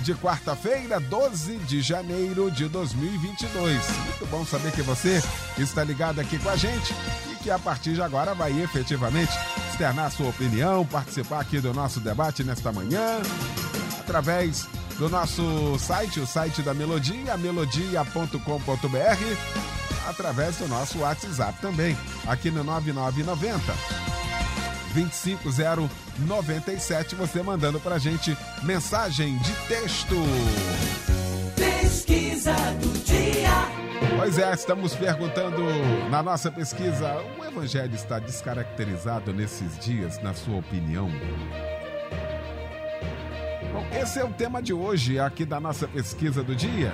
de 0.00 0.14
quarta-feira, 0.14 0.98
12 0.98 1.58
de 1.58 1.82
janeiro 1.82 2.50
de 2.50 2.68
2022. 2.68 3.74
Muito 3.76 4.26
bom 4.30 4.44
saber 4.44 4.72
que 4.72 4.82
você 4.82 5.22
está 5.58 5.84
ligado 5.84 6.18
aqui 6.20 6.38
com 6.38 6.48
a 6.48 6.56
gente 6.56 6.94
e 7.30 7.36
que 7.36 7.50
a 7.50 7.58
partir 7.58 7.94
de 7.94 8.02
agora 8.02 8.34
vai 8.34 8.58
efetivamente 8.62 9.32
externar 9.70 10.10
sua 10.10 10.28
opinião, 10.28 10.86
participar 10.86 11.40
aqui 11.40 11.60
do 11.60 11.74
nosso 11.74 12.00
debate 12.00 12.42
nesta 12.42 12.72
manhã, 12.72 13.20
através 13.98 14.66
do 14.98 15.08
nosso 15.08 15.78
site, 15.78 16.20
o 16.20 16.26
site 16.26 16.62
da 16.62 16.74
Melodia, 16.74 17.36
melodia.com.br, 17.36 18.38
através 20.08 20.56
do 20.56 20.68
nosso 20.68 20.98
WhatsApp 20.98 21.60
também, 21.60 21.96
aqui 22.26 22.50
no 22.50 22.64
9990 22.64 24.09
25097, 24.94 27.14
você 27.14 27.42
mandando 27.42 27.78
pra 27.80 27.98
gente 27.98 28.36
mensagem 28.62 29.36
de 29.38 29.52
texto. 29.68 30.14
Pesquisa 31.56 32.54
do 32.80 32.88
dia. 33.04 33.50
Pois 34.16 34.38
é, 34.38 34.52
estamos 34.52 34.94
perguntando 34.94 35.62
na 36.10 36.22
nossa 36.22 36.50
pesquisa: 36.50 37.22
o 37.38 37.44
evangelho 37.44 37.94
está 37.94 38.18
descaracterizado 38.18 39.32
nesses 39.32 39.78
dias, 39.78 40.20
na 40.22 40.34
sua 40.34 40.56
opinião? 40.56 41.10
Bom, 43.72 43.86
esse 43.92 44.18
é 44.18 44.24
o 44.24 44.32
tema 44.32 44.60
de 44.60 44.72
hoje 44.72 45.20
aqui 45.20 45.44
da 45.44 45.60
nossa 45.60 45.86
pesquisa 45.86 46.42
do 46.42 46.56
dia. 46.56 46.92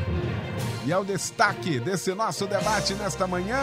E 0.85 0.92
é 0.92 0.98
o 0.98 1.05
destaque 1.05 1.81
desse 1.81 2.15
nosso 2.15 2.47
debate 2.47 2.95
nesta 2.95 3.27
manhã. 3.27 3.57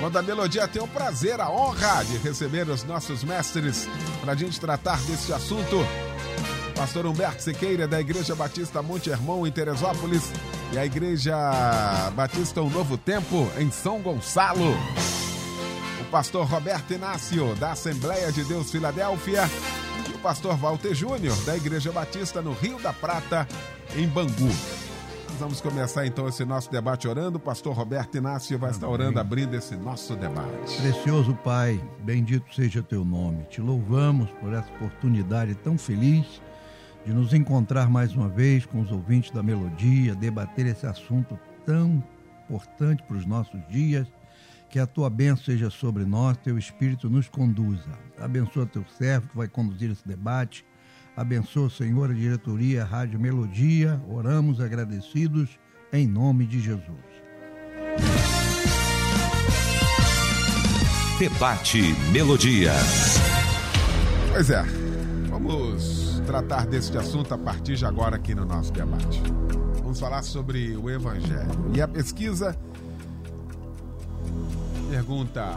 Quando 0.00 0.16
a 0.16 0.22
Melodia 0.22 0.66
tem 0.66 0.80
o 0.80 0.88
prazer, 0.88 1.38
a 1.42 1.50
honra 1.50 2.02
de 2.04 2.16
receber 2.16 2.66
os 2.70 2.84
nossos 2.84 3.22
mestres 3.22 3.86
para 4.22 4.32
a 4.32 4.34
gente 4.34 4.58
tratar 4.58 4.98
desse 5.02 5.30
assunto. 5.30 5.76
Pastor 6.74 7.04
Humberto 7.04 7.42
Sequeira, 7.42 7.86
da 7.86 8.00
Igreja 8.00 8.34
Batista 8.34 8.80
Monte 8.80 9.10
Hermão, 9.10 9.46
em 9.46 9.52
Teresópolis, 9.52 10.32
e 10.72 10.78
a 10.78 10.86
Igreja 10.86 11.36
Batista 12.16 12.62
Um 12.62 12.70
Novo 12.70 12.96
Tempo, 12.96 13.46
em 13.58 13.70
São 13.70 14.00
Gonçalo. 14.00 14.74
O 16.00 16.04
pastor 16.10 16.46
Roberto 16.46 16.94
Inácio, 16.94 17.54
da 17.56 17.72
Assembleia 17.72 18.32
de 18.32 18.42
Deus 18.44 18.70
Filadélfia, 18.70 19.42
e 20.10 20.14
o 20.14 20.18
pastor 20.20 20.56
Walter 20.56 20.94
Júnior, 20.94 21.36
da 21.44 21.54
Igreja 21.54 21.92
Batista 21.92 22.40
no 22.40 22.54
Rio 22.54 22.78
da 22.78 22.94
Prata, 22.94 23.46
em 23.94 24.08
Bangu 24.08 24.79
vamos 25.40 25.60
começar 25.62 26.06
então 26.06 26.28
esse 26.28 26.44
nosso 26.44 26.70
debate 26.70 27.08
orando. 27.08 27.38
O 27.38 27.40
pastor 27.40 27.74
Roberto 27.74 28.18
Inácio 28.18 28.58
vai 28.58 28.68
Amém. 28.68 28.76
estar 28.76 28.88
orando, 28.88 29.18
abrindo 29.18 29.54
esse 29.54 29.74
nosso 29.74 30.14
debate. 30.14 30.76
Precioso 30.82 31.34
Pai, 31.36 31.82
bendito 32.00 32.54
seja 32.54 32.82
teu 32.82 33.06
nome. 33.06 33.44
Te 33.44 33.58
louvamos 33.62 34.30
por 34.32 34.52
essa 34.52 34.70
oportunidade 34.74 35.54
tão 35.54 35.78
feliz 35.78 36.42
de 37.06 37.14
nos 37.14 37.32
encontrar 37.32 37.88
mais 37.88 38.14
uma 38.14 38.28
vez 38.28 38.66
com 38.66 38.82
os 38.82 38.92
ouvintes 38.92 39.30
da 39.30 39.42
Melodia, 39.42 40.14
debater 40.14 40.66
esse 40.66 40.86
assunto 40.86 41.38
tão 41.64 42.04
importante 42.44 43.02
para 43.04 43.16
os 43.16 43.24
nossos 43.24 43.66
dias. 43.66 44.06
Que 44.68 44.78
a 44.78 44.86
tua 44.86 45.08
bênção 45.08 45.46
seja 45.46 45.70
sobre 45.70 46.04
nós, 46.04 46.36
teu 46.36 46.58
Espírito 46.58 47.08
nos 47.08 47.28
conduza. 47.28 47.90
Abençoa 48.20 48.66
teu 48.66 48.84
servo 48.98 49.28
que 49.28 49.36
vai 49.38 49.48
conduzir 49.48 49.90
esse 49.90 50.06
debate 50.06 50.66
Abençoa, 51.20 51.68
Senhor, 51.68 52.10
a 52.10 52.14
diretoria 52.14 52.82
Rádio 52.82 53.20
Melodia. 53.20 54.02
Oramos 54.08 54.58
agradecidos 54.58 55.50
em 55.92 56.06
nome 56.06 56.46
de 56.46 56.58
Jesus. 56.58 56.96
Debate 61.18 61.82
Melodia. 62.10 62.72
Pois 64.32 64.48
é, 64.48 64.62
vamos 65.28 66.22
tratar 66.24 66.66
deste 66.66 66.96
assunto 66.96 67.34
a 67.34 67.38
partir 67.38 67.76
de 67.76 67.84
agora 67.84 68.16
aqui 68.16 68.34
no 68.34 68.46
nosso 68.46 68.72
debate. 68.72 69.22
Vamos 69.82 70.00
falar 70.00 70.22
sobre 70.22 70.74
o 70.74 70.88
Evangelho. 70.88 71.70
E 71.74 71.82
a 71.82 71.86
pesquisa 71.86 72.58
pergunta: 74.88 75.54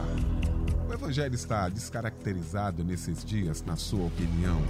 o 0.93 0.95
Evangelho 0.95 1.33
está 1.33 1.67
descaracterizado 1.69 2.83
nesses 2.83 3.25
dias, 3.25 3.63
na 3.63 3.75
sua 3.75 4.05
opinião? 4.05 4.61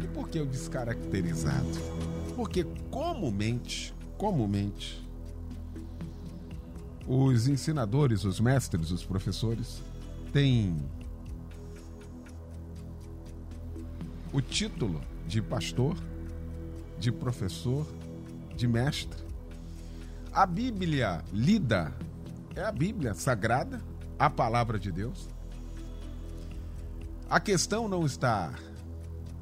E 0.00 0.06
por 0.06 0.28
que 0.28 0.38
o 0.38 0.46
descaracterizado? 0.46 1.66
Porque 2.36 2.62
comumente, 2.92 3.92
comumente, 4.16 5.04
os 7.08 7.48
ensinadores, 7.48 8.24
os 8.24 8.38
mestres, 8.38 8.92
os 8.92 9.04
professores 9.04 9.82
têm 10.32 10.76
o 14.32 14.40
título 14.40 15.00
de 15.26 15.42
pastor, 15.42 15.96
de 17.00 17.10
professor, 17.10 17.84
de 18.54 18.68
mestre. 18.68 19.24
A 20.32 20.46
Bíblia 20.46 21.24
lida 21.32 21.92
é 22.54 22.62
a 22.62 22.70
Bíblia 22.70 23.12
sagrada, 23.12 23.82
a 24.18 24.30
palavra 24.30 24.78
de 24.78 24.90
Deus. 24.90 25.28
A 27.28 27.40
questão 27.40 27.88
não 27.88 28.06
está 28.06 28.52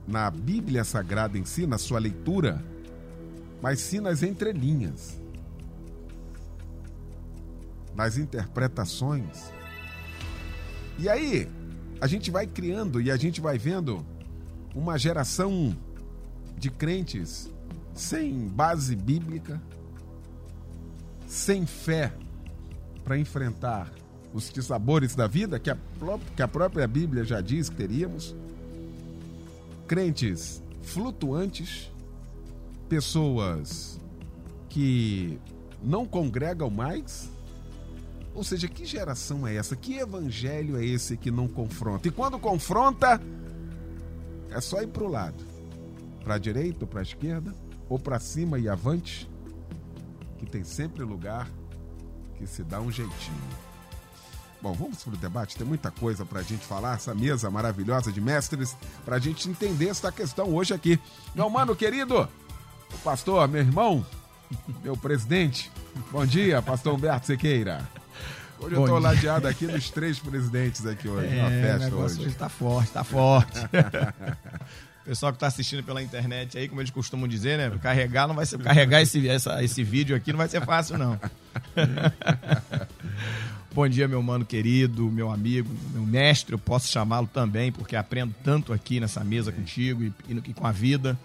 na 0.07 0.31
Bíblia 0.31 0.85
Sagrada 0.85 1.39
em 1.39 1.45
si, 1.45 1.67
na 1.67 1.79
sua 1.79 1.99
leitura, 1.99 2.63
mas 3.61 3.81
sim 3.81 4.01
nas 4.01 4.23
entrelinhas, 4.23 5.21
nas 7.95 8.17
interpretações. 8.17 9.51
E 10.99 11.09
aí, 11.09 11.49
a 12.01 12.07
gente 12.07 12.31
vai 12.31 12.47
criando 12.47 13.01
e 13.01 13.11
a 13.11 13.17
gente 13.17 13.41
vai 13.41 13.59
vendo 13.59 14.05
uma 14.75 14.99
geração 14.99 15.77
de 16.57 16.71
crentes 16.71 17.51
sem 17.95 18.49
base 18.49 18.97
bíblica, 18.97 19.61
sem 21.27 21.67
fé 21.67 22.13
para 23.05 23.19
enfrentar 23.19 23.91
os 24.35 24.53
dissabores 24.53 25.15
da 25.15 25.27
vida, 25.27 25.59
que 25.59 25.71
a, 25.71 25.79
que 26.37 26.43
a 26.43 26.49
própria 26.49 26.87
Bíblia 26.87 27.25
já 27.25 27.41
diz 27.41 27.71
que 27.71 27.77
teríamos. 27.77 28.35
Crentes 29.87 30.63
flutuantes, 30.83 31.91
pessoas 32.89 33.99
que 34.69 35.39
não 35.83 36.05
congregam 36.05 36.69
mais. 36.69 37.31
Ou 38.35 38.45
seja, 38.45 38.69
que 38.69 38.85
geração 38.85 39.47
é 39.47 39.55
essa? 39.55 39.77
Que 39.77 39.99
evangelho 39.99 40.77
é 40.77 40.85
esse 40.85 41.17
que 41.17 41.31
não 41.31 41.49
confronta? 41.49 42.09
E 42.09 42.11
quando 42.11 42.39
confronta, 42.39 43.21
é 44.51 44.61
só 44.61 44.83
ir 44.83 44.89
para 44.89 45.05
o 45.05 45.09
lado 45.09 45.55
para 46.25 46.37
a 46.37 46.39
direita 46.39 46.79
ou 46.85 46.89
para 46.89 47.01
a 47.01 47.03
esquerda, 47.03 47.55
ou 47.89 47.99
para 47.99 48.19
cima 48.19 48.59
e 48.59 48.67
avante, 48.67 49.29
que 50.39 50.47
tem 50.47 50.65
sempre 50.65 51.05
lugar 51.05 51.49
que 52.39 52.47
se 52.47 52.65
dá 52.65 52.81
um 52.81 52.91
jeitinho. 52.91 53.64
Bom, 54.65 54.73
vamos 54.73 55.05
para 55.05 55.13
o 55.13 55.17
debate, 55.19 55.59
tem 55.59 55.67
muita 55.67 55.91
coisa 55.91 56.25
para 56.25 56.41
a 56.41 56.43
gente 56.43 56.65
falar, 56.65 56.95
essa 56.95 57.15
mesa 57.15 57.51
maravilhosa 57.51 58.11
de 58.11 58.19
mestres, 58.19 58.75
para 59.05 59.17
a 59.17 59.19
gente 59.19 59.47
entender 59.47 59.89
essa 59.89 60.11
questão 60.11 60.55
hoje 60.55 60.73
aqui. 60.73 60.99
Meu 61.35 61.51
mano 61.51 61.77
querido, 61.77 62.27
o 62.91 62.99
pastor, 63.05 63.47
meu 63.47 63.61
irmão, 63.61 64.07
meu 64.83 64.97
presidente, 64.97 65.71
bom 66.11 66.25
dia, 66.25 66.63
pastor 66.63 66.95
Humberto 66.95 67.27
Sequeira. 67.27 67.87
Hoje 68.59 68.75
Bom 68.75 68.81
eu 68.81 68.85
estou 68.85 68.99
ladeado 68.99 69.47
aqui 69.47 69.67
nos 69.67 69.91
três 69.91 70.19
presidentes 70.19 70.87
aqui 70.87 71.09
hoje, 71.09 71.27
é, 71.27 71.43
na 71.43 71.51
festa 71.51 71.95
hoje. 71.95 72.27
Está 72.27 72.49
forte, 72.49 72.87
está 72.87 73.05
forte. 73.05 73.61
Pessoal 75.05 75.33
que 75.33 75.37
está 75.37 75.49
assistindo 75.49 75.85
pela 75.85 76.03
internet 76.03 76.57
aí, 76.57 76.67
como 76.67 76.81
eles 76.81 76.91
costumam 76.91 77.29
dizer, 77.29 77.59
né? 77.59 77.79
Carregar 77.83 78.27
não 78.27 78.35
vai 78.35 78.47
ser. 78.47 78.59
Carregar 78.61 79.03
esse, 79.03 79.29
essa, 79.29 79.63
esse 79.63 79.85
vídeo 79.85 80.17
aqui 80.17 80.33
não 80.33 80.39
vai 80.39 80.49
ser 80.49 80.65
fácil, 80.65 80.97
não. 80.97 81.21
Bom 83.75 83.89
dia, 83.89 84.07
meu 84.07 84.23
mano 84.23 84.45
querido, 84.45 85.11
meu 85.11 85.33
amigo, 85.33 85.69
meu 85.93 86.07
mestre, 86.07 86.55
eu 86.55 86.59
posso 86.61 86.87
chamá-lo 86.87 87.27
também, 87.27 87.73
porque 87.73 87.97
aprendo 87.97 88.33
tanto 88.45 88.73
aqui 88.73 89.01
nessa 89.01 89.25
mesa 89.25 89.51
contigo 89.51 90.05
e, 90.05 90.13
e 90.29 90.55
com 90.55 90.65
a 90.65 90.71
vida. 90.71 91.19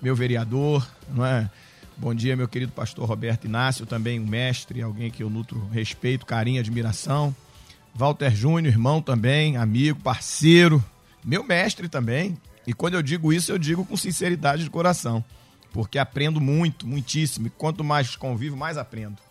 Meu 0.00 0.14
vereador, 0.14 0.88
não 1.12 1.26
é? 1.26 1.50
Bom 1.96 2.14
dia, 2.14 2.36
meu 2.36 2.46
querido 2.46 2.70
pastor 2.70 3.08
Roberto 3.08 3.46
Inácio, 3.46 3.84
também 3.86 4.20
um 4.20 4.24
mestre, 4.24 4.82
alguém 4.82 5.10
que 5.10 5.20
eu 5.20 5.28
nutro 5.28 5.68
respeito, 5.72 6.24
carinho, 6.24 6.60
admiração. 6.60 7.34
Walter 7.92 8.30
Júnior, 8.30 8.72
irmão 8.72 9.02
também, 9.02 9.56
amigo, 9.56 9.98
parceiro, 9.98 10.84
meu 11.24 11.42
mestre 11.42 11.88
também. 11.88 12.38
E 12.64 12.72
quando 12.72 12.94
eu 12.94 13.02
digo 13.02 13.32
isso, 13.32 13.50
eu 13.50 13.58
digo 13.58 13.84
com 13.84 13.96
sinceridade 13.96 14.62
de 14.62 14.70
coração 14.70 15.24
porque 15.72 15.98
aprendo 15.98 16.40
muito, 16.40 16.86
muitíssimo. 16.86 17.48
E 17.48 17.50
quanto 17.50 17.84
mais 17.84 18.16
convivo, 18.16 18.56
mais 18.56 18.78
aprendo. 18.78 19.25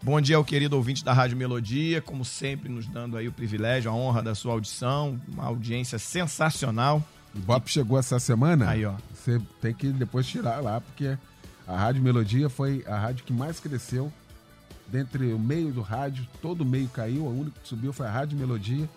Bom 0.00 0.20
dia 0.20 0.36
ao 0.36 0.44
querido 0.44 0.76
ouvinte 0.76 1.04
da 1.04 1.12
Rádio 1.12 1.36
Melodia, 1.36 2.00
como 2.00 2.24
sempre, 2.24 2.68
nos 2.68 2.86
dando 2.86 3.16
aí 3.16 3.26
o 3.26 3.32
privilégio, 3.32 3.90
a 3.90 3.94
honra 3.94 4.22
da 4.22 4.34
sua 4.34 4.52
audição, 4.52 5.20
uma 5.26 5.44
audiência 5.44 5.98
sensacional. 5.98 7.02
O 7.34 7.38
Bop 7.40 7.68
chegou 7.70 7.98
essa 7.98 8.18
semana. 8.20 8.70
Aí, 8.70 8.84
ó. 8.86 8.94
Você 9.12 9.40
tem 9.60 9.74
que 9.74 9.88
depois 9.88 10.26
tirar 10.26 10.62
lá, 10.62 10.80
porque 10.80 11.18
a 11.66 11.76
Rádio 11.76 12.00
Melodia 12.02 12.48
foi 12.48 12.84
a 12.86 12.96
rádio 12.96 13.24
que 13.24 13.32
mais 13.32 13.58
cresceu. 13.58 14.10
Dentre 14.86 15.32
o 15.32 15.38
meio 15.38 15.72
do 15.72 15.82
rádio, 15.82 16.26
todo 16.40 16.62
o 16.62 16.64
meio 16.64 16.88
caiu, 16.88 17.26
a 17.26 17.30
única 17.30 17.60
que 17.60 17.68
subiu 17.68 17.92
foi 17.92 18.06
a 18.06 18.10
Rádio 18.10 18.38
Melodia, 18.38 18.88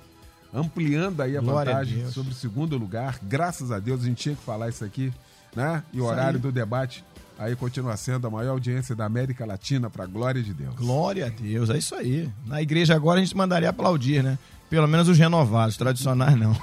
ampliando 0.54 1.20
aí 1.22 1.36
a 1.36 1.42
Glória 1.42 1.72
a 1.72 1.80
vantagem 1.80 2.00
Deus. 2.00 2.14
sobre 2.14 2.32
o 2.32 2.36
segundo 2.36 2.78
lugar. 2.78 3.20
Graças 3.24 3.72
a 3.72 3.80
Deus, 3.80 4.02
a 4.04 4.06
gente 4.06 4.22
tinha 4.22 4.36
que 4.36 4.44
falar 4.44 4.70
isso 4.70 4.86
aqui, 4.86 5.12
né? 5.54 5.84
E 5.92 5.98
o 6.00 6.04
Isso 6.04 6.12
horário 6.12 6.38
aí. 6.38 6.42
do 6.42 6.52
debate 6.52 7.04
aí 7.42 7.56
continua 7.56 7.98
sendo 7.98 8.28
a 8.28 8.30
maior 8.30 8.52
audiência 8.52 8.96
da 8.96 9.04
América 9.06 9.46
Latina, 9.46 9.90
para 9.90 10.06
glória 10.06 10.44
de 10.44 10.54
Deus. 10.54 10.76
Glória 10.76 11.26
a 11.26 11.30
Deus, 11.30 11.72
é 11.72 11.78
isso 11.78 11.96
aí. 11.96 12.30
Na 12.46 12.62
igreja 12.62 12.96
agora 12.96 13.20
a 13.20 13.24
gente 13.24 13.36
mandaria 13.36 13.70
aplaudir, 13.70 14.24
né? 14.24 14.38
Pelo 14.70 14.88
menos 14.88 15.08
os 15.10 15.18
renovados, 15.18 15.76
tradicionais 15.76 16.36
não. 16.38 16.54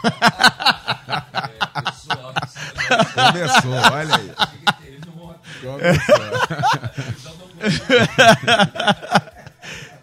Começou, 3.14 3.72
olha 3.92 4.16
aí. 4.16 4.32
Começou. 5.60 6.14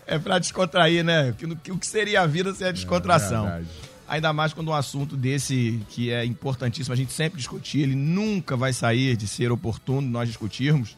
É 0.07 0.19
pra 0.19 0.37
descontrair, 0.37 1.03
né? 1.03 1.33
O 1.69 1.77
que 1.79 1.87
seria 1.87 2.21
a 2.21 2.27
vida 2.27 2.53
sem 2.53 2.67
a 2.67 2.71
descontração? 2.71 3.45
verdade. 3.45 3.67
Ainda 4.07 4.31
mais 4.31 4.53
quando 4.53 4.69
um 4.69 4.73
assunto 4.73 5.17
desse, 5.17 5.81
que 5.89 6.11
é 6.11 6.23
importantíssimo, 6.23 6.93
a 6.93 6.95
gente 6.95 7.11
sempre 7.11 7.37
discutir, 7.37 7.79
ele 7.79 7.95
nunca 7.95 8.55
vai 8.55 8.71
sair 8.71 9.17
de 9.17 9.27
ser 9.27 9.51
oportuno 9.51 10.07
nós 10.07 10.27
discutirmos. 10.27 10.95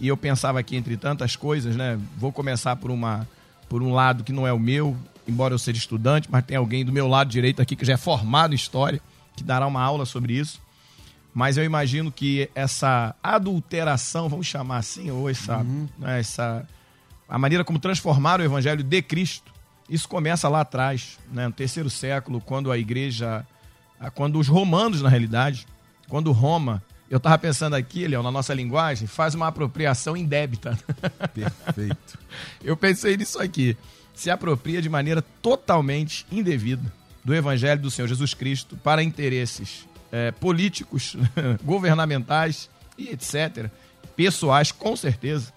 E 0.00 0.08
eu 0.08 0.16
pensava 0.16 0.58
aqui, 0.58 0.76
entre 0.76 0.96
tantas 0.96 1.36
coisas, 1.36 1.76
né? 1.76 1.98
Vou 2.16 2.32
começar 2.32 2.76
por, 2.76 2.90
uma, 2.90 3.28
por 3.68 3.82
um 3.82 3.92
lado 3.92 4.24
que 4.24 4.32
não 4.32 4.46
é 4.46 4.52
o 4.52 4.58
meu, 4.58 4.96
embora 5.26 5.52
eu 5.52 5.58
seja 5.58 5.78
estudante, 5.78 6.28
mas 6.30 6.44
tem 6.44 6.56
alguém 6.56 6.84
do 6.84 6.92
meu 6.92 7.06
lado 7.06 7.28
direito 7.28 7.60
aqui 7.60 7.76
que 7.76 7.84
já 7.84 7.94
é 7.94 7.96
formado 7.96 8.52
em 8.52 8.56
história, 8.56 9.00
que 9.36 9.44
dará 9.44 9.66
uma 9.66 9.82
aula 9.82 10.06
sobre 10.06 10.34
isso. 10.34 10.60
Mas 11.34 11.56
eu 11.56 11.64
imagino 11.64 12.10
que 12.10 12.48
essa 12.54 13.14
adulteração, 13.22 14.28
vamos 14.28 14.46
chamar 14.46 14.78
assim, 14.78 15.10
ou 15.10 15.28
essa, 15.28 15.62
né, 15.98 16.18
essa 16.18 16.66
a 17.28 17.38
maneira 17.38 17.62
como 17.62 17.78
transformaram 17.78 18.42
o 18.42 18.46
evangelho 18.46 18.82
de 18.82 19.02
Cristo, 19.02 19.52
isso 19.88 20.08
começa 20.08 20.48
lá 20.48 20.60
atrás, 20.60 21.18
né, 21.32 21.46
no 21.46 21.52
terceiro 21.52 21.88
século, 21.88 22.40
quando 22.40 22.70
a 22.70 22.78
igreja, 22.78 23.46
quando 24.14 24.38
os 24.38 24.48
romanos, 24.48 25.00
na 25.00 25.08
realidade, 25.08 25.66
quando 26.08 26.32
Roma, 26.32 26.82
eu 27.10 27.16
estava 27.16 27.38
pensando 27.38 27.74
aqui, 27.74 28.06
Leão, 28.06 28.22
na 28.22 28.30
nossa 28.30 28.52
linguagem, 28.52 29.06
faz 29.06 29.34
uma 29.34 29.48
apropriação 29.48 30.16
indébita. 30.16 30.78
Perfeito. 31.32 32.18
Eu 32.62 32.76
pensei 32.76 33.16
nisso 33.16 33.40
aqui. 33.40 33.76
Se 34.14 34.30
apropria 34.30 34.82
de 34.82 34.88
maneira 34.88 35.22
totalmente 35.40 36.26
indevida 36.30 36.92
do 37.24 37.34
Evangelho 37.34 37.80
do 37.80 37.90
Senhor 37.90 38.08
Jesus 38.08 38.34
Cristo 38.34 38.76
para 38.76 39.02
interesses 39.02 39.86
eh, 40.12 40.32
políticos, 40.32 41.16
governamentais 41.64 42.68
e 42.96 43.08
etc. 43.10 43.70
Pessoais, 44.16 44.72
com 44.72 44.96
certeza. 44.96 45.52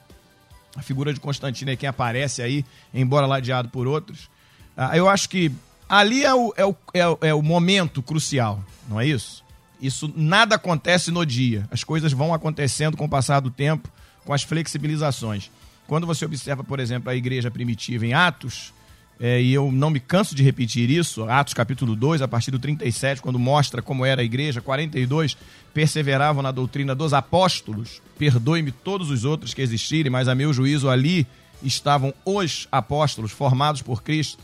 A 0.75 0.81
figura 0.81 1.13
de 1.13 1.19
Constantino 1.19 1.71
é 1.71 1.75
quem 1.75 1.89
aparece 1.89 2.41
aí, 2.41 2.65
embora 2.93 3.25
ladeado 3.25 3.69
por 3.69 3.87
outros. 3.87 4.29
Ah, 4.75 4.95
eu 4.97 5.09
acho 5.09 5.29
que 5.29 5.51
ali 5.87 6.23
é 6.23 6.33
o, 6.33 6.53
é, 6.55 6.65
o, 6.65 6.75
é, 6.93 7.07
o, 7.07 7.17
é 7.21 7.33
o 7.33 7.41
momento 7.41 8.01
crucial, 8.01 8.63
não 8.87 8.99
é 8.99 9.05
isso? 9.05 9.43
Isso 9.81 10.11
nada 10.15 10.55
acontece 10.55 11.11
no 11.11 11.25
dia. 11.25 11.67
As 11.71 11.83
coisas 11.83 12.13
vão 12.13 12.33
acontecendo 12.33 12.95
com 12.95 13.05
o 13.05 13.09
passar 13.09 13.39
do 13.39 13.49
tempo, 13.49 13.89
com 14.23 14.33
as 14.33 14.43
flexibilizações. 14.43 15.49
Quando 15.87 16.07
você 16.07 16.23
observa, 16.23 16.63
por 16.63 16.79
exemplo, 16.79 17.09
a 17.09 17.15
igreja 17.15 17.49
primitiva 17.49 18.05
em 18.05 18.13
Atos, 18.13 18.71
é, 19.23 19.39
e 19.39 19.53
eu 19.53 19.71
não 19.71 19.91
me 19.91 19.99
canso 19.99 20.33
de 20.33 20.41
repetir 20.41 20.89
isso, 20.89 21.23
Atos 21.25 21.53
capítulo 21.53 21.95
2, 21.95 22.23
a 22.23 22.27
partir 22.27 22.49
do 22.49 22.57
37, 22.57 23.21
quando 23.21 23.37
mostra 23.37 23.79
como 23.79 24.03
era 24.03 24.23
a 24.23 24.25
igreja, 24.25 24.61
42, 24.61 25.37
perseveravam 25.71 26.41
na 26.41 26.49
doutrina 26.49 26.95
dos 26.95 27.13
apóstolos, 27.13 28.01
perdoe-me 28.17 28.71
todos 28.71 29.11
os 29.11 29.23
outros 29.23 29.53
que 29.53 29.61
existirem, 29.61 30.11
mas 30.11 30.27
a 30.27 30.33
meu 30.33 30.51
juízo 30.51 30.89
ali 30.89 31.27
estavam 31.61 32.11
os 32.25 32.67
apóstolos 32.71 33.31
formados 33.31 33.83
por 33.83 34.01
Cristo, 34.01 34.43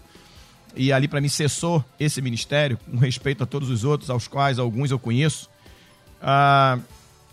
e 0.75 0.93
ali 0.93 1.07
para 1.07 1.19
mim 1.19 1.29
cessou 1.29 1.83
esse 1.99 2.21
ministério, 2.21 2.77
com 2.77 2.97
respeito 2.97 3.43
a 3.43 3.47
todos 3.47 3.71
os 3.71 3.83
outros, 3.83 4.11
aos 4.11 4.27
quais 4.27 4.59
alguns 4.59 4.91
eu 4.91 4.99
conheço. 4.99 5.49
Ah, 6.21 6.77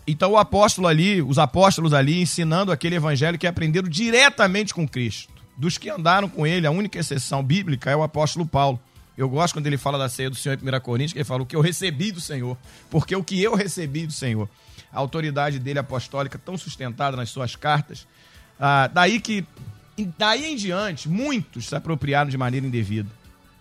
então 0.07 0.31
o 0.31 0.37
apóstolo 0.37 0.87
ali, 0.87 1.21
os 1.21 1.37
apóstolos 1.37 1.93
ali 1.93 2.23
ensinando 2.23 2.71
aquele 2.71 2.95
evangelho 2.95 3.37
que 3.37 3.45
aprenderam 3.45 3.87
diretamente 3.87 4.73
com 4.73 4.87
Cristo. 4.87 5.34
Dos 5.57 5.77
que 5.77 5.89
andaram 5.89 6.27
com 6.27 6.45
ele, 6.45 6.67
a 6.67 6.71
única 6.71 6.99
exceção 6.99 7.43
bíblica 7.43 7.89
é 7.89 7.95
o 7.95 8.03
apóstolo 8.03 8.45
Paulo. 8.45 8.79
Eu 9.17 9.29
gosto 9.29 9.53
quando 9.53 9.67
ele 9.67 9.77
fala 9.77 9.97
da 9.97 10.09
ceia 10.09 10.29
do 10.29 10.35
Senhor 10.35 10.59
em 10.61 10.75
1 10.75 10.79
Coríntios, 10.81 11.13
que 11.13 11.19
ele 11.19 11.25
fala 11.25 11.43
o 11.43 11.45
que 11.45 11.55
eu 11.55 11.61
recebi 11.61 12.11
do 12.11 12.19
Senhor. 12.19 12.57
Porque 12.89 13.15
o 13.15 13.23
que 13.23 13.41
eu 13.41 13.55
recebi 13.55 14.05
do 14.05 14.11
Senhor. 14.11 14.49
A 14.91 14.99
autoridade 14.99 15.57
dele 15.57 15.79
apostólica 15.79 16.37
tão 16.37 16.57
sustentada 16.57 17.15
nas 17.15 17.29
suas 17.29 17.55
cartas. 17.55 18.05
Ah, 18.59 18.89
daí 18.93 19.19
que, 19.21 19.45
daí 20.17 20.45
em 20.45 20.55
diante, 20.55 21.07
muitos 21.07 21.67
se 21.67 21.75
apropriaram 21.75 22.29
de 22.29 22.37
maneira 22.37 22.65
indevida 22.65 23.09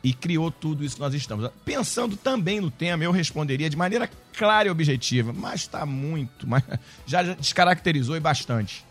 e 0.05 0.12
criou 0.12 0.50
tudo 0.50 0.85
isso 0.85 0.96
que 0.96 1.00
nós 1.00 1.14
estamos. 1.14 1.49
Pensando 1.64 2.17
também 2.17 2.61
no 2.61 2.70
tema, 2.70 3.02
eu 3.02 3.11
responderia 3.11 3.70
de 3.70 3.76
maneira 3.76 4.08
clara 4.37 4.69
e 4.69 4.70
objetiva, 4.70 5.32
mas 5.32 5.62
está 5.62 5.87
muito, 5.87 6.46
mas 6.46 6.62
já 7.06 7.23
descaracterizou 7.23 8.14
e 8.17 8.20
bastante. 8.20 8.85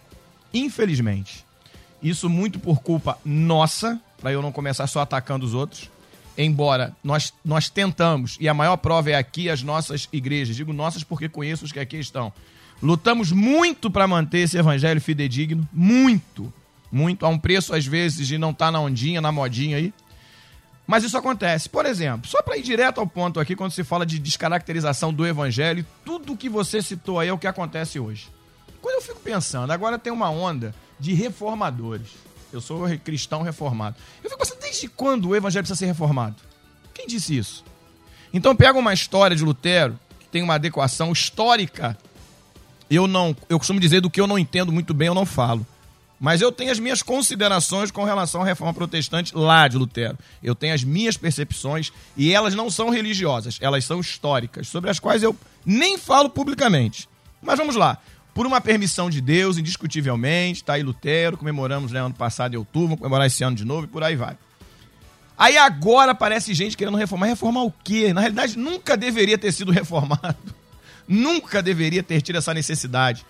Infelizmente, 0.52 1.46
isso 2.04 2.30
muito 2.30 2.60
por 2.60 2.82
culpa 2.82 3.18
nossa, 3.24 4.00
para 4.20 4.32
eu 4.32 4.42
não 4.42 4.52
começar 4.52 4.86
só 4.88 5.00
atacando 5.00 5.46
os 5.46 5.54
outros. 5.54 5.90
Embora 6.38 6.96
nós, 7.04 7.34
nós 7.46 7.70
tentamos, 7.70 8.38
e 8.40 8.50
a 8.50 8.54
maior 8.54 8.78
prova 8.78 9.12
é 9.12 9.16
aqui 9.16 9.50
as 9.50 9.64
nossas 9.64 10.10
igrejas, 10.12 10.56
digo 10.56 10.74
nossas 10.74 11.04
porque 11.04 11.30
conheço 11.30 11.64
os 11.64 11.72
que 11.72 11.80
aqui 11.80 11.98
estão. 11.98 12.34
Lutamos 12.82 13.32
muito 13.32 13.90
para 13.90 14.08
manter 14.08 14.40
esse 14.40 14.58
evangelho 14.58 15.00
fidedigno, 15.00 15.68
muito, 15.72 16.52
muito, 16.92 17.26
a 17.26 17.30
um 17.30 17.40
preço 17.40 17.74
às 17.74 17.86
vezes 17.86 18.28
de 18.28 18.38
não 18.38 18.52
estar 18.52 18.72
na 18.72 18.82
ondinha, 18.82 19.22
na 19.22 19.32
modinha 19.32 19.78
aí. 19.78 19.94
Mas 20.86 21.04
isso 21.04 21.18
acontece. 21.18 21.70
Por 21.70 21.86
exemplo, 21.86 22.30
só 22.30 22.42
para 22.42 22.58
ir 22.58 22.62
direto 22.62 23.00
ao 23.00 23.08
ponto 23.08 23.40
aqui, 23.40 23.56
quando 23.56 23.72
se 23.72 23.84
fala 23.84 24.06
de 24.06 24.20
descaracterização 24.20 25.14
do 25.14 25.26
evangelho, 25.26 25.86
tudo 26.04 26.36
que 26.36 26.50
você 26.50 26.82
citou 26.82 27.20
aí 27.20 27.30
é 27.30 27.34
o 27.34 27.38
que 27.38 27.48
acontece 27.48 28.00
hoje. 28.00 28.28
Quando 28.82 28.96
eu 28.96 29.02
fico 29.02 29.22
pensando, 29.22 29.72
agora 29.72 29.98
tem 29.98 30.12
uma 30.12 30.30
onda 30.30 30.76
de 31.04 31.14
reformadores. 31.14 32.08
Eu 32.52 32.62
sou 32.62 32.88
cristão 33.00 33.42
reformado. 33.42 33.98
Eu 34.24 34.30
fico 34.30 34.40
pensando, 34.42 34.62
desde 34.62 34.88
quando 34.88 35.28
o 35.28 35.36
evangelho 35.36 35.64
precisa 35.64 35.78
ser 35.78 35.86
reformado? 35.88 36.38
Quem 36.94 37.06
disse 37.06 37.36
isso? 37.38 37.66
Então 38.34 38.56
pega 38.56 38.80
uma 38.80 38.94
história 38.94 39.36
de 39.36 39.44
Lutero, 39.44 40.00
que 40.18 40.28
tem 40.28 40.42
uma 40.42 40.56
adequação 40.56 41.12
histórica. 41.12 41.98
Eu 42.90 43.06
não, 43.06 43.36
eu 43.50 43.58
costumo 43.58 43.82
dizer 43.82 44.00
do 44.00 44.10
que 44.10 44.22
eu 44.22 44.28
não 44.28 44.40
entendo 44.40 44.72
muito 44.72 44.94
bem, 44.94 45.10
eu 45.10 45.14
não 45.14 45.26
falo. 45.26 45.68
Mas 46.18 46.42
eu 46.42 46.54
tenho 46.54 46.72
as 46.72 46.80
minhas 46.80 47.02
considerações 47.02 47.92
com 47.92 48.06
relação 48.06 48.42
à 48.42 48.46
reforma 48.46 48.74
protestante 48.74 49.36
lá 49.36 49.68
de 49.68 49.76
Lutero. 49.76 50.18
Eu 50.42 50.56
tenho 50.56 50.74
as 50.74 50.86
minhas 50.86 51.18
percepções 51.18 51.92
e 52.16 52.32
elas 52.32 52.56
não 52.56 52.72
são 52.72 52.90
religiosas, 52.90 53.58
elas 53.60 53.84
são 53.84 54.00
históricas, 54.00 54.70
sobre 54.70 54.90
as 54.90 55.00
quais 55.00 55.22
eu 55.22 55.36
nem 55.66 55.98
falo 55.98 56.30
publicamente. 56.30 57.10
Mas 57.42 57.60
vamos 57.60 57.76
lá. 57.76 57.98
Por 58.34 58.48
uma 58.48 58.60
permissão 58.60 59.10
de 59.10 59.22
Deus, 59.22 59.58
indiscutivelmente, 59.58 60.62
está 60.62 60.74
aí 60.74 60.84
Lutero, 60.84 61.38
comemoramos 61.38 61.92
né, 61.92 62.00
ano 62.00 62.14
passado 62.14 62.56
em 62.56 62.58
outubro, 62.58 62.88
vamos 62.90 63.00
comemorar 63.00 63.28
esse 63.28 63.44
ano 63.44 63.56
de 63.56 63.64
novo 63.64 63.86
e 63.86 63.88
por 63.88 64.04
aí 64.04 64.16
vai. 64.16 64.36
Aí 65.38 65.58
agora 65.58 66.12
aparece 66.14 66.54
gente 66.54 66.78
querendo 66.78 66.98
reformar. 66.98 67.28
Reformar 67.28 67.64
o 67.64 67.72
quê? 67.84 68.14
Na 68.14 68.22
realidade, 68.22 68.58
nunca 68.58 68.96
deveria 68.96 69.38
ter 69.38 69.52
sido 69.52 69.72
reformado. 69.74 70.38
Nunca 71.08 71.62
deveria 71.62 72.02
ter 72.02 72.22
tido 72.22 72.38
essa 72.38 72.54
necessidade. 72.54 73.26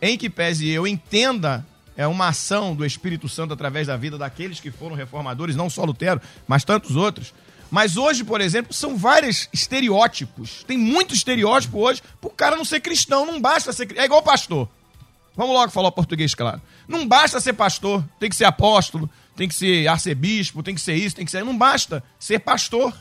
Em 0.00 0.16
que 0.16 0.30
pese 0.30 0.68
eu 0.68 0.86
entenda 0.86 1.64
é 1.96 2.06
uma 2.06 2.28
ação 2.28 2.76
do 2.76 2.86
Espírito 2.86 3.28
Santo 3.28 3.52
através 3.52 3.88
da 3.88 3.96
vida 3.96 4.16
daqueles 4.16 4.60
que 4.60 4.70
foram 4.70 4.94
reformadores, 4.94 5.56
não 5.56 5.68
só 5.68 5.84
Lutero, 5.84 6.20
mas 6.46 6.64
tantos 6.64 6.94
outros. 6.94 7.34
Mas 7.70 7.96
hoje, 7.96 8.24
por 8.24 8.40
exemplo, 8.40 8.72
são 8.72 8.96
vários 8.96 9.48
estereótipos. 9.52 10.64
Tem 10.66 10.78
muito 10.78 11.14
estereótipo 11.14 11.78
hoje 11.78 12.02
pro 12.20 12.30
cara 12.30 12.56
não 12.56 12.64
ser 12.64 12.80
cristão. 12.80 13.26
Não 13.26 13.40
basta 13.40 13.72
ser. 13.72 13.96
É 13.96 14.04
igual 14.04 14.22
pastor. 14.22 14.68
Vamos 15.36 15.54
logo 15.54 15.70
falar 15.70 15.92
português, 15.92 16.34
claro. 16.34 16.60
Não 16.88 17.06
basta 17.06 17.38
ser 17.40 17.52
pastor, 17.52 18.04
tem 18.18 18.28
que 18.28 18.34
ser 18.34 18.44
apóstolo, 18.44 19.08
tem 19.36 19.46
que 19.46 19.54
ser 19.54 19.86
arcebispo, 19.86 20.64
tem 20.64 20.74
que 20.74 20.80
ser 20.80 20.94
isso, 20.94 21.14
tem 21.14 21.24
que 21.24 21.30
ser. 21.30 21.44
Não 21.44 21.56
basta 21.56 22.02
ser 22.18 22.40
pastor. 22.40 22.92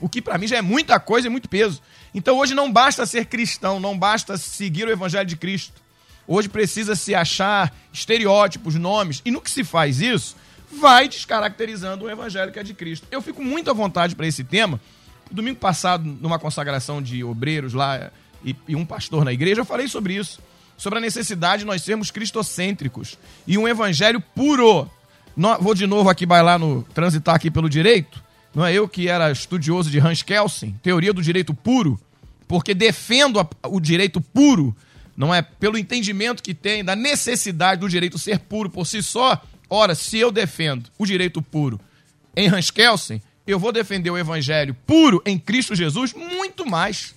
O 0.00 0.08
que 0.08 0.22
para 0.22 0.38
mim 0.38 0.46
já 0.46 0.56
é 0.56 0.62
muita 0.62 0.98
coisa 0.98 1.26
e 1.26 1.30
muito 1.30 1.48
peso. 1.48 1.82
Então 2.14 2.38
hoje 2.38 2.54
não 2.54 2.72
basta 2.72 3.04
ser 3.04 3.26
cristão, 3.26 3.78
não 3.78 3.98
basta 3.98 4.38
seguir 4.38 4.86
o 4.86 4.90
evangelho 4.90 5.26
de 5.26 5.36
Cristo. 5.36 5.82
Hoje 6.26 6.48
precisa 6.48 6.96
se 6.96 7.14
achar 7.14 7.74
estereótipos, 7.92 8.76
nomes. 8.76 9.20
E 9.24 9.30
no 9.30 9.42
que 9.42 9.50
se 9.50 9.62
faz 9.62 10.00
isso, 10.00 10.36
vai 10.80 11.08
descaracterizando 11.08 12.04
o 12.04 12.10
evangelho 12.10 12.52
que 12.52 12.58
é 12.58 12.62
de 12.62 12.74
Cristo. 12.74 13.06
Eu 13.10 13.20
fico 13.22 13.42
muito 13.42 13.70
à 13.70 13.72
vontade 13.74 14.14
para 14.14 14.26
esse 14.26 14.44
tema. 14.44 14.80
Domingo 15.30 15.58
passado, 15.58 16.04
numa 16.04 16.38
consagração 16.38 17.00
de 17.02 17.24
obreiros 17.24 17.72
lá 17.72 18.10
e, 18.44 18.54
e 18.68 18.76
um 18.76 18.84
pastor 18.84 19.24
na 19.24 19.32
igreja, 19.32 19.60
eu 19.60 19.64
falei 19.64 19.88
sobre 19.88 20.14
isso. 20.14 20.38
sobre 20.76 20.98
a 20.98 21.02
necessidade 21.02 21.60
de 21.60 21.66
nós 21.66 21.82
sermos 21.82 22.10
cristocêntricos 22.10 23.18
e 23.46 23.56
um 23.56 23.66
evangelho 23.68 24.20
puro. 24.20 24.90
No- 25.36 25.58
vou 25.58 25.74
de 25.74 25.86
novo 25.86 26.08
aqui 26.10 26.26
bailar 26.26 26.58
no 26.58 26.82
transitar 26.94 27.34
aqui 27.34 27.50
pelo 27.50 27.68
direito. 27.70 28.22
Não 28.54 28.64
é 28.64 28.72
eu 28.72 28.88
que 28.88 29.08
era 29.08 29.30
estudioso 29.32 29.90
de 29.90 29.98
Hans 29.98 30.22
Kelsen, 30.22 30.78
teoria 30.82 31.12
do 31.12 31.22
direito 31.22 31.52
puro, 31.54 31.98
porque 32.46 32.72
defendo 32.74 33.40
a- 33.40 33.48
o 33.68 33.80
direito 33.80 34.20
puro, 34.20 34.76
não 35.16 35.34
é 35.34 35.42
pelo 35.42 35.78
entendimento 35.78 36.42
que 36.42 36.54
tem 36.54 36.84
da 36.84 36.94
necessidade 36.94 37.80
do 37.80 37.88
direito 37.88 38.18
ser 38.18 38.38
puro 38.40 38.68
por 38.70 38.86
si 38.86 39.02
só. 39.02 39.40
Ora, 39.68 39.94
se 39.94 40.18
eu 40.18 40.30
defendo 40.30 40.90
o 40.98 41.06
direito 41.06 41.40
puro 41.42 41.80
em 42.36 42.48
Hans 42.48 42.70
Kelsen, 42.70 43.20
eu 43.46 43.58
vou 43.58 43.72
defender 43.72 44.10
o 44.10 44.18
evangelho 44.18 44.74
puro 44.86 45.22
em 45.26 45.38
Cristo 45.38 45.74
Jesus 45.74 46.12
muito 46.12 46.64
mais. 46.66 47.14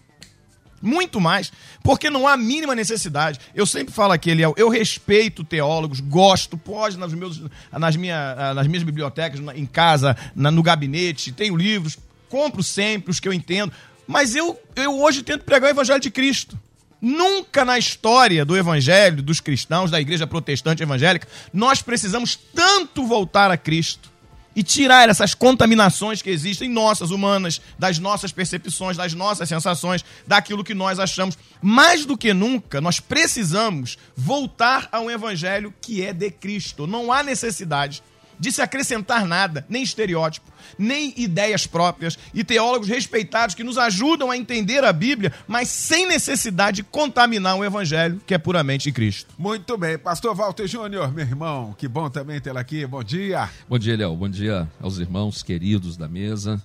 Muito 0.81 1.19
mais. 1.19 1.51
Porque 1.83 2.09
não 2.09 2.27
há 2.27 2.33
a 2.33 2.37
mínima 2.37 2.75
necessidade. 2.75 3.39
Eu 3.55 3.65
sempre 3.65 3.93
falo 3.93 4.13
aqui, 4.13 4.29
Eliel, 4.29 4.53
eu 4.57 4.69
respeito 4.69 5.43
teólogos, 5.43 5.99
gosto, 5.99 6.57
pode 6.57 6.97
nas, 6.97 7.13
meus, 7.13 7.41
nas, 7.71 7.95
minha, 7.95 8.53
nas 8.53 8.67
minhas 8.67 8.83
bibliotecas, 8.83 9.39
em 9.55 9.65
casa, 9.65 10.15
na- 10.35 10.51
no 10.51 10.61
gabinete, 10.61 11.31
tenho 11.31 11.55
livros, 11.55 11.97
compro 12.29 12.61
sempre 12.61 13.09
os 13.09 13.19
que 13.19 13.27
eu 13.27 13.33
entendo. 13.33 13.71
Mas 14.05 14.35
eu, 14.35 14.59
eu 14.75 14.99
hoje 15.01 15.23
tento 15.23 15.43
pregar 15.43 15.67
o 15.67 15.71
evangelho 15.73 15.99
de 15.99 16.11
Cristo. 16.11 16.57
Nunca 17.01 17.63
na 17.63 17.77
história 17.77 18.43
do 18.43 18.57
evangelho, 18.57 19.21
dos 19.21 19.39
cristãos, 19.39 19.91
da 19.91 20.01
igreja 20.01 20.25
protestante 20.25 20.81
evangélica, 20.81 21.27
nós 21.53 21.81
precisamos 21.81 22.35
tanto 22.35 23.05
voltar 23.05 23.51
a 23.51 23.57
Cristo 23.57 24.11
e 24.55 24.63
tirar 24.63 25.07
essas 25.07 25.35
contaminações 25.35 26.23
que 26.23 26.31
existem 26.31 26.67
nossas, 26.67 27.11
humanas, 27.11 27.61
das 27.77 27.99
nossas 27.99 28.31
percepções, 28.31 28.97
das 28.97 29.13
nossas 29.13 29.47
sensações, 29.47 30.03
daquilo 30.25 30.63
que 30.63 30.73
nós 30.73 30.97
achamos. 30.97 31.37
Mais 31.61 32.05
do 32.05 32.17
que 32.17 32.33
nunca, 32.33 32.81
nós 32.81 32.99
precisamos 32.99 33.99
voltar 34.15 34.89
a 34.91 34.99
um 34.99 35.11
evangelho 35.11 35.71
que 35.79 36.03
é 36.03 36.11
de 36.11 36.31
Cristo. 36.31 36.87
Não 36.87 37.13
há 37.13 37.21
necessidade 37.21 38.01
de 38.39 38.51
se 38.51 38.61
acrescentar 38.61 39.25
nada, 39.25 39.65
nem 39.69 39.83
estereótipo, 39.83 40.51
nem 40.77 41.13
ideias 41.17 41.65
próprias 41.65 42.17
e 42.33 42.43
teólogos 42.43 42.87
respeitados 42.87 43.55
que 43.55 43.63
nos 43.63 43.77
ajudam 43.77 44.29
a 44.29 44.37
entender 44.37 44.83
a 44.83 44.93
Bíblia, 44.93 45.33
mas 45.47 45.69
sem 45.69 46.07
necessidade 46.07 46.77
de 46.77 46.83
contaminar 46.83 47.55
o 47.55 47.65
evangelho 47.65 48.21
que 48.25 48.33
é 48.33 48.37
puramente 48.37 48.91
Cristo. 48.91 49.33
Muito 49.37 49.77
bem. 49.77 49.97
Pastor 49.97 50.35
Walter 50.35 50.67
Júnior, 50.67 51.11
meu 51.11 51.25
irmão, 51.25 51.73
que 51.77 51.87
bom 51.87 52.09
também 52.09 52.39
tê-lo 52.39 52.59
aqui. 52.59 52.85
Bom 52.85 53.03
dia. 53.03 53.49
Bom 53.67 53.79
dia, 53.79 53.97
Léo. 53.97 54.15
Bom 54.15 54.29
dia 54.29 54.69
aos 54.79 54.99
irmãos 54.99 55.41
queridos 55.41 55.97
da 55.97 56.07
mesa, 56.07 56.61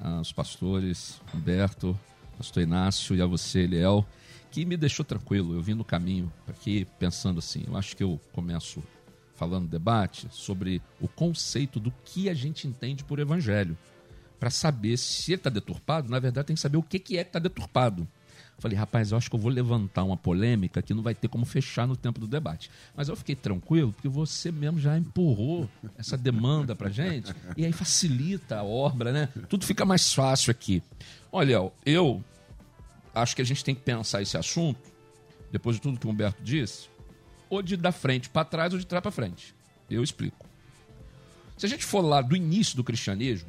aos 0.00 0.32
pastores 0.32 1.20
Humberto, 1.34 1.98
pastor 2.38 2.62
Inácio 2.62 3.14
e 3.14 3.20
a 3.20 3.26
você, 3.26 3.66
Léo, 3.66 4.04
que 4.50 4.64
me 4.64 4.76
deixou 4.76 5.04
tranquilo. 5.04 5.54
Eu 5.54 5.62
vim 5.62 5.74
no 5.74 5.84
caminho 5.84 6.32
aqui 6.48 6.86
pensando 6.98 7.38
assim, 7.38 7.64
eu 7.66 7.76
acho 7.76 7.96
que 7.96 8.02
eu 8.02 8.20
começo 8.32 8.82
falando 9.34 9.68
debate 9.68 10.28
sobre 10.30 10.80
o 11.00 11.08
conceito 11.08 11.80
do 11.80 11.92
que 12.04 12.28
a 12.28 12.34
gente 12.34 12.66
entende 12.66 13.04
por 13.04 13.18
evangelho. 13.18 13.76
Para 14.38 14.50
saber 14.50 14.96
se 14.96 15.32
ele 15.32 15.40
está 15.40 15.50
deturpado, 15.50 16.10
na 16.10 16.18
verdade 16.18 16.48
tem 16.48 16.56
que 16.56 16.62
saber 16.62 16.76
o 16.76 16.82
que, 16.82 16.98
que 16.98 17.16
é 17.16 17.24
que 17.24 17.30
está 17.30 17.38
deturpado. 17.38 18.06
Falei, 18.58 18.78
rapaz, 18.78 19.10
eu 19.10 19.18
acho 19.18 19.28
que 19.28 19.34
eu 19.34 19.40
vou 19.40 19.50
levantar 19.50 20.04
uma 20.04 20.16
polêmica 20.16 20.80
que 20.80 20.94
não 20.94 21.02
vai 21.02 21.14
ter 21.14 21.28
como 21.28 21.44
fechar 21.44 21.86
no 21.86 21.96
tempo 21.96 22.20
do 22.20 22.26
debate. 22.26 22.70
Mas 22.96 23.08
eu 23.08 23.16
fiquei 23.16 23.34
tranquilo 23.34 23.92
porque 23.92 24.08
você 24.08 24.52
mesmo 24.52 24.78
já 24.78 24.96
empurrou 24.96 25.68
essa 25.98 26.16
demanda 26.16 26.74
pra 26.74 26.88
gente 26.88 27.34
e 27.56 27.64
aí 27.64 27.72
facilita 27.72 28.58
a 28.58 28.62
obra, 28.62 29.12
né? 29.12 29.28
Tudo 29.48 29.64
fica 29.64 29.84
mais 29.84 30.12
fácil 30.12 30.50
aqui. 30.50 30.82
Olha, 31.32 31.70
eu 31.84 32.22
acho 33.14 33.34
que 33.34 33.42
a 33.42 33.44
gente 33.44 33.64
tem 33.64 33.74
que 33.74 33.82
pensar 33.82 34.22
esse 34.22 34.36
assunto, 34.36 34.80
depois 35.50 35.76
de 35.76 35.82
tudo 35.82 35.98
que 35.98 36.06
o 36.06 36.10
Humberto 36.10 36.42
disse, 36.42 36.88
ou 37.54 37.62
de 37.62 37.76
da 37.76 37.92
frente 37.92 38.28
para 38.28 38.44
trás 38.44 38.72
ou 38.72 38.78
de 38.78 38.86
trás 38.86 39.02
para 39.02 39.10
frente. 39.10 39.54
Eu 39.90 40.02
explico. 40.02 40.46
Se 41.56 41.66
a 41.66 41.68
gente 41.68 41.84
for 41.84 42.00
lá 42.00 42.20
do 42.20 42.36
início 42.36 42.76
do 42.76 42.84
cristianismo, 42.84 43.48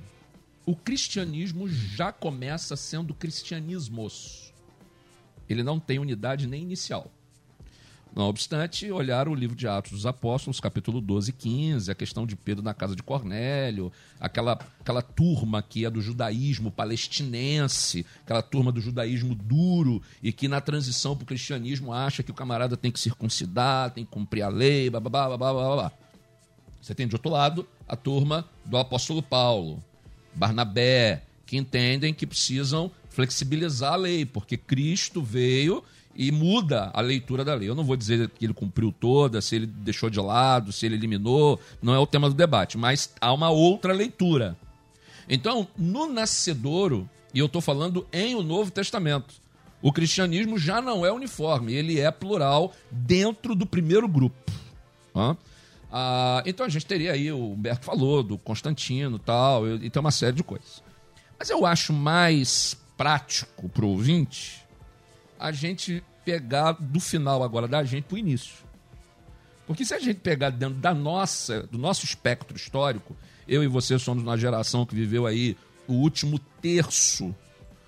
o 0.65 0.75
cristianismo 0.75 1.67
já 1.67 2.11
começa 2.11 2.75
sendo 2.75 3.13
cristianismos. 3.13 4.53
Ele 5.47 5.63
não 5.63 5.79
tem 5.79 5.99
unidade 5.99 6.47
nem 6.47 6.61
inicial. 6.61 7.11
Não 8.15 8.29
obstante, 8.29 8.89
olhar 8.89 9.27
o 9.27 9.35
livro 9.35 9.57
de 9.57 9.67
Atos 9.67 9.91
dos 9.91 10.05
Apóstolos, 10.05 10.61
capítulo 10.61 11.01
12 11.01 11.31
e 11.31 11.33
15, 11.33 11.91
a 11.91 11.95
questão 11.95 12.25
de 12.25 12.33
Pedro 12.33 12.63
na 12.63 12.73
casa 12.73 12.95
de 12.95 13.03
Cornélio, 13.03 13.91
aquela, 14.17 14.57
aquela 14.79 15.01
turma 15.01 15.61
que 15.61 15.83
é 15.83 15.89
do 15.89 16.01
judaísmo 16.01 16.71
palestinense, 16.71 18.05
aquela 18.23 18.41
turma 18.41 18.71
do 18.71 18.79
judaísmo 18.79 19.35
duro 19.35 20.01
e 20.23 20.31
que 20.31 20.47
na 20.47 20.61
transição 20.61 21.13
para 21.13 21.23
o 21.23 21.27
cristianismo 21.27 21.91
acha 21.91 22.23
que 22.23 22.31
o 22.31 22.33
camarada 22.33 22.77
tem 22.77 22.89
que 22.89 23.01
circuncidar, 23.01 23.91
tem 23.91 24.05
que 24.05 24.11
cumprir 24.11 24.43
a 24.43 24.47
lei, 24.47 24.89
blá, 24.89 25.01
blá, 25.01 25.09
blá, 25.09 25.37
blá, 25.37 25.53
blá, 25.53 25.75
blá. 25.75 25.91
Você 26.81 26.95
tem 26.95 27.09
de 27.09 27.15
outro 27.15 27.29
lado 27.29 27.67
a 27.85 27.97
turma 27.97 28.47
do 28.63 28.77
apóstolo 28.77 29.21
Paulo, 29.21 29.83
Barnabé, 30.33 31.21
que 31.45 31.57
entendem 31.57 32.13
que 32.13 32.25
precisam 32.25 32.89
flexibilizar 33.09 33.93
a 33.93 33.97
lei, 33.97 34.25
porque 34.25 34.55
Cristo 34.55 35.21
veio 35.21 35.83
e 36.15 36.31
muda 36.31 36.89
a 36.93 37.01
leitura 37.01 37.43
da 37.43 37.53
lei. 37.53 37.69
Eu 37.69 37.75
não 37.75 37.83
vou 37.83 37.95
dizer 37.95 38.29
que 38.29 38.45
ele 38.45 38.53
cumpriu 38.53 38.91
toda, 38.91 39.41
se 39.41 39.55
ele 39.55 39.65
deixou 39.65 40.09
de 40.09 40.19
lado, 40.19 40.71
se 40.71 40.85
ele 40.85 40.95
eliminou, 40.95 41.59
não 41.81 41.93
é 41.93 41.99
o 41.99 42.07
tema 42.07 42.29
do 42.29 42.35
debate, 42.35 42.77
mas 42.77 43.13
há 43.19 43.33
uma 43.33 43.49
outra 43.49 43.93
leitura. 43.93 44.57
Então, 45.27 45.67
no 45.77 46.07
nascedouro, 46.11 47.09
e 47.33 47.39
eu 47.39 47.47
estou 47.47 47.61
falando 47.61 48.07
em 48.13 48.35
o 48.35 48.43
Novo 48.43 48.71
Testamento, 48.71 49.35
o 49.81 49.91
cristianismo 49.91 50.57
já 50.57 50.81
não 50.81 51.05
é 51.05 51.11
uniforme, 51.11 51.73
ele 51.73 51.99
é 51.99 52.09
plural 52.09 52.73
dentro 52.89 53.53
do 53.53 53.65
primeiro 53.65 54.07
grupo. 54.07 54.51
Ah, 55.91 56.43
então 56.45 56.65
a 56.65 56.69
gente 56.69 56.85
teria 56.85 57.13
aí, 57.13 57.31
o 57.31 57.51
Humberto 57.51 57.85
falou, 57.85 58.23
do 58.23 58.37
Constantino 58.37 59.19
tal, 59.19 59.67
e 59.67 59.89
tem 59.89 59.99
uma 59.99 60.11
série 60.11 60.35
de 60.35 60.43
coisas. 60.43 60.83
Mas 61.37 61.49
eu 61.49 61.65
acho 61.65 61.93
mais 61.93 62.77
prático 62.97 63.69
para 63.69 63.85
o 63.85 63.89
ouvinte 63.89 64.64
a 65.39 65.51
gente 65.51 66.03
pegar 66.23 66.73
do 66.73 66.99
final 66.99 67.43
agora 67.43 67.67
da 67.67 67.83
gente 67.83 68.05
para 68.05 68.15
o 68.15 68.17
início. 68.17 68.65
Porque 69.67 69.85
se 69.85 69.93
a 69.93 69.99
gente 69.99 70.19
pegar 70.19 70.49
dentro 70.49 70.75
da 70.75 70.93
nossa, 70.93 71.63
do 71.63 71.77
nosso 71.77 72.05
espectro 72.05 72.55
histórico, 72.55 73.15
eu 73.47 73.63
e 73.63 73.67
você 73.67 73.97
somos 73.97 74.23
uma 74.23 74.37
geração 74.37 74.85
que 74.85 74.95
viveu 74.95 75.25
aí 75.25 75.57
o 75.87 75.93
último 75.93 76.39
terço, 76.61 77.35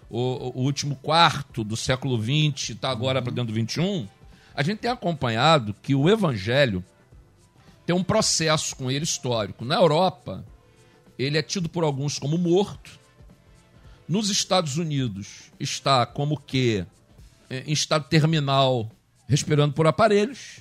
o, 0.09 0.59
o 0.59 0.63
último 0.63 0.95
quarto 0.95 1.63
do 1.63 1.75
século 1.75 2.21
XX, 2.21 2.71
está 2.71 2.89
agora 2.89 3.21
para 3.21 3.31
dentro 3.31 3.53
do 3.53 3.71
XXI, 3.71 4.07
a 4.55 4.63
gente 4.63 4.79
tem 4.79 4.89
acompanhado 4.89 5.75
que 5.83 5.93
o 5.93 6.09
evangelho 6.09 6.83
tem 7.85 7.95
um 7.95 8.03
processo 8.03 8.75
com 8.75 8.89
ele 8.89 9.03
histórico. 9.03 9.63
Na 9.63 9.75
Europa, 9.75 10.43
ele 11.17 11.37
é 11.37 11.43
tido 11.43 11.69
por 11.69 11.83
alguns 11.83 12.17
como 12.17 12.37
morto. 12.37 12.99
Nos 14.07 14.29
Estados 14.29 14.77
Unidos, 14.77 15.51
está 15.59 16.05
como 16.05 16.39
que 16.39 16.85
em 17.49 17.71
estado 17.71 18.07
terminal, 18.07 18.89
respirando 19.27 19.73
por 19.73 19.87
aparelhos. 19.87 20.59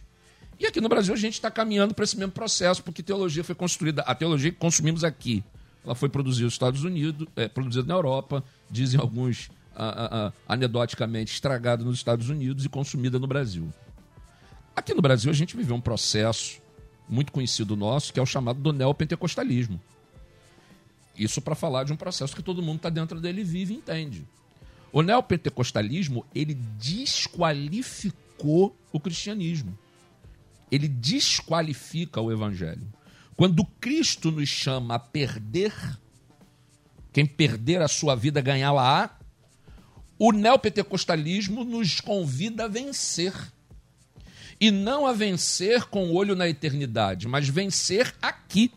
E 0.59 0.67
aqui 0.67 0.81
no 0.81 0.89
Brasil 0.89 1.13
a 1.13 1.17
gente 1.17 1.35
está 1.35 1.51
caminhando 1.51 1.95
para 1.95 2.05
esse 2.05 2.17
mesmo 2.17 2.33
processo, 2.33 2.83
porque 2.83 3.03
teologia 3.03 3.45
foi 3.45 3.55
construída, 3.55 4.03
a 4.03 4.15
teologia 4.15 4.51
que 4.51 4.59
consumimos 4.59 5.05
aqui, 5.05 5.45
ela 5.85 5.95
foi 5.95 6.09
produzida 6.09 6.47
nos 6.47 6.55
Estados 6.55 6.83
Unidos, 6.83 7.29
é, 7.37 7.47
produzida 7.47 7.87
na 7.87 7.95
Europa, 7.95 8.43
dizem 8.71 8.99
alguns 8.99 9.51
ah, 9.75 9.85
ah, 9.85 10.09
ah, 10.13 10.33
anedoticamente 10.49 11.33
estragada 11.33 11.85
nos 11.85 11.97
Estados 11.97 12.31
Unidos 12.31 12.65
e 12.65 12.69
consumida 12.69 13.19
no 13.19 13.27
Brasil. 13.27 13.73
Aqui 14.75 14.95
no 14.95 15.03
Brasil 15.03 15.31
a 15.31 15.35
gente 15.35 15.57
viveu 15.57 15.77
um 15.77 15.81
processo 15.81 16.61
muito 17.09 17.31
conhecido 17.31 17.77
nosso, 17.77 18.13
que 18.13 18.19
é 18.19 18.23
o 18.23 18.27
chamado 18.27 18.59
do 18.59 18.73
neopentecostalismo. 18.73 19.81
Isso 21.17 21.41
para 21.41 21.55
falar 21.55 21.85
de 21.85 21.93
um 21.93 21.97
processo 21.97 22.35
que 22.35 22.43
todo 22.43 22.63
mundo 22.63 22.77
está 22.77 22.91
dentro 22.91 23.21
dele, 23.21 23.45
vive 23.45 23.75
e 23.75 23.77
entende. 23.77 24.27
O 24.97 25.03
neopentecostalismo, 25.03 26.25
ele 26.35 26.55
desqualificou 26.55 28.75
o 28.91 28.99
cristianismo. 28.99 29.79
Ele 30.73 30.89
desqualifica 30.89 32.19
o 32.19 32.33
evangelho. 32.33 32.91
Quando 33.37 33.63
Cristo 33.79 34.33
nos 34.33 34.49
chama 34.49 34.95
a 34.95 34.99
perder, 34.99 35.75
quem 37.13 37.27
perder 37.27 37.83
a 37.83 37.89
sua 37.89 38.15
vida 38.15 38.41
ganhá-la-á, 38.41 39.11
o 40.19 40.33
neopentecostalismo 40.33 41.63
nos 41.63 42.01
convida 42.01 42.65
a 42.65 42.69
vencer. 42.69 43.35
E 44.59 44.71
não 44.71 45.07
a 45.07 45.13
vencer 45.13 45.85
com 45.85 46.09
o 46.09 46.15
olho 46.15 46.35
na 46.35 46.49
eternidade, 46.49 47.29
mas 47.29 47.47
vencer 47.47 48.15
aqui. 48.23 48.73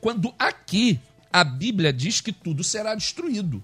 Quando 0.00 0.32
aqui 0.38 1.00
a 1.32 1.42
Bíblia 1.42 1.92
diz 1.92 2.20
que 2.20 2.30
tudo 2.30 2.62
será 2.62 2.94
destruído. 2.94 3.60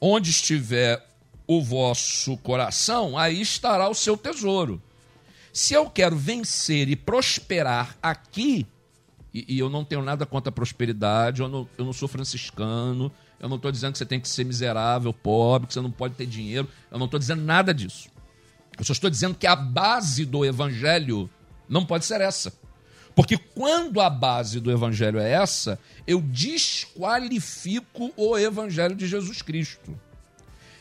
Onde 0.00 0.30
estiver 0.30 1.06
o 1.46 1.62
vosso 1.62 2.36
coração, 2.38 3.16
aí 3.16 3.40
estará 3.40 3.88
o 3.88 3.94
seu 3.94 4.16
tesouro. 4.16 4.82
Se 5.52 5.74
eu 5.74 5.88
quero 5.88 6.16
vencer 6.16 6.88
e 6.88 6.96
prosperar 6.96 7.96
aqui, 8.02 8.66
e, 9.32 9.54
e 9.54 9.58
eu 9.58 9.70
não 9.70 9.84
tenho 9.84 10.02
nada 10.02 10.26
contra 10.26 10.50
a 10.50 10.52
prosperidade, 10.52 11.40
eu 11.40 11.48
não, 11.48 11.68
eu 11.78 11.84
não 11.84 11.92
sou 11.92 12.08
franciscano, 12.08 13.10
eu 13.38 13.48
não 13.48 13.56
estou 13.56 13.70
dizendo 13.70 13.92
que 13.92 13.98
você 13.98 14.06
tem 14.06 14.20
que 14.20 14.28
ser 14.28 14.44
miserável, 14.44 15.12
pobre, 15.12 15.68
que 15.68 15.74
você 15.74 15.80
não 15.80 15.90
pode 15.90 16.14
ter 16.14 16.26
dinheiro, 16.26 16.68
eu 16.90 16.98
não 16.98 17.06
estou 17.06 17.18
dizendo 17.18 17.42
nada 17.42 17.72
disso. 17.72 18.08
Eu 18.78 18.84
só 18.84 18.92
estou 18.92 19.08
dizendo 19.08 19.34
que 19.34 19.46
a 19.46 19.56
base 19.56 20.24
do 20.24 20.44
evangelho 20.44 21.30
não 21.68 21.84
pode 21.86 22.04
ser 22.04 22.20
essa. 22.20 22.52
Porque 23.16 23.38
quando 23.38 23.98
a 24.02 24.10
base 24.10 24.60
do 24.60 24.70
evangelho 24.70 25.18
é 25.18 25.32
essa, 25.32 25.80
eu 26.06 26.20
desqualifico 26.20 28.12
o 28.14 28.36
evangelho 28.36 28.94
de 28.94 29.06
Jesus 29.06 29.40
Cristo. 29.40 29.98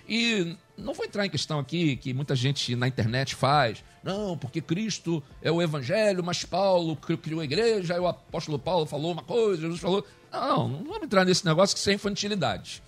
E 0.08 0.58
não 0.78 0.94
vou 0.94 1.06
entrar 1.06 1.26
em 1.26 1.30
questão 1.30 1.60
aqui 1.60 1.96
que 1.96 2.14
muita 2.14 2.36
gente 2.36 2.76
na 2.76 2.90
internet 2.90 3.34
faz. 3.34 3.82
Não, 4.04 4.38
porque 4.38 4.60
Cristo 4.60 5.24
é 5.42 5.50
o 5.50 5.62
evangelho, 5.62 6.22
mas 6.26 6.44
Paulo 6.44 6.98
criou 6.98 7.40
a 7.40 7.46
igreja, 7.46 7.94
aí 7.94 8.00
o 8.02 8.08
apóstolo 8.08 8.60
Paulo 8.60 8.86
falou 8.86 9.14
uma 9.14 9.24
coisa, 9.24 9.62
Jesus 9.62 9.80
falou. 9.80 10.06
Não, 10.30 10.68
não 10.68 10.84
vamos 10.84 11.04
entrar 11.04 11.24
nesse 11.24 11.46
negócio 11.46 11.74
que 11.74 11.80
isso 11.80 11.90
é 11.90 11.94
infantilidade. 11.94 12.84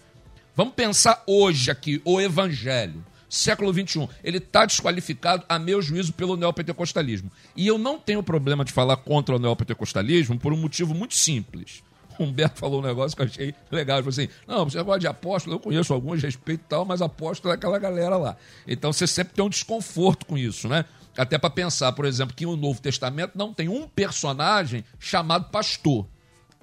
Vamos 0.58 0.74
pensar 0.74 1.24
hoje 1.26 1.72
aqui, 1.72 2.02
o 2.04 2.20
evangelho 2.20 3.02
século 3.30 3.74
XXI. 3.74 4.08
Ele 4.24 4.38
está 4.38 4.66
desqualificado, 4.66 5.44
a 5.48 5.60
meu 5.60 5.82
juízo, 5.82 6.14
pelo 6.14 6.38
neopentecostalismo. 6.38 7.32
E 7.56 7.68
eu 7.68 7.78
não 7.78 8.00
tenho 8.00 8.24
problema 8.24 8.64
de 8.64 8.72
falar 8.72 8.98
contra 8.98 9.36
o 9.36 9.40
neopentecostalismo 9.40 10.40
por 10.40 10.54
um 10.54 10.58
motivo 10.58 10.94
muito 10.94 11.16
simples. 11.16 11.84
Humberto 12.20 12.60
falou 12.60 12.80
um 12.80 12.86
negócio 12.86 13.16
que 13.16 13.22
eu 13.22 13.28
achei 13.28 13.56
legal. 13.72 13.98
Ele 13.98 14.04
falou 14.04 14.10
assim: 14.10 14.30
não, 14.48 14.66
você 14.66 14.82
gosta 14.82 15.00
de 15.00 15.08
apóstolo, 15.08 15.56
eu 15.56 15.60
conheço 15.60 15.94
alguns, 15.94 16.22
respeito 16.22 16.62
e 16.62 16.70
tal, 16.70 16.86
mas 16.86 17.02
apóstolo 17.02 17.52
é 17.52 17.56
aquela 17.56 17.78
galera 17.78 18.18
lá. 18.18 18.36
Então 18.68 18.92
você 18.92 19.06
sempre 19.06 19.34
tem 19.36 19.46
um 19.46 19.50
desconforto 19.50 20.26
com 20.26 20.38
isso, 20.38 20.68
né? 20.68 20.86
Até 21.18 21.38
para 21.38 21.50
pensar, 21.50 21.92
por 21.94 22.06
exemplo, 22.06 22.36
que 22.36 22.46
o 22.46 22.56
Novo 22.56 22.82
Testamento 22.82 23.32
não 23.36 23.54
tem 23.54 23.68
um 23.68 23.88
personagem 23.88 24.84
chamado 25.00 25.50
pastor. 25.50 26.08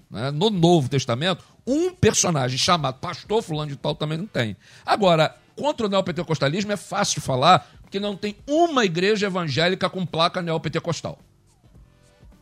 Né? 0.08 0.30
No 0.30 0.48
Novo 0.48 0.88
Testamento, 0.88 1.44
um 1.66 1.92
personagem 1.92 2.56
chamado 2.56 2.98
pastor 3.00 3.42
fulano 3.42 3.70
de 3.70 3.76
tal 3.76 3.94
também 3.94 4.18
não 4.18 4.26
tem. 4.26 4.56
Agora, 4.86 5.34
Contra 5.56 5.86
o 5.86 5.88
neopentecostalismo 5.88 6.72
é 6.72 6.76
fácil 6.76 7.20
falar, 7.20 7.70
porque 7.82 8.00
não 8.00 8.16
tem 8.16 8.36
uma 8.46 8.84
igreja 8.84 9.26
evangélica 9.26 9.88
com 9.88 10.04
placa 10.04 10.42
neopentecostal. 10.42 11.18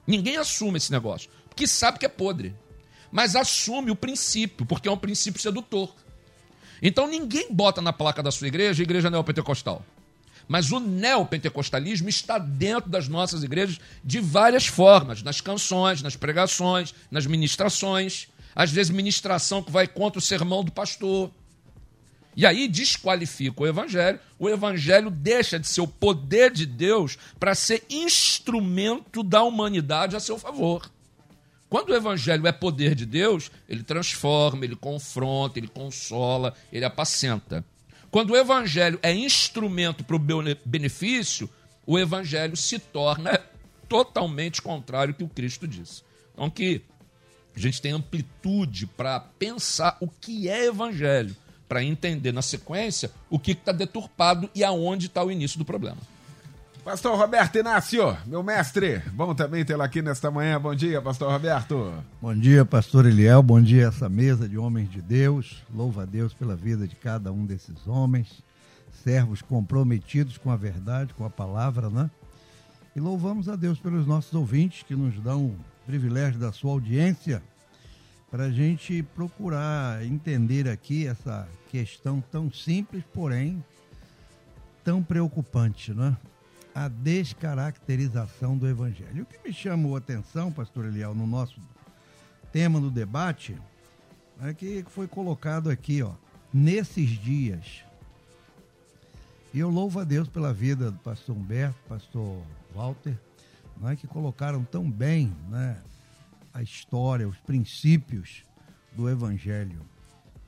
Ninguém 0.06 0.36
assume 0.36 0.78
esse 0.78 0.90
negócio, 0.90 1.30
porque 1.48 1.66
sabe 1.66 1.98
que 1.98 2.06
é 2.06 2.08
podre. 2.08 2.54
Mas 3.10 3.36
assume 3.36 3.90
o 3.90 3.96
princípio, 3.96 4.64
porque 4.64 4.88
é 4.88 4.92
um 4.92 4.96
princípio 4.96 5.40
sedutor. 5.40 5.94
Então 6.80 7.06
ninguém 7.06 7.52
bota 7.52 7.82
na 7.82 7.92
placa 7.92 8.22
da 8.22 8.30
sua 8.30 8.48
igreja 8.48 8.82
igreja 8.82 9.10
neopentecostal. 9.10 9.84
Mas 10.48 10.72
o 10.72 10.80
neopentecostalismo 10.80 12.08
está 12.08 12.38
dentro 12.38 12.90
das 12.90 13.08
nossas 13.08 13.44
igrejas 13.44 13.78
de 14.02 14.18
várias 14.18 14.66
formas, 14.66 15.22
nas 15.22 15.40
canções, 15.40 16.02
nas 16.02 16.16
pregações, 16.16 16.94
nas 17.10 17.26
ministrações, 17.26 18.28
às 18.54 18.70
vezes 18.70 18.90
ministração 18.90 19.62
que 19.62 19.70
vai 19.70 19.86
contra 19.86 20.18
o 20.18 20.22
sermão 20.22 20.64
do 20.64 20.72
pastor. 20.72 21.30
E 22.34 22.46
aí 22.46 22.66
desqualifica 22.66 23.62
o 23.62 23.66
evangelho. 23.66 24.18
O 24.38 24.48
evangelho 24.48 25.10
deixa 25.10 25.58
de 25.58 25.66
ser 25.66 25.82
o 25.82 25.86
poder 25.86 26.50
de 26.50 26.64
Deus 26.64 27.18
para 27.38 27.54
ser 27.54 27.84
instrumento 27.90 29.22
da 29.22 29.42
humanidade 29.42 30.16
a 30.16 30.20
seu 30.20 30.38
favor. 30.38 30.90
Quando 31.68 31.90
o 31.90 31.94
evangelho 31.94 32.46
é 32.46 32.52
poder 32.52 32.94
de 32.94 33.06
Deus, 33.06 33.50
ele 33.68 33.82
transforma, 33.82 34.64
ele 34.64 34.76
confronta, 34.76 35.58
ele 35.58 35.68
consola, 35.68 36.54
ele 36.72 36.84
apacenta. 36.84 37.64
Quando 38.10 38.30
o 38.30 38.36
evangelho 38.36 38.98
é 39.02 39.12
instrumento 39.12 40.04
para 40.04 40.16
o 40.16 40.18
benefício, 40.66 41.48
o 41.86 41.98
evangelho 41.98 42.56
se 42.56 42.78
torna 42.78 43.40
totalmente 43.88 44.60
contrário 44.60 45.12
ao 45.12 45.18
que 45.18 45.24
o 45.24 45.28
Cristo 45.28 45.66
disse. 45.66 46.02
Então 46.34 46.50
que 46.50 46.82
a 47.54 47.58
gente 47.58 47.80
tem 47.80 47.92
amplitude 47.92 48.86
para 48.86 49.20
pensar 49.20 49.96
o 50.00 50.08
que 50.08 50.48
é 50.48 50.66
evangelho 50.66 51.34
para 51.72 51.82
entender 51.82 52.32
na 52.32 52.42
sequência 52.42 53.10
o 53.30 53.38
que 53.38 53.52
está 53.52 53.72
deturpado 53.72 54.46
e 54.54 54.62
aonde 54.62 55.06
está 55.06 55.24
o 55.24 55.30
início 55.30 55.58
do 55.58 55.64
problema. 55.64 55.96
Pastor 56.84 57.16
Roberto 57.16 57.56
Inácio, 57.56 58.14
meu 58.26 58.42
mestre, 58.42 58.98
bom 59.14 59.34
também 59.34 59.64
tê-lo 59.64 59.82
aqui 59.82 60.02
nesta 60.02 60.30
manhã. 60.30 60.60
Bom 60.60 60.74
dia, 60.74 61.00
Pastor 61.00 61.32
Roberto. 61.32 61.94
Bom 62.20 62.34
dia, 62.34 62.62
Pastor 62.66 63.06
Eliel. 63.06 63.42
Bom 63.42 63.58
dia, 63.58 63.86
essa 63.86 64.06
mesa 64.06 64.46
de 64.46 64.58
homens 64.58 64.90
de 64.90 65.00
Deus. 65.00 65.62
Louva 65.74 66.02
a 66.02 66.04
Deus 66.04 66.34
pela 66.34 66.54
vida 66.54 66.86
de 66.86 66.94
cada 66.94 67.32
um 67.32 67.46
desses 67.46 67.86
homens, 67.86 68.42
servos 69.02 69.40
comprometidos 69.40 70.36
com 70.36 70.50
a 70.50 70.56
verdade, 70.56 71.14
com 71.14 71.24
a 71.24 71.30
palavra, 71.30 71.88
né? 71.88 72.10
E 72.94 73.00
louvamos 73.00 73.48
a 73.48 73.56
Deus 73.56 73.78
pelos 73.78 74.06
nossos 74.06 74.34
ouvintes 74.34 74.82
que 74.82 74.94
nos 74.94 75.14
dão 75.20 75.46
o 75.46 75.56
privilégio 75.86 76.38
da 76.38 76.52
sua 76.52 76.72
audiência 76.72 77.42
para 78.30 78.44
a 78.44 78.50
gente 78.50 79.02
procurar 79.14 80.02
entender 80.06 80.66
aqui 80.66 81.06
essa 81.06 81.46
questão 81.72 82.20
tão 82.20 82.52
simples, 82.52 83.02
porém 83.14 83.64
tão 84.84 85.02
preocupante, 85.02 85.94
né? 85.94 86.14
A 86.74 86.86
descaracterização 86.86 88.58
do 88.58 88.68
Evangelho. 88.68 89.22
O 89.22 89.26
que 89.26 89.38
me 89.38 89.54
chamou 89.54 89.94
a 89.94 89.98
atenção, 89.98 90.52
pastor 90.52 90.84
Eliel, 90.84 91.14
no 91.14 91.26
nosso 91.26 91.58
tema 92.52 92.78
do 92.78 92.90
debate, 92.90 93.56
é 94.42 94.52
que 94.52 94.84
foi 94.90 95.08
colocado 95.08 95.70
aqui, 95.70 96.02
ó, 96.02 96.12
nesses 96.52 97.08
dias. 97.08 97.82
E 99.54 99.58
eu 99.58 99.70
louvo 99.70 99.98
a 99.98 100.04
Deus 100.04 100.28
pela 100.28 100.52
vida 100.52 100.90
do 100.90 100.98
pastor 100.98 101.34
Humberto, 101.34 101.78
pastor 101.88 102.42
Walter, 102.74 103.16
não 103.80 103.88
é, 103.88 103.96
que 103.96 104.06
colocaram 104.06 104.62
tão 104.62 104.90
bem, 104.90 105.34
né, 105.48 105.80
a 106.52 106.62
história, 106.62 107.26
os 107.26 107.38
princípios 107.38 108.42
do 108.94 109.08
Evangelho. 109.08 109.91